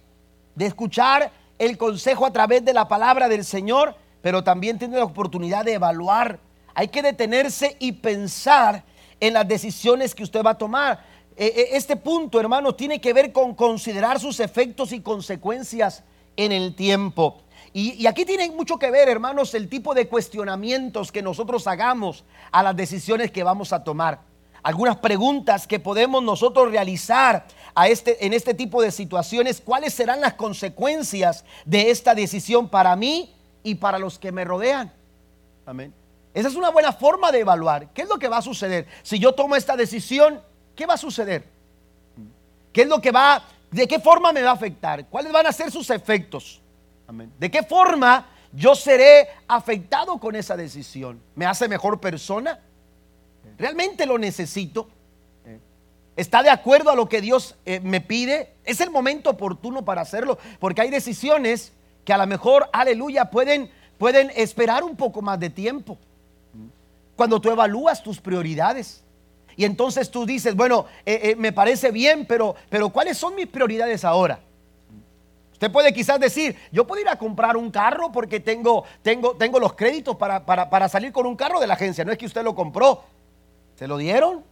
De 0.54 0.66
escuchar 0.66 1.32
el 1.62 1.78
consejo 1.78 2.26
a 2.26 2.32
través 2.32 2.64
de 2.64 2.72
la 2.72 2.88
palabra 2.88 3.28
del 3.28 3.44
Señor, 3.44 3.94
pero 4.20 4.42
también 4.42 4.80
tiene 4.80 4.96
la 4.96 5.04
oportunidad 5.04 5.64
de 5.64 5.74
evaluar 5.74 6.40
Hay 6.74 6.88
que 6.88 7.02
detenerse 7.02 7.76
y 7.78 7.92
pensar 7.92 8.82
en 9.20 9.34
las 9.34 9.46
decisiones 9.46 10.14
que 10.14 10.24
usted 10.24 10.42
va 10.42 10.50
a 10.50 10.58
tomar. 10.58 11.04
Eh, 11.36 11.52
eh, 11.54 11.68
este 11.72 11.94
punto, 11.96 12.40
hermano, 12.40 12.74
tiene 12.74 13.00
que 13.00 13.12
ver 13.12 13.30
con 13.30 13.54
considerar 13.54 14.18
sus 14.18 14.40
efectos 14.40 14.90
y 14.90 15.00
consecuencias 15.00 16.02
en 16.36 16.50
el 16.50 16.74
tiempo. 16.74 17.42
Y, 17.72 18.06
aquí 18.06 18.24
tiene 18.24 18.50
mucho 18.50 18.78
que 18.78 18.90
ver, 18.90 19.08
hermanos, 19.08 19.54
el 19.54 19.68
tipo 19.68 19.94
de 19.94 20.08
cuestionamientos 20.08 21.12
que 21.12 21.22
nosotros 21.22 21.66
hagamos 21.68 22.24
a 22.50 22.62
las 22.62 22.74
decisiones 22.74 23.30
que 23.30 23.44
vamos 23.44 23.72
a 23.72 23.84
tomar. 23.84 24.20
Algunas 24.62 24.96
preguntas 24.98 25.66
que 25.66 25.80
podemos 25.80 26.22
nosotros 26.22 26.70
realizar 26.70 27.46
a 27.74 27.88
este, 27.88 28.24
en 28.24 28.32
este 28.32 28.54
tipo 28.54 28.80
de 28.80 28.92
situaciones. 28.92 29.60
¿Cuáles 29.60 29.92
serán 29.92 30.20
las 30.20 30.34
consecuencias 30.34 31.44
de 31.64 31.90
esta 31.90 32.14
decisión 32.14 32.68
para 32.68 32.94
mí 32.94 33.34
y 33.64 33.74
para 33.74 33.98
los 33.98 34.18
que 34.18 34.30
me 34.30 34.44
rodean? 34.44 34.92
Amén. 35.66 35.92
Esa 36.32 36.48
es 36.48 36.54
una 36.54 36.70
buena 36.70 36.92
forma 36.92 37.32
de 37.32 37.40
evaluar. 37.40 37.88
¿Qué 37.92 38.02
es 38.02 38.08
lo 38.08 38.18
que 38.18 38.28
va 38.28 38.38
a 38.38 38.42
suceder? 38.42 38.86
Si 39.02 39.18
yo 39.18 39.32
tomo 39.32 39.56
esta 39.56 39.76
decisión, 39.76 40.40
¿qué 40.76 40.86
va 40.86 40.94
a 40.94 40.98
suceder? 40.98 41.44
¿Qué 42.72 42.82
es 42.82 42.88
lo 42.88 43.00
que 43.00 43.10
va, 43.10 43.44
de 43.70 43.86
qué 43.86 43.98
forma 43.98 44.32
me 44.32 44.42
va 44.42 44.50
a 44.50 44.54
afectar? 44.54 45.06
¿Cuáles 45.06 45.32
van 45.32 45.46
a 45.46 45.52
ser 45.52 45.70
sus 45.70 45.90
efectos? 45.90 46.60
¿De 47.38 47.50
qué 47.50 47.62
forma 47.62 48.28
yo 48.52 48.74
seré 48.74 49.28
afectado 49.46 50.18
con 50.18 50.34
esa 50.36 50.56
decisión? 50.56 51.20
¿Me 51.34 51.44
hace 51.44 51.68
mejor 51.68 52.00
persona? 52.00 52.60
¿Realmente 53.62 54.06
lo 54.06 54.18
necesito? 54.18 54.88
¿Está 56.16 56.42
de 56.42 56.50
acuerdo 56.50 56.90
a 56.90 56.96
lo 56.96 57.08
que 57.08 57.20
Dios 57.20 57.54
eh, 57.64 57.78
me 57.78 58.00
pide? 58.00 58.54
Es 58.64 58.80
el 58.80 58.90
momento 58.90 59.30
oportuno 59.30 59.84
para 59.84 60.00
hacerlo, 60.00 60.36
porque 60.58 60.80
hay 60.80 60.90
decisiones 60.90 61.72
que 62.04 62.12
a 62.12 62.18
lo 62.18 62.26
mejor, 62.26 62.68
aleluya, 62.72 63.26
pueden, 63.30 63.70
pueden 63.98 64.32
esperar 64.34 64.82
un 64.82 64.96
poco 64.96 65.22
más 65.22 65.38
de 65.38 65.48
tiempo. 65.48 65.96
Cuando 67.14 67.40
tú 67.40 67.52
evalúas 67.52 68.02
tus 68.02 68.20
prioridades. 68.20 69.04
Y 69.56 69.64
entonces 69.64 70.10
tú 70.10 70.26
dices, 70.26 70.56
bueno, 70.56 70.86
eh, 71.06 71.20
eh, 71.22 71.36
me 71.36 71.52
parece 71.52 71.92
bien, 71.92 72.26
pero, 72.26 72.56
pero 72.68 72.88
¿cuáles 72.90 73.16
son 73.16 73.36
mis 73.36 73.46
prioridades 73.46 74.04
ahora? 74.04 74.40
Usted 75.52 75.70
puede 75.70 75.92
quizás 75.92 76.18
decir, 76.18 76.56
yo 76.72 76.84
puedo 76.84 77.00
ir 77.00 77.08
a 77.08 77.14
comprar 77.14 77.56
un 77.56 77.70
carro 77.70 78.10
porque 78.10 78.40
tengo, 78.40 78.82
tengo, 79.02 79.36
tengo 79.36 79.60
los 79.60 79.74
créditos 79.74 80.16
para, 80.16 80.44
para, 80.44 80.88
salir 80.88 81.12
con 81.12 81.26
un 81.26 81.36
carro 81.36 81.60
de 81.60 81.68
la 81.68 81.74
agencia. 81.74 82.04
No 82.04 82.10
es 82.10 82.18
que 82.18 82.26
usted 82.26 82.42
lo 82.42 82.56
compró, 82.56 83.04
se 83.82 83.88
lo 83.88 83.96
dieron 83.96 84.44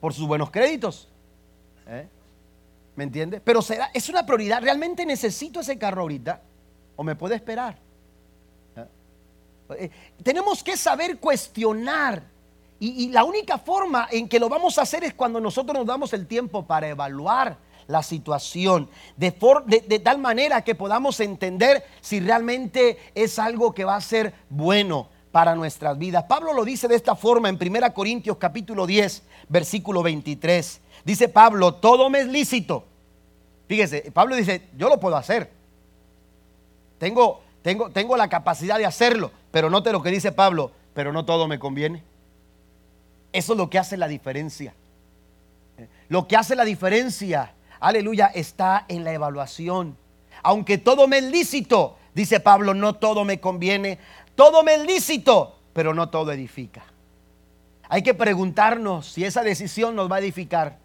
por 0.00 0.14
sus 0.14 0.26
buenos 0.26 0.50
créditos. 0.50 1.08
¿Eh? 1.86 2.08
¿Me 2.96 3.04
entiende? 3.04 3.38
Pero 3.38 3.60
será, 3.60 3.90
es 3.92 4.08
una 4.08 4.24
prioridad. 4.24 4.62
¿Realmente 4.62 5.04
necesito 5.04 5.60
ese 5.60 5.76
carro 5.76 6.00
ahorita? 6.00 6.40
¿O 6.96 7.04
me 7.04 7.14
puede 7.14 7.34
esperar? 7.34 7.76
¿Eh? 9.76 9.90
tenemos 10.22 10.64
que 10.64 10.74
saber 10.78 11.18
cuestionar. 11.18 12.22
Y, 12.80 13.10
la 13.10 13.24
única 13.24 13.58
forma 13.58 14.08
en 14.10 14.26
que 14.26 14.38
lo 14.38 14.48
vamos 14.48 14.78
a 14.78 14.82
hacer 14.82 15.04
es 15.04 15.12
cuando 15.12 15.38
nosotros 15.38 15.76
nos 15.76 15.86
damos 15.86 16.14
el 16.14 16.26
tiempo 16.26 16.64
para 16.64 16.88
evaluar 16.88 17.58
la 17.88 18.02
situación, 18.02 18.88
de, 19.18 20.00
tal 20.02 20.16
manera 20.16 20.64
que 20.64 20.74
podamos 20.74 21.20
entender 21.20 21.84
si 22.00 22.20
realmente 22.20 22.96
es 23.14 23.38
algo 23.38 23.74
que 23.74 23.84
va 23.84 23.96
a 23.96 24.00
ser 24.00 24.32
bueno 24.48 25.10
para 25.38 25.54
nuestras 25.54 25.96
vidas. 25.96 26.24
Pablo 26.24 26.52
lo 26.52 26.64
dice 26.64 26.88
de 26.88 26.96
esta 26.96 27.14
forma 27.14 27.48
en 27.48 27.56
1 27.62 27.94
Corintios 27.94 28.38
capítulo 28.38 28.88
10, 28.88 29.22
versículo 29.48 30.02
23. 30.02 30.80
Dice 31.04 31.28
Pablo, 31.28 31.74
todo 31.74 32.10
me 32.10 32.18
es 32.18 32.26
lícito. 32.26 32.84
Fíjese, 33.68 34.10
Pablo 34.10 34.34
dice, 34.34 34.62
yo 34.76 34.88
lo 34.88 34.98
puedo 34.98 35.16
hacer. 35.16 35.48
Tengo, 36.98 37.40
tengo, 37.62 37.88
tengo 37.90 38.16
la 38.16 38.28
capacidad 38.28 38.78
de 38.78 38.86
hacerlo, 38.86 39.30
pero 39.52 39.70
note 39.70 39.92
lo 39.92 40.02
que 40.02 40.10
dice 40.10 40.32
Pablo, 40.32 40.72
pero 40.92 41.12
no 41.12 41.24
todo 41.24 41.46
me 41.46 41.60
conviene. 41.60 42.02
Eso 43.32 43.52
es 43.52 43.58
lo 43.58 43.70
que 43.70 43.78
hace 43.78 43.96
la 43.96 44.08
diferencia. 44.08 44.74
Lo 46.08 46.26
que 46.26 46.34
hace 46.36 46.56
la 46.56 46.64
diferencia 46.64 47.54
aleluya, 47.78 48.26
está 48.26 48.86
en 48.88 49.04
la 49.04 49.12
evaluación. 49.12 49.96
Aunque 50.42 50.78
todo 50.78 51.06
me 51.06 51.18
es 51.18 51.30
lícito, 51.30 51.96
dice 52.12 52.40
Pablo, 52.40 52.74
no 52.74 52.96
todo 52.96 53.24
me 53.24 53.38
conviene, 53.38 54.00
todo 54.38 54.62
me 54.62 54.76
es 54.76 54.86
lícito, 54.86 55.58
pero 55.72 55.92
no 55.94 56.10
todo 56.10 56.30
edifica. 56.30 56.84
Hay 57.88 58.04
que 58.04 58.14
preguntarnos 58.14 59.08
si 59.08 59.24
esa 59.24 59.42
decisión 59.42 59.96
nos 59.96 60.08
va 60.08 60.14
a 60.14 60.18
edificar. 60.20 60.78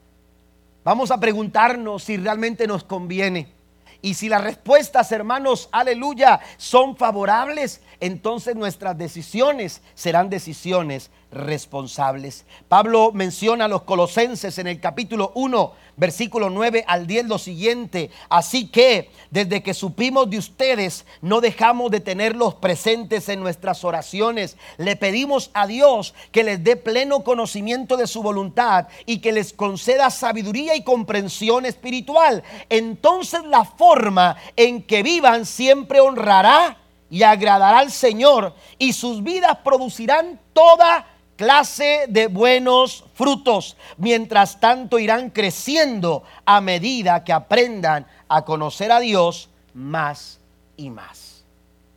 Vamos 0.83 1.11
a 1.11 1.19
preguntarnos 1.19 2.03
si 2.03 2.17
realmente 2.17 2.65
nos 2.65 2.83
conviene. 2.83 3.53
Y 4.01 4.15
si 4.15 4.27
las 4.27 4.43
respuestas, 4.43 5.11
hermanos, 5.11 5.69
aleluya, 5.71 6.39
son 6.57 6.97
favorables, 6.97 7.81
entonces 7.99 8.55
nuestras 8.55 8.97
decisiones 8.97 9.83
serán 9.93 10.31
decisiones 10.31 11.11
responsables. 11.33 12.45
Pablo 12.67 13.11
menciona 13.13 13.65
a 13.65 13.67
los 13.67 13.83
colosenses 13.83 14.57
en 14.57 14.67
el 14.67 14.79
capítulo 14.79 15.31
1, 15.35 15.73
versículo 15.97 16.49
9 16.49 16.85
al 16.87 17.07
10 17.07 17.27
lo 17.27 17.37
siguiente. 17.37 18.09
Así 18.29 18.67
que 18.67 19.09
desde 19.31 19.63
que 19.63 19.73
supimos 19.73 20.29
de 20.29 20.37
ustedes, 20.37 21.05
no 21.21 21.41
dejamos 21.41 21.91
de 21.91 21.99
tenerlos 21.99 22.55
presentes 22.55 23.29
en 23.29 23.41
nuestras 23.41 23.83
oraciones. 23.83 24.57
Le 24.77 24.95
pedimos 24.95 25.51
a 25.53 25.67
Dios 25.67 26.13
que 26.31 26.43
les 26.43 26.63
dé 26.63 26.75
pleno 26.75 27.23
conocimiento 27.23 27.97
de 27.97 28.07
su 28.07 28.23
voluntad 28.23 28.87
y 29.05 29.19
que 29.19 29.31
les 29.31 29.53
conceda 29.53 30.09
sabiduría 30.09 30.75
y 30.75 30.83
comprensión 30.83 31.65
espiritual. 31.65 32.43
Entonces 32.69 33.43
la 33.45 33.65
forma 33.65 34.37
en 34.55 34.83
que 34.83 35.03
vivan 35.03 35.45
siempre 35.45 35.99
honrará 35.99 36.77
y 37.13 37.21
agradará 37.21 37.77
al 37.77 37.91
Señor 37.91 38.55
y 38.79 38.93
sus 38.93 39.21
vidas 39.21 39.59
producirán 39.63 40.39
toda 40.51 41.05
clase 41.43 42.05
de 42.07 42.27
buenos 42.27 43.03
frutos. 43.15 43.75
Mientras 43.97 44.61
tanto 44.61 44.97
irán 44.97 45.29
creciendo 45.29 46.23
a 46.45 46.61
medida 46.61 47.23
que 47.25 47.33
aprendan 47.33 48.07
a 48.29 48.45
conocer 48.45 48.93
a 48.93 49.01
Dios 49.01 49.49
más 49.73 50.39
y 50.77 50.89
más. 50.89 51.43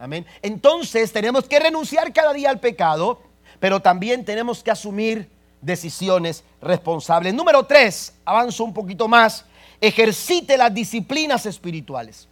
Amén. 0.01 0.27
Entonces 0.43 1.13
tenemos 1.13 1.45
que 1.45 1.61
renunciar 1.61 2.13
cada 2.13 2.33
día 2.33 2.51
al 2.51 2.59
pecado, 2.59 3.21
pero 3.61 3.81
también 3.81 4.25
tenemos 4.25 4.65
que 4.65 4.73
asumir 4.73 5.31
decisiones 5.61 6.43
responsables. 6.61 7.33
Número 7.33 7.65
tres, 7.67 8.15
avanzo 8.25 8.65
un 8.65 8.75
poquito 8.75 9.07
más, 9.07 9.45
ejercite 9.81 10.57
las 10.57 10.75
disciplinas 10.75 11.47
espirituales. 11.47 12.29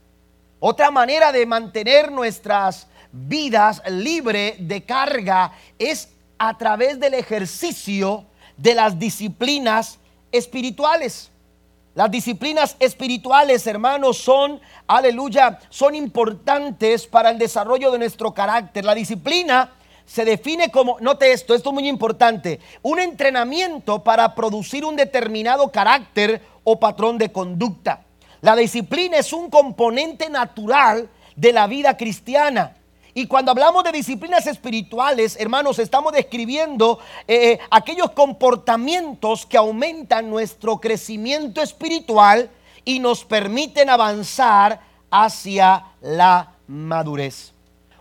Otra 0.58 0.90
manera 0.90 1.30
de 1.30 1.46
mantener 1.46 2.10
nuestras 2.10 2.88
vidas 3.12 3.80
libre 3.88 4.56
de 4.58 4.82
carga 4.82 5.52
es 5.78 6.08
a 6.39 6.57
través 6.59 7.01
del 7.01 7.14
ejercicio 7.14 8.24
de 8.57 8.74
las 8.74 8.99
disciplinas 8.99 9.99
espirituales. 10.32 11.30
Las 11.95 12.11
disciplinas 12.11 12.76
espirituales, 12.80 13.66
hermanos, 13.68 14.18
son, 14.18 14.61
aleluya, 14.89 15.61
son 15.68 15.95
importantes 15.95 17.07
para 17.07 17.30
el 17.30 17.39
desarrollo 17.39 17.93
de 17.93 17.99
nuestro 17.99 18.35
carácter. 18.35 18.85
La 18.85 18.97
disciplina 18.97 19.72
se 20.05 20.24
define 20.24 20.70
como, 20.70 20.99
note 21.01 21.32
esto, 21.32 21.55
esto 21.55 21.70
es 21.70 21.74
muy 21.74 21.89
importante, 21.89 22.61
un 22.82 22.99
entrenamiento 22.99 24.03
para 24.03 24.35
producir 24.35 24.85
un 24.85 24.97
determinado 24.97 25.70
carácter 25.70 26.43
o 26.64 26.80
patrón 26.80 27.16
de 27.16 27.30
conducta. 27.30 28.03
La 28.41 28.57
disciplina 28.57 29.18
es 29.18 29.32
un 29.32 29.49
componente 29.49 30.28
natural 30.28 31.09
de 31.37 31.53
la 31.53 31.66
vida 31.66 31.97
cristiana. 31.97 32.76
Y 33.16 33.28
cuando 33.28 33.52
hablamos 33.52 33.84
de 33.84 33.92
disciplinas 33.92 34.44
espirituales, 34.48 35.36
hermanos, 35.38 35.78
estamos 35.78 36.12
describiendo 36.12 36.98
eh, 37.28 37.52
eh, 37.52 37.60
aquellos 37.70 38.10
comportamientos 38.10 39.46
que 39.46 39.56
aumentan 39.56 40.28
nuestro 40.28 40.80
crecimiento 40.80 41.62
espiritual 41.62 42.50
y 42.84 42.98
nos 42.98 43.24
permiten 43.24 43.88
avanzar 43.88 44.80
hacia 45.12 45.84
la 46.00 46.54
madurez. 46.66 47.52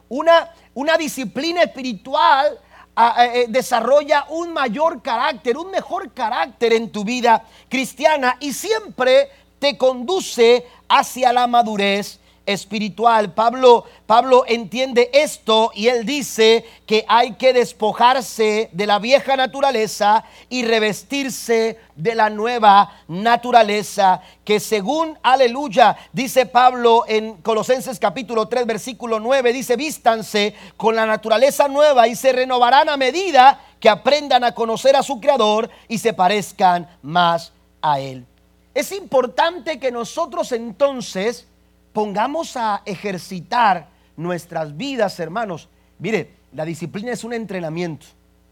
Una, 0.10 0.50
una 0.74 0.98
disciplina 0.98 1.62
espiritual 1.62 2.60
ah, 2.96 3.26
eh, 3.26 3.46
desarrolla 3.50 4.26
un 4.30 4.52
mayor 4.52 5.04
carácter, 5.04 5.58
un 5.58 5.70
mejor 5.70 6.12
carácter 6.12 6.74
en 6.74 6.92
tu 6.92 7.04
vida 7.04 7.46
cristiana 7.70 8.38
y 8.40 8.52
siempre 8.52 9.30
te 9.60 9.78
conduce 9.78 10.66
hacia 10.90 11.32
la 11.32 11.46
madurez 11.46 12.20
espiritual. 12.46 13.34
Pablo, 13.34 13.86
Pablo 14.06 14.44
entiende 14.48 15.10
esto 15.14 15.72
y 15.74 15.88
él 15.88 16.06
dice 16.06 16.66
que 16.86 17.06
hay 17.08 17.34
que 17.36 17.54
despojarse 17.54 18.70
de 18.72 18.86
la 18.86 19.00
vieja 19.00 19.36
naturaleza 19.36 20.24
y 20.50 20.64
revestirse 20.64 21.80
de 21.96 22.16
la 22.16 22.30
nueva 22.30 23.04
naturaleza 23.08 24.22
que 24.44 24.60
según, 24.60 25.18
aleluya, 25.24 25.96
dice 26.12 26.46
Pablo 26.46 27.06
en 27.08 27.38
Colosenses 27.38 28.00
capítulo 28.00 28.48
3 28.48 28.66
versículo 28.66 29.20
9, 29.20 29.54
dice, 29.54 29.76
vístanse 29.76 30.54
con 30.76 30.96
la 30.96 31.06
naturaleza 31.06 31.68
nueva 31.68 32.08
y 32.08 32.16
se 32.16 32.34
renovarán 32.34 32.90
a 32.90 32.98
medida 32.98 33.60
que 33.80 33.90
aprendan 33.90 34.44
a 34.44 34.54
conocer 34.54 34.96
a 34.96 35.04
su 35.04 35.20
Creador 35.20 35.70
y 35.88 35.98
se 35.98 36.14
parezcan 36.14 36.90
más 37.02 37.54
a 37.82 38.00
Él. 38.00 38.26
Es 38.74 38.92
importante 38.92 39.80
que 39.80 39.92
nosotros 39.92 40.52
entonces 40.52 41.46
pongamos 41.94 42.58
a 42.58 42.82
ejercitar 42.86 43.88
nuestras 44.18 44.76
vidas, 44.76 45.20
hermanos. 45.20 45.70
Mire, 46.00 46.34
la 46.52 46.66
disciplina 46.66 47.12
es 47.12 47.24
un 47.24 47.34
entrenamiento. 47.34 48.08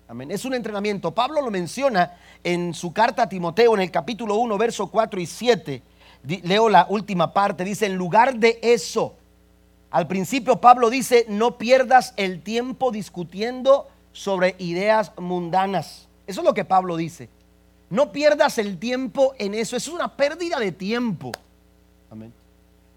Amén. 0.07 0.31
Es 0.31 0.45
un 0.45 0.53
entrenamiento. 0.53 1.11
Pablo 1.11 1.41
lo 1.41 1.51
menciona 1.51 2.17
en 2.43 2.73
su 2.73 2.93
carta 2.93 3.23
a 3.23 3.29
Timoteo 3.29 3.73
en 3.75 3.81
el 3.81 3.91
capítulo 3.91 4.35
1, 4.35 4.57
verso 4.57 4.87
4 4.87 5.19
y 5.19 5.25
7. 5.25 5.81
Leo 6.43 6.69
la 6.69 6.85
última 6.89 7.33
parte. 7.33 7.63
Dice, 7.63 7.85
en 7.85 7.95
lugar 7.95 8.35
de 8.35 8.59
eso, 8.61 9.15
al 9.89 10.07
principio 10.07 10.59
Pablo 10.59 10.89
dice, 10.89 11.25
no 11.29 11.57
pierdas 11.57 12.13
el 12.17 12.41
tiempo 12.41 12.91
discutiendo 12.91 13.87
sobre 14.11 14.55
ideas 14.59 15.11
mundanas. 15.17 16.07
Eso 16.27 16.41
es 16.41 16.45
lo 16.45 16.53
que 16.53 16.65
Pablo 16.65 16.97
dice. 16.97 17.29
No 17.89 18.11
pierdas 18.11 18.57
el 18.57 18.77
tiempo 18.77 19.33
en 19.37 19.53
eso. 19.53 19.75
Es 19.75 19.87
una 19.87 20.15
pérdida 20.15 20.59
de 20.59 20.71
tiempo. 20.71 21.31
Amén. 22.09 22.33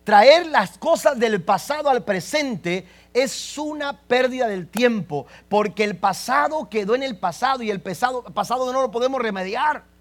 Traer 0.05 0.47
las 0.47 0.77
cosas 0.77 1.19
del 1.19 1.43
pasado 1.43 1.89
al 1.89 2.05
presente 2.05 2.87
es 3.15 3.57
una 3.57 4.01
pérdida 4.03 4.47
del 4.47 4.69
tiempo, 4.69 5.27
porque 5.49 5.83
el 5.83 5.97
pasado 5.97 6.69
quedó 6.69 6.95
en 6.95 7.03
el 7.03 7.19
pasado 7.19 7.63
y 7.63 7.71
el 7.71 7.81
pasado, 7.81 8.23
pasado 8.25 8.71
no 8.73 8.83
lo 8.83 8.91
podemos 8.91 9.21
remediar. 9.21 9.94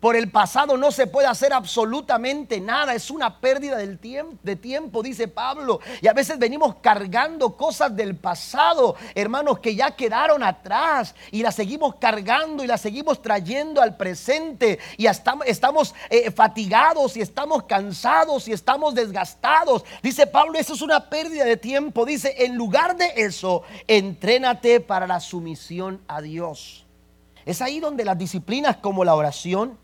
Por 0.00 0.14
el 0.14 0.30
pasado 0.30 0.76
no 0.76 0.92
se 0.92 1.08
puede 1.08 1.26
hacer 1.26 1.52
absolutamente 1.52 2.60
nada. 2.60 2.94
Es 2.94 3.10
una 3.10 3.40
pérdida 3.40 3.76
del 3.76 3.98
tiempo, 3.98 4.38
de 4.44 4.54
tiempo, 4.54 5.02
dice 5.02 5.26
Pablo. 5.26 5.80
Y 6.00 6.06
a 6.06 6.12
veces 6.12 6.38
venimos 6.38 6.76
cargando 6.76 7.56
cosas 7.56 7.96
del 7.96 8.14
pasado, 8.14 8.94
hermanos, 9.16 9.58
que 9.58 9.74
ya 9.74 9.96
quedaron 9.96 10.44
atrás. 10.44 11.16
Y 11.32 11.42
las 11.42 11.56
seguimos 11.56 11.96
cargando 11.96 12.62
y 12.62 12.68
las 12.68 12.80
seguimos 12.80 13.20
trayendo 13.20 13.82
al 13.82 13.96
presente. 13.96 14.78
Y 14.96 15.06
estamos, 15.06 15.94
eh, 16.10 16.30
fatigados 16.30 17.16
y 17.16 17.20
estamos 17.20 17.64
cansados 17.64 18.46
y 18.46 18.52
estamos 18.52 18.94
desgastados. 18.94 19.84
Dice 20.00 20.28
Pablo, 20.28 20.60
eso 20.60 20.74
es 20.74 20.82
una 20.82 21.10
pérdida 21.10 21.44
de 21.44 21.56
tiempo. 21.56 22.04
Dice, 22.04 22.36
en 22.38 22.54
lugar 22.54 22.96
de 22.96 23.14
eso, 23.16 23.64
entrénate 23.88 24.78
para 24.80 25.08
la 25.08 25.18
sumisión 25.18 26.00
a 26.06 26.20
Dios. 26.20 26.86
Es 27.44 27.62
ahí 27.62 27.80
donde 27.80 28.04
las 28.04 28.18
disciplinas 28.18 28.76
como 28.76 29.04
la 29.04 29.14
oración, 29.14 29.78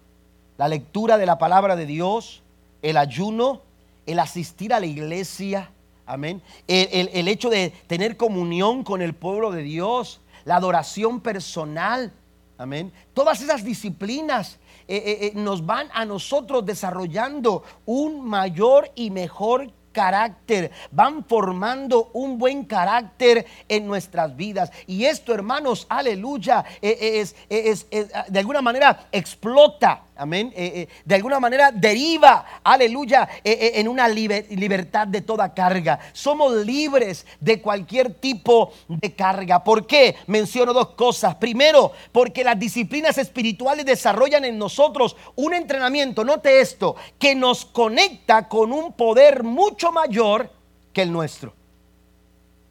la 0.56 0.68
lectura 0.68 1.18
de 1.18 1.26
la 1.26 1.38
palabra 1.38 1.76
de 1.76 1.86
Dios, 1.86 2.42
el 2.82 2.96
ayuno, 2.96 3.62
el 4.06 4.18
asistir 4.18 4.72
a 4.72 4.80
la 4.80 4.86
iglesia, 4.86 5.70
amén, 6.06 6.42
el, 6.68 7.28
hecho 7.28 7.50
de 7.50 7.70
tener 7.86 8.16
comunión 8.16 8.84
con 8.84 9.02
el 9.02 9.14
pueblo 9.14 9.50
de 9.50 9.62
Dios, 9.62 10.20
la 10.44 10.56
adoración 10.56 11.20
personal, 11.20 12.12
amén. 12.58 12.92
Todas 13.14 13.40
esas 13.40 13.64
disciplinas 13.64 14.58
eh, 14.86 14.96
eh, 14.96 15.18
eh, 15.26 15.32
nos 15.34 15.64
van 15.64 15.88
a 15.94 16.04
nosotros 16.04 16.64
desarrollando 16.66 17.62
un 17.86 18.24
mayor 18.24 18.90
y 18.94 19.10
mejor 19.10 19.70
carácter, 19.94 20.70
van 20.90 21.24
formando 21.24 22.10
un 22.12 22.36
buen 22.36 22.64
carácter 22.64 23.46
en 23.66 23.86
nuestras 23.86 24.36
vidas. 24.36 24.70
Y 24.86 25.06
esto, 25.06 25.32
hermanos, 25.32 25.86
aleluya, 25.88 26.62
es, 26.82 27.34
es, 27.48 27.86
de 28.28 28.38
alguna 28.38 28.60
manera 28.60 29.06
explota 29.10 30.02
amén, 30.16 30.52
eh, 30.54 30.72
eh, 30.74 30.88
de 31.04 31.14
alguna 31.14 31.40
manera 31.40 31.70
deriva, 31.72 32.60
aleluya, 32.62 33.28
eh, 33.42 33.72
en 33.74 33.88
una 33.88 34.08
libertad 34.08 35.06
de 35.06 35.20
toda 35.20 35.52
carga. 35.52 35.98
Somos 36.12 36.54
libres 36.64 37.26
de 37.40 37.60
cualquier 37.60 38.14
tipo 38.14 38.72
de 38.88 39.12
carga. 39.14 39.62
¿Por 39.62 39.86
qué? 39.86 40.16
Menciono 40.26 40.72
dos 40.72 40.90
cosas. 40.90 41.34
Primero, 41.36 41.92
porque 42.12 42.44
las 42.44 42.58
disciplinas 42.58 43.18
espirituales 43.18 43.86
desarrollan 43.86 44.44
en 44.44 44.58
nosotros 44.58 45.16
un 45.34 45.54
entrenamiento, 45.54 46.24
note 46.24 46.60
esto, 46.60 46.96
que 47.18 47.34
nos 47.34 47.64
conecta 47.64 48.48
con 48.48 48.72
un 48.72 48.92
poder 48.92 49.42
mucho 49.42 49.83
mayor 49.92 50.50
que 50.92 51.02
el 51.02 51.12
nuestro. 51.12 51.54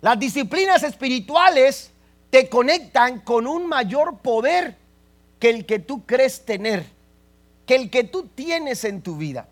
Las 0.02 0.20
disciplinas 0.20 0.84
espirituales 0.84 1.92
te 2.30 2.50
conectan 2.50 3.22
con 3.22 3.48
un 3.48 3.68
mayor 3.68 4.18
poder 4.18 4.78
que 5.40 5.50
el 5.50 5.66
que 5.66 5.80
tú 5.80 6.06
crees 6.06 6.46
tener 6.46 6.94
que 7.66 7.76
el 7.76 7.90
que 7.90 8.04
tú 8.04 8.28
tienes 8.36 8.84
en 8.84 9.02
tu 9.02 9.16
vida. 9.16 9.48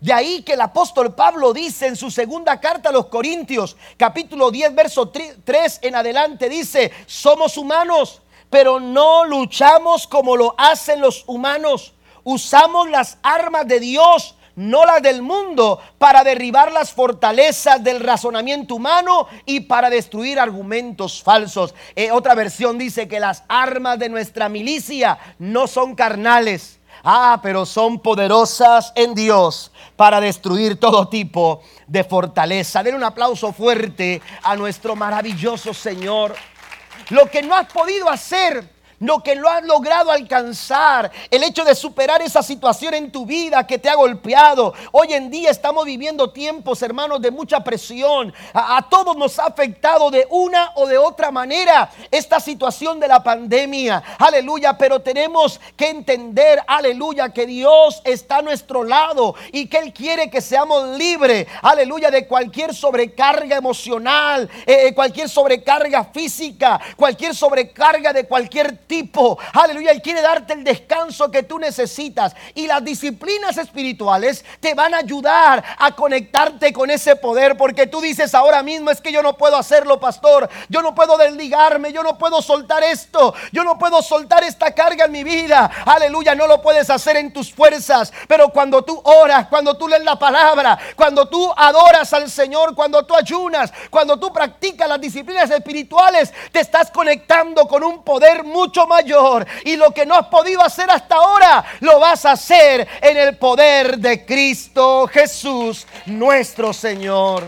De 0.00 0.12
ahí 0.12 0.42
que 0.42 0.54
el 0.54 0.60
apóstol 0.60 1.14
Pablo 1.14 1.52
dice 1.52 1.86
en 1.86 1.96
su 1.96 2.10
segunda 2.10 2.58
carta 2.60 2.88
a 2.88 2.92
los 2.92 3.06
Corintios, 3.06 3.76
capítulo 3.96 4.50
10, 4.50 4.74
verso 4.74 5.08
3 5.08 5.80
en 5.82 5.94
adelante, 5.94 6.48
dice, 6.48 6.90
somos 7.06 7.56
humanos, 7.56 8.20
pero 8.50 8.80
no 8.80 9.24
luchamos 9.24 10.06
como 10.08 10.36
lo 10.36 10.54
hacen 10.58 11.00
los 11.00 11.22
humanos. 11.26 11.92
Usamos 12.24 12.90
las 12.90 13.18
armas 13.22 13.66
de 13.68 13.78
Dios, 13.78 14.34
no 14.56 14.84
las 14.84 15.02
del 15.02 15.22
mundo, 15.22 15.80
para 15.98 16.24
derribar 16.24 16.72
las 16.72 16.92
fortalezas 16.92 17.82
del 17.82 18.00
razonamiento 18.00 18.74
humano 18.74 19.26
y 19.46 19.60
para 19.60 19.90
destruir 19.90 20.38
argumentos 20.38 21.22
falsos. 21.22 21.74
Eh, 21.96 22.10
otra 22.10 22.34
versión 22.34 22.78
dice 22.78 23.08
que 23.08 23.20
las 23.20 23.44
armas 23.48 23.98
de 23.98 24.08
nuestra 24.08 24.48
milicia 24.48 25.18
no 25.38 25.66
son 25.66 25.94
carnales 25.94 26.80
Ah, 27.04 27.40
pero 27.42 27.66
son 27.66 27.98
poderosas 27.98 28.92
en 28.94 29.14
Dios 29.14 29.72
para 29.96 30.20
destruir 30.20 30.78
todo 30.78 31.08
tipo 31.08 31.62
de 31.86 32.04
fortaleza. 32.04 32.82
Den 32.82 32.94
un 32.94 33.02
aplauso 33.02 33.52
fuerte 33.52 34.22
a 34.42 34.54
nuestro 34.54 34.94
maravilloso 34.94 35.74
Señor. 35.74 36.36
Lo 37.10 37.28
que 37.28 37.42
no 37.42 37.56
has 37.56 37.66
podido 37.72 38.08
hacer 38.08 38.71
lo 39.02 39.20
que 39.20 39.34
lo 39.34 39.48
has 39.48 39.64
logrado 39.64 40.12
alcanzar, 40.12 41.10
el 41.28 41.42
hecho 41.42 41.64
de 41.64 41.74
superar 41.74 42.22
esa 42.22 42.42
situación 42.42 42.94
en 42.94 43.10
tu 43.10 43.26
vida 43.26 43.66
que 43.66 43.78
te 43.78 43.88
ha 43.88 43.96
golpeado. 43.96 44.74
Hoy 44.92 45.12
en 45.12 45.28
día 45.28 45.50
estamos 45.50 45.84
viviendo 45.84 46.30
tiempos, 46.30 46.82
hermanos, 46.82 47.20
de 47.20 47.32
mucha 47.32 47.64
presión. 47.64 48.32
A, 48.54 48.86
todos 48.88 49.16
nos 49.16 49.40
ha 49.40 49.46
afectado 49.46 50.08
de 50.10 50.26
una 50.30 50.70
o 50.76 50.86
de 50.86 50.98
otra 50.98 51.32
manera 51.32 51.90
esta 52.12 52.38
situación 52.38 53.00
de 53.00 53.08
la 53.08 53.24
pandemia. 53.24 54.02
Aleluya, 54.18 54.78
pero 54.78 55.00
tenemos 55.00 55.60
que 55.76 55.90
entender, 55.90 56.62
aleluya, 56.68 57.30
que 57.30 57.44
Dios 57.44 58.02
está 58.04 58.36
a 58.36 58.42
nuestro 58.42 58.84
lado 58.84 59.34
y 59.50 59.66
que 59.66 59.78
Él 59.78 59.92
quiere 59.92 60.30
que 60.30 60.40
seamos 60.40 60.96
libres, 60.96 61.48
aleluya, 61.62 62.10
de 62.10 62.28
cualquier 62.28 62.72
sobrecarga 62.72 63.56
emocional, 63.56 64.48
eh, 64.64 64.86
eh, 64.86 64.94
cualquier 64.94 65.28
sobrecarga 65.28 66.04
física, 66.04 66.80
cualquier 66.96 67.34
sobrecarga 67.34 68.12
de 68.12 68.28
cualquier 68.28 68.76
tipo. 68.76 68.91
Aleluya, 69.52 69.92
Él 69.92 70.02
quiere 70.02 70.20
darte 70.20 70.52
el 70.52 70.64
descanso 70.64 71.30
que 71.30 71.42
tú 71.42 71.58
necesitas. 71.58 72.34
Y 72.54 72.66
las 72.66 72.84
disciplinas 72.84 73.56
espirituales 73.56 74.44
te 74.60 74.74
van 74.74 74.94
a 74.94 74.98
ayudar 74.98 75.64
a 75.78 75.92
conectarte 75.92 76.72
con 76.72 76.90
ese 76.90 77.16
poder. 77.16 77.56
Porque 77.56 77.86
tú 77.86 78.00
dices 78.00 78.34
ahora 78.34 78.62
mismo 78.62 78.90
es 78.90 79.00
que 79.00 79.12
yo 79.12 79.22
no 79.22 79.36
puedo 79.36 79.56
hacerlo, 79.56 79.98
pastor. 79.98 80.48
Yo 80.68 80.82
no 80.82 80.94
puedo 80.94 81.16
desligarme, 81.16 81.92
yo 81.92 82.02
no 82.02 82.18
puedo 82.18 82.42
soltar 82.42 82.82
esto. 82.84 83.34
Yo 83.52 83.64
no 83.64 83.78
puedo 83.78 84.02
soltar 84.02 84.44
esta 84.44 84.74
carga 84.74 85.06
en 85.06 85.12
mi 85.12 85.24
vida. 85.24 85.70
Aleluya, 85.86 86.34
no 86.34 86.46
lo 86.46 86.60
puedes 86.60 86.90
hacer 86.90 87.16
en 87.16 87.32
tus 87.32 87.52
fuerzas. 87.52 88.12
Pero 88.28 88.50
cuando 88.50 88.82
tú 88.82 89.00
oras, 89.04 89.46
cuando 89.48 89.76
tú 89.76 89.88
lees 89.88 90.04
la 90.04 90.18
palabra, 90.18 90.78
cuando 90.96 91.28
tú 91.28 91.50
adoras 91.56 92.12
al 92.12 92.30
Señor, 92.30 92.74
cuando 92.74 93.04
tú 93.04 93.14
ayunas, 93.14 93.72
cuando 93.90 94.18
tú 94.18 94.32
practicas 94.32 94.88
las 94.88 95.00
disciplinas 95.00 95.50
espirituales, 95.50 96.32
te 96.50 96.60
estás 96.60 96.90
conectando 96.90 97.66
con 97.66 97.82
un 97.84 98.02
poder 98.02 98.44
mucho 98.44 98.81
mayor. 98.86 99.46
Y 99.64 99.76
lo 99.76 99.90
que 99.92 100.06
no 100.06 100.14
has 100.14 100.26
podido 100.26 100.62
hacer 100.62 100.90
hasta 100.90 101.16
ahora, 101.16 101.64
lo 101.80 102.00
vas 102.00 102.24
a 102.24 102.32
hacer 102.32 102.86
en 103.00 103.16
el 103.16 103.36
poder 103.36 103.98
de 103.98 104.24
Cristo 104.24 105.06
Jesús, 105.06 105.86
nuestro 106.06 106.72
Señor. 106.72 107.44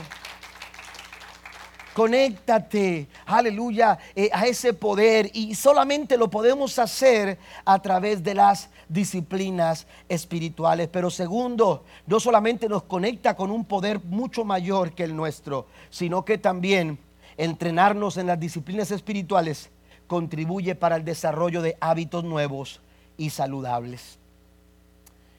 Conéctate, 1.94 3.06
aleluya, 3.24 3.96
eh, 4.16 4.28
a 4.32 4.46
ese 4.46 4.72
poder 4.72 5.30
y 5.32 5.54
solamente 5.54 6.16
lo 6.16 6.28
podemos 6.28 6.76
hacer 6.80 7.38
a 7.64 7.80
través 7.80 8.24
de 8.24 8.34
las 8.34 8.68
disciplinas 8.88 9.86
espirituales. 10.08 10.88
Pero 10.88 11.08
segundo, 11.08 11.84
no 12.06 12.18
solamente 12.18 12.68
nos 12.68 12.82
conecta 12.82 13.36
con 13.36 13.52
un 13.52 13.64
poder 13.64 14.02
mucho 14.04 14.44
mayor 14.44 14.92
que 14.92 15.04
el 15.04 15.14
nuestro, 15.14 15.68
sino 15.88 16.24
que 16.24 16.36
también 16.36 16.98
entrenarnos 17.36 18.16
en 18.16 18.26
las 18.26 18.40
disciplinas 18.40 18.90
espirituales 18.90 19.70
contribuye 20.06 20.74
para 20.74 20.96
el 20.96 21.04
desarrollo 21.04 21.62
de 21.62 21.76
hábitos 21.80 22.24
nuevos 22.24 22.80
y 23.16 23.30
saludables. 23.30 24.18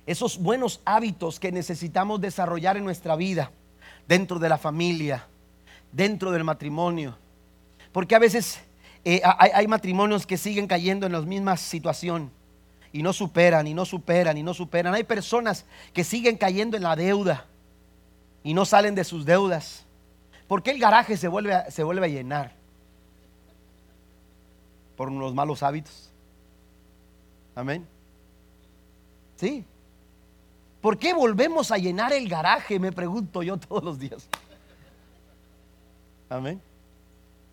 Esos 0.06 0.38
buenos 0.38 0.82
hábitos 0.86 1.40
que 1.40 1.52
necesitamos 1.52 2.22
desarrollar 2.22 2.78
en 2.78 2.84
nuestra 2.84 3.16
vida, 3.16 3.52
dentro 4.08 4.38
de 4.38 4.50
la 4.50 4.58
familia, 4.58 5.26
dentro 5.92 6.32
del 6.32 6.44
matrimonio. 6.44 7.18
Porque 7.92 8.16
a 8.16 8.20
veces 8.20 8.60
eh, 9.04 9.22
hay, 9.24 9.68
matrimonios 9.68 10.26
que 10.26 10.38
siguen 10.38 10.68
cayendo 10.68 11.06
en 11.06 11.12
la 11.12 11.22
misma 11.22 11.58
situación 11.58 12.32
y 12.92 13.02
no 13.02 13.14
superan 13.14 13.68
y 13.68 13.74
no 13.74 13.86
superan 13.86 14.38
y 14.38 14.44
no 14.44 14.54
superan. 14.54 14.94
Hay 14.94 15.04
personas 15.04 15.66
que 15.94 16.04
siguen 16.04 16.38
cayendo 16.38 16.78
en 16.78 16.84
la 16.84 16.96
deuda 16.96 17.46
y 18.44 18.54
no 18.54 18.66
salen 18.66 18.96
de 18.96 19.04
sus 19.04 19.26
deudas. 19.26 19.86
porque 20.48 20.70
el 20.70 20.80
garaje 20.80 21.18
se 21.18 21.28
vuelve, 21.28 21.56
se 21.72 21.84
vuelve 21.84 22.06
a 22.06 22.10
llenar? 22.10 22.65
Por 24.96 25.10
unos 25.10 25.34
malos 25.34 25.64
hábitos. 25.64 26.10
Amén. 27.56 27.86
Sí. 29.38 29.66
¿Por 30.82 30.98
qué 30.98 31.14
volvemos 31.14 31.72
a 31.72 31.78
llenar 31.78 32.14
el 32.14 32.30
garaje? 32.30 32.80
Me 32.80 32.92
pregunto 32.92 33.42
yo 33.44 33.58
todos 33.58 33.84
los 33.84 33.98
días. 33.98 34.28
Amén. 36.30 36.62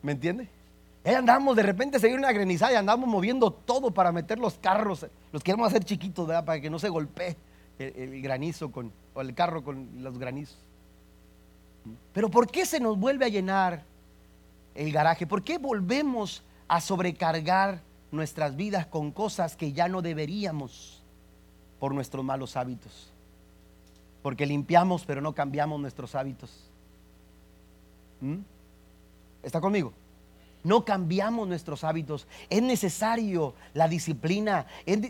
¿Me 0.03 0.13
entiende? 0.13 0.49
Ahí 1.05 1.15
andamos, 1.15 1.57
de 1.57 1.63
repente 1.63 1.99
se 1.99 2.07
viene 2.07 2.21
una 2.21 2.33
granizada 2.33 2.73
y 2.73 2.77
andamos 2.77 3.09
moviendo 3.09 3.51
todo 3.51 3.91
para 3.91 4.13
meter 4.13 4.39
los 4.39 4.55
carros. 4.59 5.07
Los 5.33 5.43
queremos 5.43 5.67
hacer 5.67 5.85
chiquitos, 5.85 6.27
¿verdad? 6.27 6.45
Para 6.45 6.61
que 6.61 6.71
no 6.71 6.79
se 6.79 6.89
golpee 6.89 7.37
el, 7.79 8.23
granizo 8.23 8.71
con, 8.71 8.93
o 9.15 9.21
el 9.21 9.35
carro 9.35 9.65
con 9.65 9.89
los 10.03 10.19
granizos. 10.19 10.59
Pero 12.13 12.31
¿por 12.31 12.49
qué 12.49 12.65
se 12.65 12.79
nos 12.79 12.97
vuelve 12.99 13.25
a 13.25 13.29
llenar 13.29 13.83
el 14.75 14.93
garaje? 14.93 15.27
¿Por 15.27 15.43
qué 15.43 15.59
volvemos 15.59 16.45
a 16.73 16.81
sobrecargar 16.81 17.83
nuestras 18.11 18.57
vidas 18.57 18.87
con 18.87 19.13
cosas 19.13 19.57
que 19.57 19.75
ya 19.75 19.89
no 19.89 20.01
deberíamos 20.01 21.03
por 21.79 21.95
nuestros 21.95 22.25
malos 22.25 22.57
hábitos? 22.57 23.13
Porque 24.23 24.47
limpiamos 24.47 25.05
pero 25.05 25.21
no 25.21 25.35
cambiamos 25.35 25.79
nuestros 25.79 26.15
hábitos. 26.15 26.51
¿Mm? 28.23 28.39
¿Está 29.43 29.61
conmigo? 29.61 29.93
no 30.65 30.85
cambiamos 30.85 31.47
nuestros 31.49 31.85
hábitos. 31.85 32.27
Es 32.49 32.63
necesario 32.63 33.55
la 33.75 33.89
disciplina. 33.89 34.67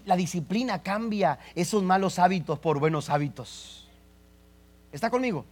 La 0.07 0.17
disciplina 0.17 0.83
cambia 0.83 1.39
esos 1.55 1.83
malos 1.83 2.19
hábitos 2.19 2.59
por 2.59 2.81
buenos 2.81 3.11
hábitos. 3.11 3.87
¿Está 4.91 5.11
conmigo? 5.11 5.45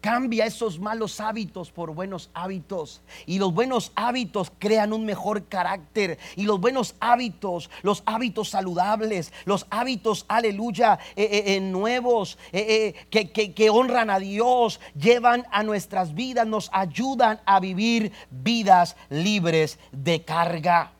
Cambia 0.00 0.46
esos 0.46 0.78
malos 0.78 1.20
hábitos 1.20 1.72
por 1.72 1.92
buenos 1.92 2.30
hábitos. 2.32 3.00
Y 3.26 3.38
los 3.38 3.52
buenos 3.52 3.90
hábitos 3.96 4.52
crean 4.58 4.92
un 4.92 5.04
mejor 5.04 5.46
carácter. 5.46 6.18
Y 6.36 6.44
los 6.44 6.60
buenos 6.60 6.94
hábitos, 7.00 7.68
los 7.82 8.02
hábitos 8.06 8.50
saludables, 8.50 9.32
los 9.44 9.66
hábitos, 9.70 10.24
aleluya, 10.28 10.98
eh, 11.16 11.24
eh, 11.24 11.56
eh, 11.56 11.60
nuevos, 11.60 12.38
que, 12.52 13.30
que 13.30 13.70
honran 13.70 14.10
a 14.10 14.18
Dios, 14.18 14.80
llevan 14.94 15.46
a 15.50 15.62
nuestras 15.62 16.14
vidas, 16.14 16.46
nos 16.46 16.70
ayudan 16.72 17.40
a 17.44 17.58
vivir 17.58 18.12
vidas 18.30 18.96
libres 19.08 19.78
de 19.90 20.24
carga. 20.24 20.92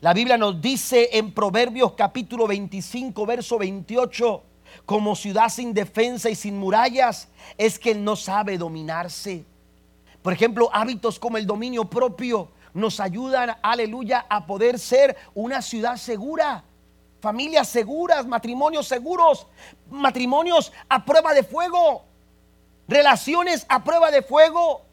La 0.00 0.12
Biblia 0.12 0.36
nos 0.36 0.60
dice 0.60 1.08
en 1.12 1.32
Proverbios 1.32 1.92
capítulo 1.92 2.46
25, 2.46 3.26
verso 3.26 3.58
28 3.58 4.42
como 4.84 5.16
ciudad 5.16 5.48
sin 5.48 5.72
defensa 5.74 6.28
y 6.30 6.34
sin 6.34 6.58
murallas, 6.58 7.28
es 7.56 7.78
que 7.78 7.94
no 7.94 8.16
sabe 8.16 8.58
dominarse. 8.58 9.44
Por 10.22 10.32
ejemplo, 10.32 10.70
hábitos 10.72 11.18
como 11.18 11.36
el 11.36 11.46
dominio 11.46 11.84
propio 11.84 12.50
nos 12.74 13.00
ayudan, 13.00 13.56
aleluya, 13.62 14.26
a 14.28 14.46
poder 14.46 14.78
ser 14.78 15.16
una 15.34 15.62
ciudad 15.62 15.96
segura. 15.96 16.64
Familias 17.20 17.68
seguras, 17.68 18.26
matrimonios 18.26 18.86
seguros, 18.86 19.46
matrimonios 19.90 20.72
a 20.88 21.04
prueba 21.04 21.32
de 21.32 21.42
fuego, 21.42 22.04
relaciones 22.86 23.66
a 23.68 23.82
prueba 23.82 24.10
de 24.10 24.22
fuego. 24.22 24.85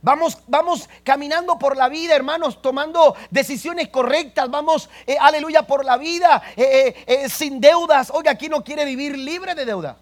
Vamos, 0.00 0.38
vamos 0.46 0.88
caminando 1.04 1.58
por 1.58 1.76
la 1.76 1.88
vida, 1.88 2.16
hermanos, 2.16 2.62
tomando 2.62 3.14
decisiones 3.30 3.88
correctas. 3.88 4.50
Vamos, 4.50 4.88
eh, 5.06 5.16
aleluya, 5.20 5.66
por 5.66 5.84
la 5.84 5.96
vida, 5.96 6.42
eh, 6.56 7.04
eh, 7.06 7.28
sin 7.28 7.60
deudas. 7.60 8.10
Oiga, 8.10 8.30
aquí 8.30 8.48
no 8.48 8.64
quiere 8.64 8.84
vivir 8.84 9.18
libre 9.18 9.54
de 9.54 9.64
deuda? 9.64 9.98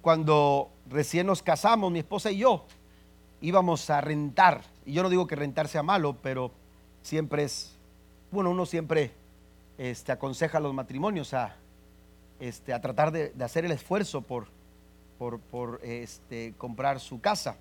Cuando 0.00 0.70
recién 0.88 1.26
nos 1.26 1.42
casamos, 1.42 1.90
mi 1.90 2.00
esposa 2.00 2.30
y 2.30 2.38
yo, 2.38 2.64
íbamos 3.40 3.88
a 3.90 4.00
rentar. 4.00 4.62
Y 4.84 4.92
yo 4.94 5.02
no 5.02 5.10
digo 5.10 5.26
que 5.26 5.36
rentar 5.36 5.68
sea 5.68 5.82
malo, 5.82 6.16
pero 6.22 6.52
siempre 7.02 7.44
es, 7.44 7.76
bueno, 8.30 8.50
uno 8.50 8.66
siempre 8.66 9.12
este, 9.78 10.12
aconseja 10.12 10.58
a 10.58 10.60
los 10.60 10.74
matrimonios 10.74 11.34
a, 11.34 11.56
este, 12.40 12.72
a 12.72 12.80
tratar 12.80 13.12
de 13.12 13.32
hacer 13.44 13.64
el 13.64 13.72
esfuerzo 13.72 14.22
por 14.22 14.48
por, 15.50 15.80
este, 15.82 16.54
comprar 16.58 17.00
su 17.00 17.20
casa. 17.20 17.56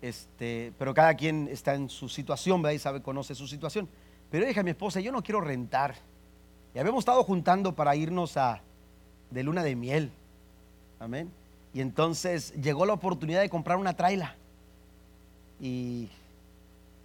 Este, 0.00 0.72
pero 0.78 0.94
cada 0.94 1.14
quien 1.14 1.48
está 1.48 1.74
en 1.74 1.88
su 1.88 2.08
situación, 2.08 2.62
¿verdad? 2.62 2.74
Y 2.74 2.78
sabe, 2.78 3.02
conoce 3.02 3.34
su 3.34 3.46
situación. 3.46 3.88
Pero 4.30 4.46
dije 4.46 4.60
a 4.60 4.62
mi 4.62 4.70
esposa, 4.70 5.00
yo 5.00 5.12
no 5.12 5.22
quiero 5.22 5.40
rentar. 5.40 5.94
Y 6.74 6.78
habíamos 6.78 7.00
estado 7.00 7.22
juntando 7.24 7.74
para 7.74 7.94
irnos 7.96 8.36
a 8.36 8.60
de 9.30 9.42
luna 9.42 9.62
de 9.62 9.76
miel. 9.76 10.10
Amén. 10.98 11.30
Y 11.74 11.80
entonces 11.80 12.52
llegó 12.54 12.86
la 12.86 12.92
oportunidad 12.94 13.40
de 13.40 13.48
comprar 13.48 13.78
una 13.78 13.94
traila. 13.94 14.36
Y 15.60 16.08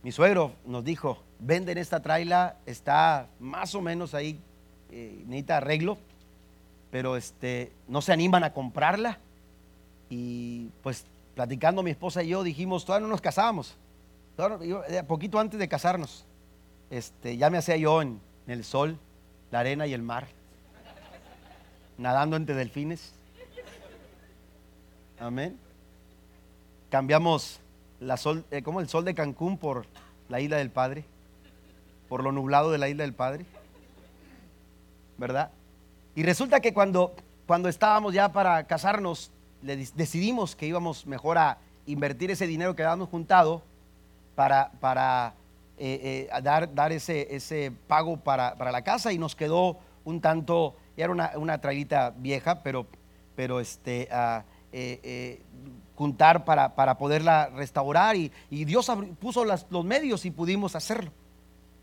mi 0.04 0.12
suegro 0.12 0.54
nos 0.66 0.84
dijo, 0.84 1.20
venden 1.40 1.78
esta 1.78 2.02
traila, 2.02 2.58
está 2.66 3.28
más 3.40 3.76
o 3.76 3.82
menos 3.82 4.14
ahí, 4.14 4.40
eh, 4.92 5.24
necesita 5.28 5.58
arreglo 5.58 5.98
pero 6.92 7.18
este, 7.18 7.72
no 7.88 8.02
se 8.02 8.14
animan 8.14 8.44
a 8.44 8.54
comprarla. 8.54 9.20
Y 10.10 10.70
pues 10.84 11.06
platicando 11.36 11.84
mi 11.84 11.92
esposa 11.92 12.24
y 12.24 12.30
yo 12.30 12.44
dijimos, 12.44 12.86
todavía 12.86 13.06
no 13.06 13.12
nos 13.12 13.22
casábamos, 13.22 13.78
eh, 14.40 15.04
poquito 15.08 15.40
antes 15.40 15.60
de 15.60 15.68
casarnos, 15.68 16.26
este, 16.90 17.38
ya 17.38 17.50
me 17.50 17.58
hacía 17.58 17.78
yo 17.78 18.02
en, 18.02 18.20
el 18.48 18.64
sol, 18.64 18.98
la 19.52 19.60
arena 19.60 19.86
y 19.88 19.94
el 19.94 20.02
mar, 20.02 20.28
nadando 21.98 22.38
entre 22.38 22.56
delfines. 22.56 23.14
Amén. 25.20 25.58
Cambiamos 26.90 27.60
la 28.00 28.16
sol, 28.18 28.46
eh, 28.52 28.62
como 28.62 28.80
el 28.80 28.88
sol 28.88 29.04
de 29.06 29.14
Cancún 29.14 29.58
por 29.58 29.86
la 30.30 30.40
isla 30.40 30.58
del 30.58 30.70
Padre, 30.70 31.04
por 32.08 32.24
lo 32.24 32.32
nublado 32.32 32.72
de 32.72 32.78
la 32.78 32.90
isla 32.90 33.04
del 33.04 33.14
Padre, 33.14 33.46
¿verdad? 35.18 35.52
Y 36.18 36.24
resulta 36.24 36.62
que 36.62 36.74
cuando, 36.74 37.14
cuando 37.46 37.70
estábamos 37.70 38.12
ya 38.12 38.34
para 38.34 38.64
casarnos, 38.64 39.30
decidimos 39.62 40.56
que 40.56 40.66
íbamos 40.66 41.06
mejor 41.06 41.38
a 41.38 41.60
invertir 41.86 42.32
ese 42.32 42.48
dinero 42.48 42.76
que 42.76 42.84
habíamos 42.84 43.10
juntado 43.10 43.62
para, 44.34 44.72
para 44.80 45.36
eh, 45.78 46.28
eh, 46.34 46.42
dar, 46.42 46.74
dar 46.74 46.92
ese, 46.92 47.36
ese 47.36 47.72
pago 47.86 48.18
para, 48.18 48.56
la 48.56 48.82
casa 48.82 49.14
y 49.14 49.20
nos 49.20 49.36
quedó 49.36 49.78
un 50.06 50.20
tanto, 50.20 50.76
era 50.96 51.12
una, 51.12 51.34
una 51.36 51.62
trailita 51.62 52.10
vieja, 52.18 52.64
pero, 52.64 52.88
pero 53.36 53.60
este, 53.60 54.10
eh, 54.72 55.44
juntar 55.94 56.46
para, 56.46 56.74
para, 56.74 56.98
poderla 56.98 57.52
restaurar 57.54 58.16
y, 58.16 58.32
Dios 58.50 58.92
puso 59.20 59.46
los 59.46 59.86
medios 59.86 60.26
y 60.26 60.32
pudimos 60.32 60.76
hacerlo. 60.76 61.12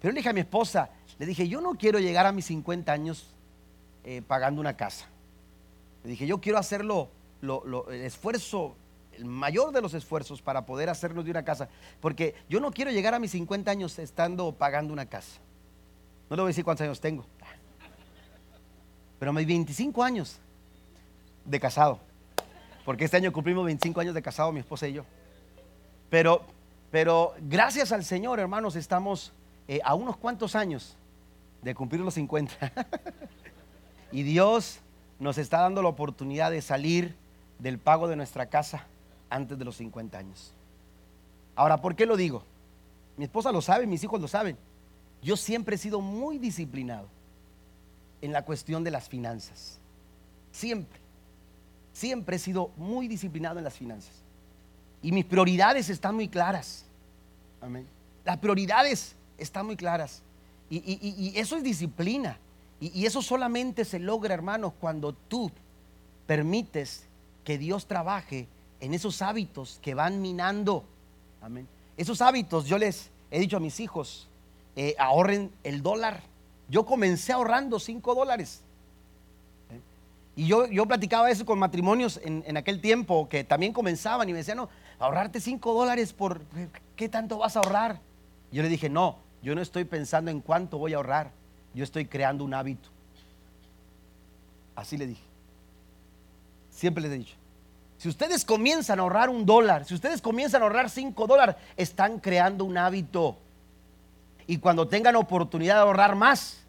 Pero 0.01 0.13
le 0.13 0.19
dije 0.19 0.31
a 0.31 0.33
mi 0.33 0.41
esposa, 0.41 0.91
le 1.21 1.25
dije, 1.25 1.47
yo 1.47 1.61
no 1.61 1.75
quiero 1.75 2.01
llegar 2.01 2.27
a 2.27 2.33
mis 2.33 2.47
50 2.47 2.91
años 2.93 3.35
eh, 4.05 4.23
pagando 4.27 4.61
una 4.61 4.77
casa. 4.77 5.07
Le 6.03 6.11
dije, 6.11 6.27
yo 6.27 6.39
quiero 6.39 6.59
hacerlo, 6.59 7.09
el 7.43 8.03
esfuerzo, 8.03 8.77
el 9.13 9.25
mayor 9.25 9.73
de 9.73 9.81
los 9.81 9.95
esfuerzos 9.95 10.43
para 10.43 10.67
poder 10.67 10.91
hacernos 10.91 11.25
de 11.25 11.31
una 11.31 11.45
casa, 11.45 11.69
porque 12.01 12.35
yo 12.49 12.61
no 12.61 12.71
quiero 12.71 12.91
llegar 12.91 13.15
a 13.15 13.19
mis 13.19 13.31
50 13.31 13.71
años 13.71 13.99
estando 13.99 14.53
pagando 14.53 14.93
una 14.93 15.07
casa. 15.07 15.41
No 16.29 16.37
le 16.37 16.43
voy 16.43 16.49
a 16.49 16.51
decir 16.51 16.65
cuántos 16.65 16.85
años 16.85 17.01
tengo, 17.01 17.25
pero 19.19 19.33
mis 19.33 19.47
25 19.47 20.03
años 20.03 20.39
de 21.47 21.59
casado, 21.59 21.99
porque 22.85 23.07
este 23.07 23.17
año 23.17 23.33
cumplimos 23.33 23.65
25 23.65 24.01
años 24.01 24.15
de 24.15 24.21
casado 24.21 24.53
mi 24.53 24.61
esposa 24.61 24.87
y 24.87 24.93
yo. 24.93 25.05
Pero, 26.11 26.45
pero 26.91 27.35
gracias 27.41 27.91
al 27.93 28.05
Señor, 28.05 28.39
hermanos, 28.39 28.77
estamos 28.77 29.33
eh, 29.67 29.81
a 29.83 29.95
unos 29.95 30.19
cuantos 30.19 30.55
años 30.55 30.97
de 31.63 31.75
cumplir 31.75 32.03
los 32.03 32.13
50. 32.13 32.53
Y 34.15 34.23
Dios 34.23 34.79
nos 35.19 35.39
está 35.39 35.63
dando 35.63 35.83
la 35.83 35.89
oportunidad 35.89 36.53
de 36.53 36.63
salir 36.63 37.17
del 37.59 37.81
pago 37.81 38.07
de 38.07 38.15
nuestra 38.15 38.47
casa 38.47 38.87
antes 39.29 39.59
de 39.59 39.65
los 39.65 39.77
50 39.77 40.17
años. 40.17 40.53
Ahora, 41.57 41.81
¿por 41.81 41.97
qué 41.97 42.07
lo 42.07 42.17
digo? 42.17 42.45
Mi 43.17 43.25
esposa 43.25 43.51
lo 43.51 43.61
sabe, 43.61 43.89
mis 43.89 44.05
hijos 44.05 44.21
lo 44.21 44.29
saben. 44.29 44.57
Yo 45.21 45.37
siempre 45.37 45.75
he 45.75 45.79
sido 45.79 46.01
muy 46.01 46.39
disciplinado 46.39 47.09
en 48.23 48.33
la 48.33 48.45
cuestión 48.45 48.85
de 48.85 48.93
las 48.93 49.09
finanzas. 49.09 49.81
Siempre. 50.53 51.01
Siempre 51.93 52.37
he 52.37 52.39
sido 52.39 52.71
muy 52.77 53.09
disciplinado 53.09 53.59
en 53.59 53.65
las 53.65 53.75
finanzas. 53.75 54.15
Y 55.03 55.11
mis 55.11 55.25
prioridades 55.25 55.91
están 55.91 56.15
muy 56.15 56.29
claras. 56.29 56.85
Amén. 57.61 57.85
Las 58.25 58.39
prioridades 58.39 59.17
están 59.39 59.67
muy 59.67 59.77
claras. 59.77 60.23
Y, 60.71 60.77
y 60.77 61.37
eso 61.37 61.57
es 61.57 61.65
disciplina. 61.65 62.39
Y, 62.81 63.07
eso 63.07 63.23
solamente 63.23 63.85
se 63.85 63.99
logra, 63.99 64.35
hermanos, 64.35 64.73
cuando 64.81 65.13
tú 65.13 65.51
permites 66.27 67.07
que 67.45 67.59
Dios 67.59 67.87
trabaje 67.87 68.47
en 68.81 68.95
esos 68.95 69.23
hábitos 69.23 69.79
que 69.83 69.95
van 69.95 70.21
minando. 70.21 70.85
Amén. 71.41 71.69
Esos 71.97 72.21
hábitos, 72.21 72.67
yo 72.67 72.79
les 72.79 73.11
he 73.31 73.39
dicho 73.39 73.57
a 73.57 73.61
mis 73.61 73.81
hijos, 73.81 74.29
eh, 74.77 74.95
ahorren 74.99 75.53
el 75.63 75.83
dólar. 75.83 76.23
Yo 76.69 76.85
comencé 76.85 77.33
ahorrando 77.33 77.79
5 77.79 78.15
dólares. 78.15 78.61
Y 80.37 80.49
yo, 80.49 80.67
yo 80.67 80.85
platicaba 80.87 81.31
eso 81.31 81.47
con 81.47 81.61
matrimonios 81.61 82.21
en, 82.25 82.43
en, 82.47 82.57
aquel 82.57 82.81
tiempo 82.81 83.29
que 83.29 83.45
también 83.45 83.73
comenzaban 83.73 84.29
y 84.29 84.33
me 84.33 84.39
decían, 84.39 84.57
no, 84.57 84.69
ahorrarte 84.99 85.41
5 85.41 85.73
dólares 85.75 86.13
por, 86.13 86.41
¿qué 86.97 87.09
tanto 87.09 87.39
vas 87.39 87.57
a 87.57 87.61
ahorrar? 87.61 88.01
yo 88.51 88.63
le 88.63 88.69
dije, 88.69 88.89
no, 88.89 89.19
yo 89.43 89.55
no 89.55 89.61
estoy 89.61 89.85
pensando 89.85 90.31
en 90.31 90.41
cuánto 90.41 90.79
voy 90.79 90.93
a 90.93 90.97
ahorrar 90.97 91.31
yo 91.75 91.85
estoy 91.85 92.07
creando 92.07 92.45
un 92.45 92.55
hábito. 92.55 92.89
Así 94.75 94.97
le 94.97 95.07
dije. 95.07 95.23
Siempre 96.71 97.03
les 97.03 97.13
he 97.13 97.19
dicho, 97.19 97.37
Si 97.99 98.09
ustedes 98.09 98.45
comienzan 98.45 98.99
a 98.99 99.03
ahorrar 99.03 99.31
un 99.31 99.47
dólar, 99.47 99.85
si 99.85 99.95
ustedes 99.95 100.21
comienzan 100.21 100.63
a 100.63 100.65
ahorrar 100.65 100.91
cinco 100.91 101.27
dólares, 101.27 101.57
están 101.77 102.19
creando 102.19 102.65
un 102.65 102.77
hábito. 102.77 103.37
Y 104.47 104.59
cuando 104.59 104.89
tengan 104.89 105.17
oportunidad 105.17 105.77
de 105.77 105.81
ahorrar 105.83 106.17
más, 106.17 106.65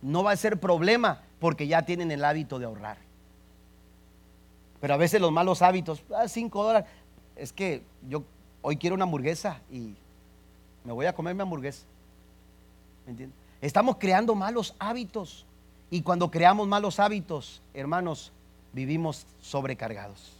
no 0.00 0.22
va 0.22 0.32
a 0.32 0.36
ser 0.36 0.58
problema 0.58 1.22
porque 1.40 1.66
ya 1.66 1.82
tienen 1.82 2.10
el 2.10 2.24
hábito 2.24 2.58
de 2.58 2.66
ahorrar. 2.66 2.98
Pero 4.80 4.94
a 4.94 4.96
veces 4.96 5.20
los 5.20 5.32
malos 5.32 5.60
hábitos, 5.60 6.02
ah, 6.14 6.28
5 6.28 6.62
dólares, 6.62 6.88
es 7.36 7.52
que 7.52 7.82
yo 8.08 8.22
hoy 8.62 8.76
quiero 8.76 8.94
una 8.94 9.04
hamburguesa 9.04 9.60
y 9.70 9.94
me 10.84 10.92
voy 10.92 11.06
a 11.06 11.12
comer 11.12 11.34
mi 11.34 11.42
hamburguesa. 11.42 11.84
¿Me 13.06 13.28
Estamos 13.60 13.96
creando 13.98 14.34
malos 14.34 14.74
hábitos 14.78 15.46
y 15.90 16.02
cuando 16.02 16.30
creamos 16.30 16.68
malos 16.68 17.00
hábitos, 17.00 17.62
hermanos, 17.74 18.32
vivimos 18.72 19.26
sobrecargados. 19.40 20.32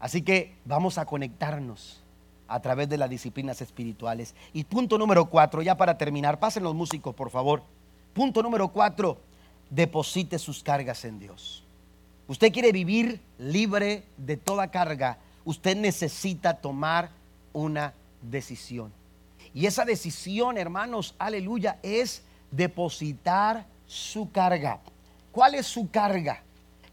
Así 0.00 0.22
que 0.22 0.54
vamos 0.64 0.98
a 0.98 1.06
conectarnos 1.06 2.02
a 2.48 2.60
través 2.60 2.88
de 2.88 2.96
las 2.96 3.10
disciplinas 3.10 3.60
espirituales. 3.60 4.34
Y 4.52 4.64
punto 4.64 4.96
número 4.98 5.26
cuatro, 5.26 5.62
ya 5.62 5.76
para 5.76 5.98
terminar, 5.98 6.40
pasen 6.40 6.62
los 6.62 6.74
músicos, 6.74 7.14
por 7.14 7.30
favor. 7.30 7.62
Punto 8.14 8.42
número 8.42 8.68
cuatro, 8.68 9.18
deposite 9.70 10.38
sus 10.38 10.62
cargas 10.62 11.04
en 11.04 11.18
Dios. 11.18 11.62
Usted 12.26 12.52
quiere 12.52 12.72
vivir 12.72 13.20
libre 13.38 14.04
de 14.16 14.36
toda 14.36 14.70
carga, 14.70 15.18
usted 15.44 15.76
necesita 15.76 16.54
tomar 16.54 17.10
una 17.52 17.94
decisión. 18.22 18.92
Y 19.58 19.66
esa 19.66 19.84
decisión, 19.84 20.56
hermanos, 20.56 21.16
aleluya, 21.18 21.80
es 21.82 22.22
depositar 22.52 23.66
su 23.88 24.30
carga. 24.30 24.78
¿Cuál 25.32 25.56
es 25.56 25.66
su 25.66 25.90
carga? 25.90 26.44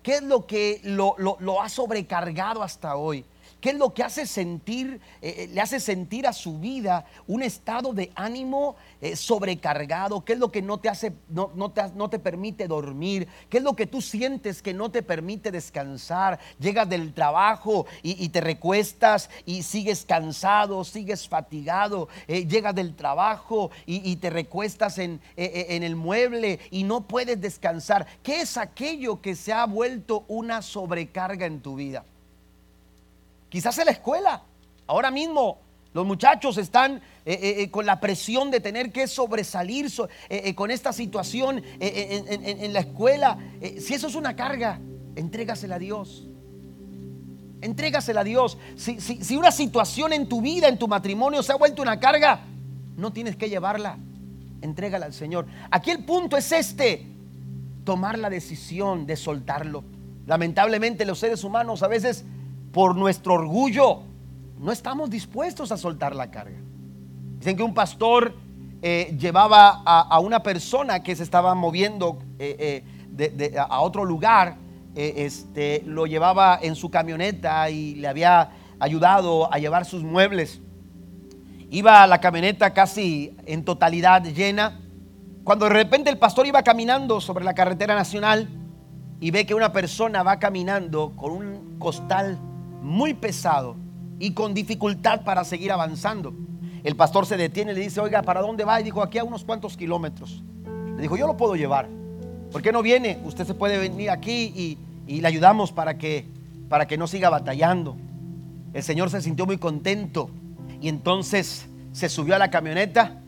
¿Qué 0.01 0.15
es 0.15 0.23
lo 0.23 0.47
que 0.47 0.81
lo, 0.81 1.61
ha 1.61 1.69
sobrecargado 1.69 2.63
hasta 2.63 2.95
hoy? 2.95 3.23
¿Qué 3.65 3.71
es 3.71 3.77
lo 3.79 3.95
que 3.95 4.03
hace 4.03 4.27
sentir, 4.27 5.01
eh, 5.23 5.33
eh, 5.37 5.49
le 5.51 5.59
hace 5.59 5.79
sentir 5.79 6.27
a 6.27 6.33
su 6.33 6.59
vida 6.59 7.03
un 7.25 7.41
estado 7.41 7.93
de 7.93 8.11
ánimo 8.13 8.75
eh, 9.01 9.15
sobrecargado? 9.15 10.23
¿Qué 10.23 10.33
es 10.33 10.39
lo 10.39 10.51
que 10.51 10.61
no 10.61 10.77
te 10.77 10.87
hace, 10.87 11.13
no, 11.29 11.71
te, 11.71 11.81
no, 11.95 12.07
te, 12.07 12.19
permite 12.19 12.67
dormir? 12.67 13.27
¿Qué 13.49 13.57
es 13.57 13.63
lo 13.63 13.75
que 13.75 13.87
tú 13.87 14.03
sientes 14.03 14.61
que 14.61 14.75
no 14.75 14.91
te 14.91 15.01
permite 15.01 15.49
descansar? 15.49 16.39
Llegas 16.59 16.87
del 16.87 17.11
trabajo 17.15 17.87
y, 18.03 18.29
te 18.29 18.39
recuestas 18.39 19.31
y 19.47 19.63
sigues 19.63 20.05
cansado, 20.05 20.83
sigues 20.83 21.27
fatigado. 21.27 22.07
llegas 22.27 22.75
del 22.75 22.95
trabajo 22.95 23.71
y, 23.87 24.15
te 24.17 24.29
recuestas 24.29 24.99
en, 24.99 25.19
en 25.37 25.81
el 25.81 25.95
mueble 25.95 26.59
y 26.69 26.83
no 26.83 27.07
puedes 27.07 27.41
descansar. 27.41 28.05
¿Qué 28.21 28.41
es 28.41 28.57
aquello 28.57 29.21
que 29.21 29.35
se 29.35 29.53
ha 29.53 29.65
vuelto 29.65 30.23
una 30.27 30.61
sobrecarga 30.61 31.47
en 31.47 31.61
tu 31.61 31.73
vida? 31.77 32.05
Quizás 33.55 33.77
en 33.77 33.85
la 33.85 33.91
escuela. 33.91 34.43
Ahora 34.85 35.09
mismo 35.11 35.61
los 35.93 36.05
muchachos 36.05 36.57
están 36.57 36.95
eh, 36.95 36.99
eh, 37.25 37.55
eh, 37.61 37.71
con 37.71 37.85
la 37.85 38.01
presión 38.01 38.51
de 38.51 38.59
tener 38.59 38.91
que 38.91 39.07
sobresalir 39.07 39.89
con 40.55 40.71
esta 40.71 40.91
situación 40.91 41.63
en, 41.79 42.73
la 42.73 42.81
escuela. 42.81 43.37
si 43.79 43.93
eso 43.93 44.07
es 44.07 44.15
una 44.15 44.35
carga, 44.35 44.81
entrégasela 45.15 45.75
a 45.75 45.79
Dios. 45.79 46.27
Entrégasela 47.61 48.19
a 48.19 48.23
Dios. 48.25 48.57
Si, 48.75 48.99
si 48.99 49.37
una 49.37 49.51
situación 49.51 50.11
en 50.11 50.27
tu 50.27 50.41
vida, 50.41 50.67
en 50.67 50.77
tu 50.77 50.89
matrimonio, 50.89 51.41
se 51.41 51.53
ha 51.53 51.55
vuelto 51.55 51.81
una 51.81 51.97
carga, 51.97 52.41
no 52.97 53.13
tienes 53.13 53.37
que 53.37 53.47
llevarla. 53.47 53.97
Entrégala 54.61 55.05
al 55.05 55.13
Señor. 55.13 55.45
Aquí 55.71 55.91
el 55.91 56.03
punto 56.03 56.35
es 56.35 56.51
este. 56.51 57.07
Tomar 57.85 58.19
la 58.19 58.29
decisión 58.29 59.07
de 59.07 59.15
soltarlo. 59.15 59.85
Lamentablemente 60.27 61.05
los 61.05 61.19
seres 61.19 61.45
humanos 61.45 61.83
a 61.83 61.87
veces 61.87 62.25
por 62.75 62.93
nuestro 62.97 63.35
orgullo, 63.35 64.01
no 64.59 64.69
estamos 64.69 65.09
dispuestos 65.09 65.71
a 65.71 65.77
soltar 65.77 66.13
la 66.13 66.29
carga. 66.29 66.57
Dicen 67.37 67.55
que 67.55 67.63
un 67.63 67.73
pastor 67.73 68.35
eh, 68.81 69.15
llevaba 69.17 69.81
a, 69.85 70.19
una 70.19 70.43
persona 70.43 71.01
que 71.01 71.15
se 71.15 71.23
estaba 71.23 71.55
moviendo 71.55 72.19
eh, 72.37 72.83
eh, 73.17 73.55
a 73.57 73.79
otro 73.79 74.03
lugar, 74.03 74.57
este, 74.93 75.83
lo 75.85 76.05
llevaba 76.05 76.59
en 76.61 76.75
su 76.75 76.91
camioneta 76.91 77.69
y 77.69 77.95
le 77.95 78.09
había 78.09 78.49
ayudado 78.77 79.53
a 79.53 79.57
llevar 79.57 79.85
sus 79.85 80.03
muebles. 80.03 80.59
Iba 81.69 82.05
la 82.07 82.19
camioneta 82.19 82.73
casi 82.73 83.37
en 83.45 83.63
totalidad 83.63 84.21
llena. 84.21 84.81
Cuando 85.45 85.63
de 85.67 85.71
repente 85.71 86.09
el 86.09 86.17
pastor 86.17 86.45
iba 86.45 86.61
caminando 86.61 87.21
sobre 87.21 87.45
la 87.45 87.53
carretera 87.53 87.95
nacional 87.95 88.49
y 89.21 89.31
ve 89.31 89.45
que 89.45 89.55
una 89.55 89.71
persona 89.71 90.23
va 90.23 90.39
caminando 90.39 91.13
con 91.15 91.31
un 91.31 91.79
costal 91.79 92.37
muy 92.85 93.15
pesado 93.15 93.75
y 94.19 94.31
con 94.31 94.53
dificultad 94.53 95.23
para 95.23 95.43
seguir 95.43 95.71
avanzando. 95.71 96.33
El 96.83 96.95
pastor 96.95 97.25
se 97.25 97.35
detiene 97.35 97.71
y 97.71 97.75
le 97.75 97.81
dice, 97.81 97.99
oiga, 97.99 98.21
¿para 98.21 98.41
dónde 98.41 98.63
va? 98.63 98.79
Y 98.79 98.83
dijo, 98.83 99.01
aquí 99.01 99.17
a 99.17 99.23
unos 99.23 99.43
cuantos 99.43 99.75
kilómetros. 99.75 100.43
Le 100.95 101.01
dijo, 101.01 101.17
yo 101.17 101.25
lo 101.25 101.35
puedo 101.35 101.55
llevar. 101.55 101.89
¿Por 102.51 102.61
qué 102.61 102.71
no 102.71 102.83
viene? 102.83 103.19
Usted 103.25 103.45
se 103.45 103.55
puede 103.55 103.79
venir 103.79 104.11
aquí 104.11 104.77
y, 105.07 105.19
le 105.19 105.27
ayudamos 105.27 105.71
para 105.71 105.97
que, 105.97 106.27
para 106.69 106.87
que 106.87 106.97
no 106.97 107.07
siga 107.07 107.29
batallando. 107.29 107.97
El 108.73 108.83
Señor 108.83 109.09
se 109.09 109.21
sintió 109.21 109.45
muy 109.45 109.57
contento 109.57 110.29
y 110.79 110.87
entonces 110.87 111.67
se 111.91 112.07
subió 112.07 112.35
a 112.35 112.39
la 112.39 112.51
camioneta, 112.51 113.19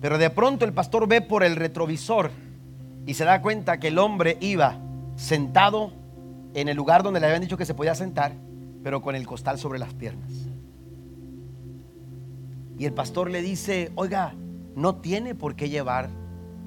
pero 0.00 0.18
de 0.18 0.28
pronto 0.30 0.64
el 0.64 0.72
pastor 0.74 1.08
ve 1.08 1.22
por 1.22 1.44
el 1.44 1.56
retrovisor 1.56 2.30
y 3.06 3.14
se 3.14 3.24
da 3.24 3.40
cuenta 3.40 3.80
que 3.80 3.88
el 3.88 3.98
hombre 3.98 4.36
iba 4.40 4.78
sentado 5.16 5.92
en 6.54 6.68
el 6.68 6.76
lugar 6.76 7.02
donde 7.02 7.20
le 7.20 7.26
habían 7.26 7.42
dicho 7.42 7.56
que 7.56 7.66
se 7.66 7.74
podía 7.74 7.94
sentar 7.94 8.32
pero 8.82 9.02
con 9.02 9.14
el 9.14 9.26
costal 9.26 9.58
sobre 9.58 9.78
las 9.78 9.94
piernas. 9.94 10.48
Y 12.78 12.84
el 12.84 12.92
pastor 12.92 13.30
le 13.30 13.42
dice, 13.42 13.90
oiga, 13.96 14.34
no 14.76 14.96
tiene 14.96 15.34
por 15.34 15.56
qué 15.56 15.68
llevar 15.68 16.10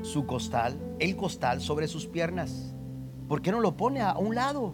su 0.02 0.26
costal, 0.26 0.78
el 1.00 1.16
costal 1.16 1.62
sobre 1.62 1.88
sus 1.88 2.06
piernas. 2.08 2.76
¿Por 3.28 3.42
qué 3.42 3.52
no 3.52 3.62
lo 3.62 3.78
pone 3.78 4.02
a 4.02 4.18
un 4.18 4.36
lado? 4.36 4.74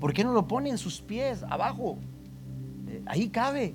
¿Por 0.00 0.12
qué 0.12 0.24
no 0.24 0.32
lo 0.32 0.48
pone 0.48 0.70
en 0.70 0.78
sus 0.78 1.00
pies, 1.00 1.44
abajo? 1.44 1.98
Eh, 2.88 3.02
ahí 3.06 3.28
cabe. 3.28 3.74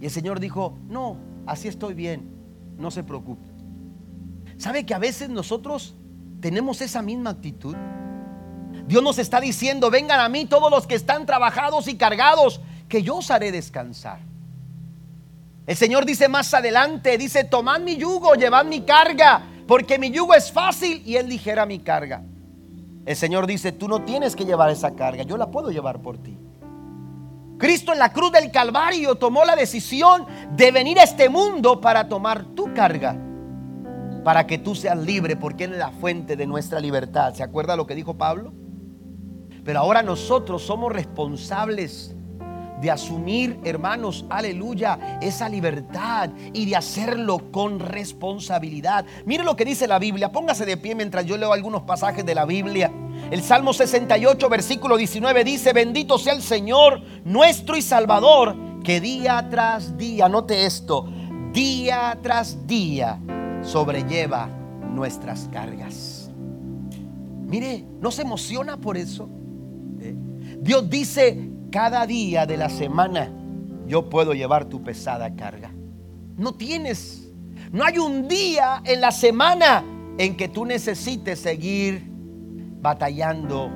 Y 0.00 0.06
el 0.06 0.10
Señor 0.10 0.40
dijo, 0.40 0.78
no, 0.88 1.18
así 1.44 1.68
estoy 1.68 1.92
bien, 1.92 2.30
no 2.78 2.90
se 2.90 3.04
preocupe. 3.04 3.46
¿Sabe 4.56 4.86
que 4.86 4.94
a 4.94 4.98
veces 4.98 5.28
nosotros 5.28 5.94
tenemos 6.40 6.80
esa 6.80 7.02
misma 7.02 7.30
actitud? 7.30 7.76
Dios 8.88 9.02
nos 9.02 9.18
está 9.18 9.38
diciendo, 9.38 9.90
vengan 9.90 10.18
a 10.18 10.30
mí 10.30 10.46
todos 10.46 10.70
los 10.70 10.86
que 10.86 10.94
están 10.94 11.26
trabajados 11.26 11.88
y 11.88 11.96
cargados, 11.98 12.62
que 12.88 13.02
yo 13.02 13.16
os 13.16 13.30
haré 13.30 13.52
descansar. 13.52 14.20
El 15.66 15.76
Señor 15.76 16.06
dice 16.06 16.26
más 16.26 16.54
adelante, 16.54 17.18
dice, 17.18 17.44
tomad 17.44 17.80
mi 17.80 17.96
yugo, 17.96 18.32
llevad 18.32 18.64
mi 18.64 18.80
carga, 18.80 19.42
porque 19.66 19.98
mi 19.98 20.10
yugo 20.10 20.32
es 20.32 20.50
fácil 20.50 21.02
y 21.04 21.16
él 21.16 21.28
ligera 21.28 21.66
mi 21.66 21.80
carga. 21.80 22.22
El 23.04 23.14
Señor 23.14 23.46
dice, 23.46 23.72
tú 23.72 23.88
no 23.88 24.04
tienes 24.04 24.34
que 24.34 24.46
llevar 24.46 24.70
esa 24.70 24.94
carga, 24.94 25.22
yo 25.22 25.36
la 25.36 25.50
puedo 25.50 25.70
llevar 25.70 26.00
por 26.00 26.16
ti. 26.16 26.38
Cristo 27.58 27.92
en 27.92 27.98
la 27.98 28.10
cruz 28.10 28.32
del 28.32 28.50
Calvario 28.50 29.16
tomó 29.16 29.44
la 29.44 29.54
decisión 29.54 30.24
de 30.56 30.70
venir 30.72 30.98
a 30.98 31.02
este 31.02 31.28
mundo 31.28 31.78
para 31.82 32.08
tomar 32.08 32.42
tu 32.54 32.72
carga, 32.72 33.18
para 34.24 34.46
que 34.46 34.56
tú 34.56 34.74
seas 34.74 34.96
libre, 34.96 35.36
porque 35.36 35.64
Él 35.64 35.74
es 35.74 35.78
la 35.78 35.90
fuente 35.90 36.36
de 36.36 36.46
nuestra 36.46 36.80
libertad. 36.80 37.34
¿Se 37.34 37.42
acuerda 37.42 37.76
lo 37.76 37.86
que 37.86 37.94
dijo 37.94 38.16
Pablo? 38.16 38.54
Pero 39.68 39.80
ahora 39.80 40.02
nosotros 40.02 40.62
somos 40.62 40.90
responsables 40.90 42.14
de 42.80 42.90
asumir, 42.90 43.60
hermanos, 43.64 44.24
aleluya, 44.30 45.18
esa 45.20 45.46
libertad 45.46 46.30
y 46.54 46.64
de 46.64 46.74
hacerlo 46.74 47.52
con 47.52 47.78
responsabilidad. 47.78 49.04
Mire 49.26 49.44
lo 49.44 49.56
que 49.56 49.66
dice 49.66 49.86
la 49.86 49.98
Biblia, 49.98 50.32
póngase 50.32 50.64
de 50.64 50.78
pie 50.78 50.94
mientras 50.94 51.26
yo 51.26 51.36
leo 51.36 51.52
algunos 51.52 51.82
pasajes 51.82 52.24
de 52.24 52.34
la 52.34 52.46
Biblia. 52.46 52.90
El 53.30 53.42
Salmo 53.42 53.74
68, 53.74 54.48
versículo 54.48 54.96
19 54.96 55.44
dice, 55.44 55.74
bendito 55.74 56.16
sea 56.16 56.32
el 56.32 56.40
Señor, 56.40 57.02
nuestro 57.26 57.76
y 57.76 57.82
Salvador, 57.82 58.56
que 58.82 59.02
día 59.02 59.48
tras 59.50 59.98
día, 59.98 60.30
note 60.30 60.64
esto, 60.64 61.12
día 61.52 62.18
tras 62.22 62.66
día 62.66 63.20
sobrelleva 63.60 64.48
nuestras 64.94 65.46
cargas. 65.52 66.30
Mire, 67.44 67.84
¿no 68.00 68.10
se 68.10 68.22
emociona 68.22 68.78
por 68.78 68.96
eso? 68.96 69.28
Dios 70.60 70.90
dice, 70.90 71.50
cada 71.70 72.06
día 72.06 72.46
de 72.46 72.56
la 72.56 72.68
semana 72.68 73.32
yo 73.86 74.10
puedo 74.10 74.34
llevar 74.34 74.66
tu 74.66 74.82
pesada 74.82 75.34
carga. 75.34 75.72
No 76.36 76.54
tienes, 76.54 77.30
no 77.72 77.84
hay 77.84 77.98
un 77.98 78.28
día 78.28 78.82
en 78.84 79.00
la 79.00 79.12
semana 79.12 79.84
en 80.18 80.36
que 80.36 80.48
tú 80.48 80.64
necesites 80.64 81.38
seguir 81.38 82.04
batallando 82.80 83.70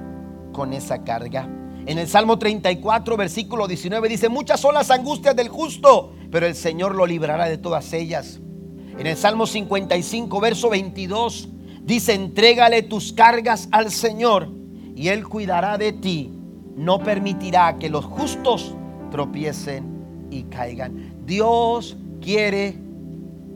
con 0.52 0.72
esa 0.72 1.02
carga. 1.04 1.48
En 1.86 1.98
el 1.98 2.08
Salmo 2.08 2.38
34, 2.38 3.16
versículo 3.16 3.66
19 3.66 4.08
dice, 4.08 4.28
muchas 4.28 4.60
son 4.60 4.74
las 4.74 4.90
angustias 4.90 5.34
del 5.34 5.48
justo, 5.48 6.14
pero 6.30 6.46
el 6.46 6.54
Señor 6.54 6.94
lo 6.94 7.06
librará 7.06 7.48
de 7.48 7.58
todas 7.58 7.92
ellas. 7.92 8.40
En 8.98 9.06
el 9.06 9.16
Salmo 9.16 9.46
55, 9.46 10.40
verso 10.40 10.68
22, 10.68 11.48
dice, 11.84 12.14
entrégale 12.14 12.82
tus 12.82 13.12
cargas 13.12 13.68
al 13.72 13.90
Señor 13.90 14.48
y 14.94 15.08
Él 15.08 15.26
cuidará 15.26 15.78
de 15.78 15.92
ti 15.92 16.41
no 16.76 16.98
permitirá 16.98 17.78
que 17.78 17.88
los 17.88 18.04
justos 18.04 18.74
tropiecen 19.10 20.28
y 20.30 20.44
caigan. 20.44 21.12
Dios 21.26 21.96
quiere 22.20 22.76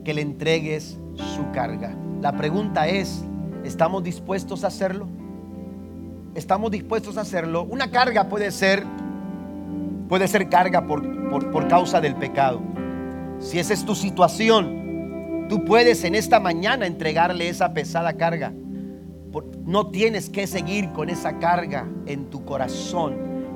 que 0.03 0.13
le 0.13 0.21
entregues 0.21 0.99
su 1.15 1.51
carga. 1.51 1.95
La 2.21 2.35
pregunta 2.37 2.87
es, 2.87 3.23
¿estamos 3.63 4.03
dispuestos 4.03 4.63
a 4.63 4.67
hacerlo? 4.67 5.07
¿Estamos 6.35 6.71
dispuestos 6.71 7.17
a 7.17 7.21
hacerlo? 7.21 7.63
Una 7.63 7.89
carga 7.89 8.29
puede 8.29 8.51
ser, 8.51 8.83
puede 10.07 10.27
ser 10.27 10.49
carga 10.49 10.85
por, 10.85 11.29
por, 11.29 11.51
por 11.51 11.67
causa 11.67 11.99
del 11.99 12.15
pecado. 12.15 12.61
Si 13.39 13.59
esa 13.59 13.73
es 13.73 13.85
tu 13.85 13.95
situación, 13.95 15.47
tú 15.49 15.65
puedes 15.65 16.03
en 16.03 16.15
esta 16.15 16.39
mañana 16.39 16.85
entregarle 16.85 17.49
esa 17.49 17.73
pesada 17.73 18.13
carga. 18.13 18.53
No 19.65 19.87
tienes 19.87 20.29
que 20.29 20.47
seguir 20.47 20.91
con 20.93 21.09
esa 21.09 21.39
carga 21.39 21.87
en 22.05 22.29
tu 22.29 22.45
corazón. 22.45 23.15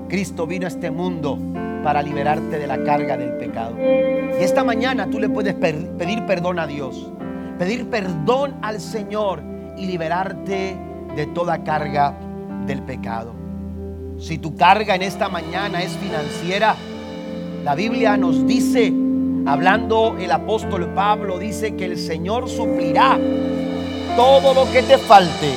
Cristo 0.09 0.45
vino 0.45 0.65
a 0.65 0.69
este 0.69 0.91
mundo 0.91 1.37
para 1.83 2.01
liberarte 2.01 2.59
de 2.59 2.67
la 2.67 2.83
carga 2.83 3.17
del 3.17 3.37
pecado. 3.37 3.75
Y 3.79 4.43
esta 4.43 4.63
mañana 4.63 5.09
tú 5.09 5.19
le 5.19 5.29
puedes 5.29 5.53
pedir 5.55 6.25
perdón 6.25 6.59
a 6.59 6.67
Dios, 6.67 7.11
pedir 7.57 7.89
perdón 7.89 8.55
al 8.61 8.79
Señor 8.79 9.41
y 9.77 9.85
liberarte 9.85 10.77
de 11.15 11.25
toda 11.27 11.63
carga 11.63 12.15
del 12.65 12.81
pecado. 12.81 13.33
Si 14.19 14.37
tu 14.37 14.55
carga 14.55 14.95
en 14.95 15.01
esta 15.01 15.29
mañana 15.29 15.81
es 15.81 15.93
financiera, 15.93 16.75
la 17.63 17.75
Biblia 17.75 18.17
nos 18.17 18.45
dice, 18.45 18.93
hablando 19.45 20.15
el 20.19 20.31
apóstol 20.31 20.89
Pablo, 20.93 21.39
dice 21.39 21.75
que 21.75 21.85
el 21.85 21.97
Señor 21.97 22.47
suplirá 22.47 23.17
todo 24.15 24.53
lo 24.53 24.71
que 24.71 24.83
te 24.83 24.97
falte 24.97 25.53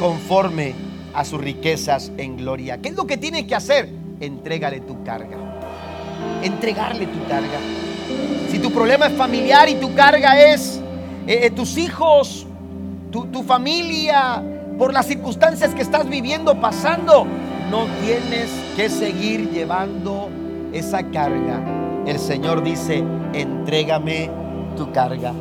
conforme 0.00 0.74
a 1.14 1.24
sus 1.24 1.40
riquezas 1.40 2.12
en 2.18 2.36
gloria. 2.36 2.78
¿Qué 2.78 2.90
es 2.90 2.96
lo 2.96 3.06
que 3.06 3.16
tienes 3.16 3.44
que 3.44 3.54
hacer? 3.54 3.88
Entrégale 4.20 4.80
tu 4.80 5.02
carga. 5.02 5.36
Entregarle 6.42 7.06
tu 7.06 7.26
carga. 7.26 7.58
Si 8.50 8.58
tu 8.58 8.70
problema 8.70 9.06
es 9.06 9.12
familiar 9.14 9.68
y 9.68 9.74
tu 9.76 9.94
carga 9.94 10.40
es 10.40 10.80
eh, 11.26 11.40
eh, 11.42 11.50
tus 11.50 11.76
hijos, 11.78 12.46
tu, 13.10 13.26
tu 13.26 13.42
familia, 13.42 14.42
por 14.78 14.92
las 14.92 15.06
circunstancias 15.06 15.74
que 15.74 15.82
estás 15.82 16.08
viviendo, 16.08 16.60
pasando, 16.60 17.26
no 17.70 17.86
tienes 18.04 18.50
que 18.76 18.88
seguir 18.88 19.50
llevando 19.50 20.28
esa 20.72 21.02
carga. 21.10 21.60
El 22.06 22.18
Señor 22.18 22.62
dice, 22.62 23.02
entrégame 23.32 24.30
tu 24.76 24.92
carga. 24.92 25.32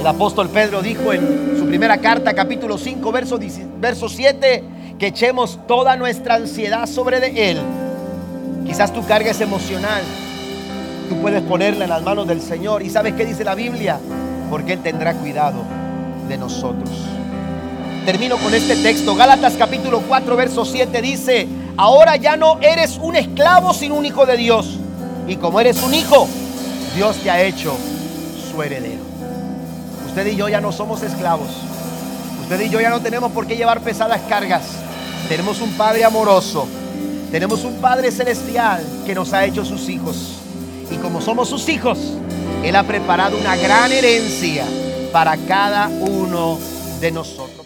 El 0.00 0.06
apóstol 0.06 0.48
Pedro 0.48 0.80
dijo 0.80 1.12
en 1.12 1.58
su 1.58 1.66
primera 1.66 1.98
carta, 1.98 2.32
capítulo 2.32 2.78
5, 2.78 3.12
verso, 3.12 3.38
verso 3.78 4.08
7, 4.08 4.64
que 4.98 5.08
echemos 5.08 5.58
toda 5.68 5.94
nuestra 5.96 6.36
ansiedad 6.36 6.86
sobre 6.86 7.20
de 7.20 7.50
Él. 7.50 7.58
Quizás 8.66 8.94
tu 8.94 9.04
carga 9.04 9.30
es 9.30 9.42
emocional. 9.42 10.02
Tú 11.10 11.16
puedes 11.20 11.42
ponerla 11.42 11.84
en 11.84 11.90
las 11.90 12.02
manos 12.02 12.26
del 12.26 12.40
Señor. 12.40 12.82
¿Y 12.82 12.88
sabes 12.88 13.12
qué 13.12 13.26
dice 13.26 13.44
la 13.44 13.54
Biblia? 13.54 14.00
Porque 14.48 14.72
Él 14.72 14.78
tendrá 14.78 15.12
cuidado 15.12 15.64
de 16.30 16.38
nosotros. 16.38 16.88
Termino 18.06 18.38
con 18.38 18.54
este 18.54 18.76
texto. 18.76 19.14
Gálatas 19.14 19.52
capítulo 19.58 20.00
4, 20.08 20.34
verso 20.34 20.64
7 20.64 21.02
dice, 21.02 21.46
ahora 21.76 22.16
ya 22.16 22.38
no 22.38 22.58
eres 22.62 22.96
un 22.96 23.16
esclavo 23.16 23.74
sino 23.74 23.96
un 23.96 24.06
hijo 24.06 24.24
de 24.24 24.38
Dios. 24.38 24.78
Y 25.28 25.36
como 25.36 25.60
eres 25.60 25.82
un 25.82 25.92
hijo, 25.92 26.26
Dios 26.96 27.18
te 27.18 27.30
ha 27.30 27.42
hecho 27.42 27.76
su 28.50 28.62
heredero. 28.62 28.99
Usted 30.10 30.26
y 30.26 30.34
yo 30.34 30.48
ya 30.48 30.60
no 30.60 30.72
somos 30.72 31.04
esclavos. 31.04 31.50
Usted 32.42 32.60
y 32.62 32.68
yo 32.68 32.80
ya 32.80 32.90
no 32.90 33.00
tenemos 33.00 33.30
por 33.30 33.46
qué 33.46 33.56
llevar 33.56 33.80
pesadas 33.80 34.20
cargas. 34.28 34.64
Tenemos 35.28 35.60
un 35.60 35.70
Padre 35.74 36.04
amoroso. 36.04 36.66
Tenemos 37.30 37.62
un 37.62 37.76
Padre 37.76 38.10
celestial 38.10 38.84
que 39.06 39.14
nos 39.14 39.32
ha 39.32 39.44
hecho 39.44 39.64
sus 39.64 39.88
hijos. 39.88 40.40
Y 40.90 40.96
como 40.96 41.20
somos 41.20 41.48
sus 41.48 41.68
hijos, 41.68 41.96
Él 42.64 42.74
ha 42.74 42.82
preparado 42.82 43.38
una 43.38 43.54
gran 43.54 43.92
herencia 43.92 44.66
para 45.12 45.36
cada 45.36 45.86
uno 45.86 46.58
de 47.00 47.12
nosotros. 47.12 47.59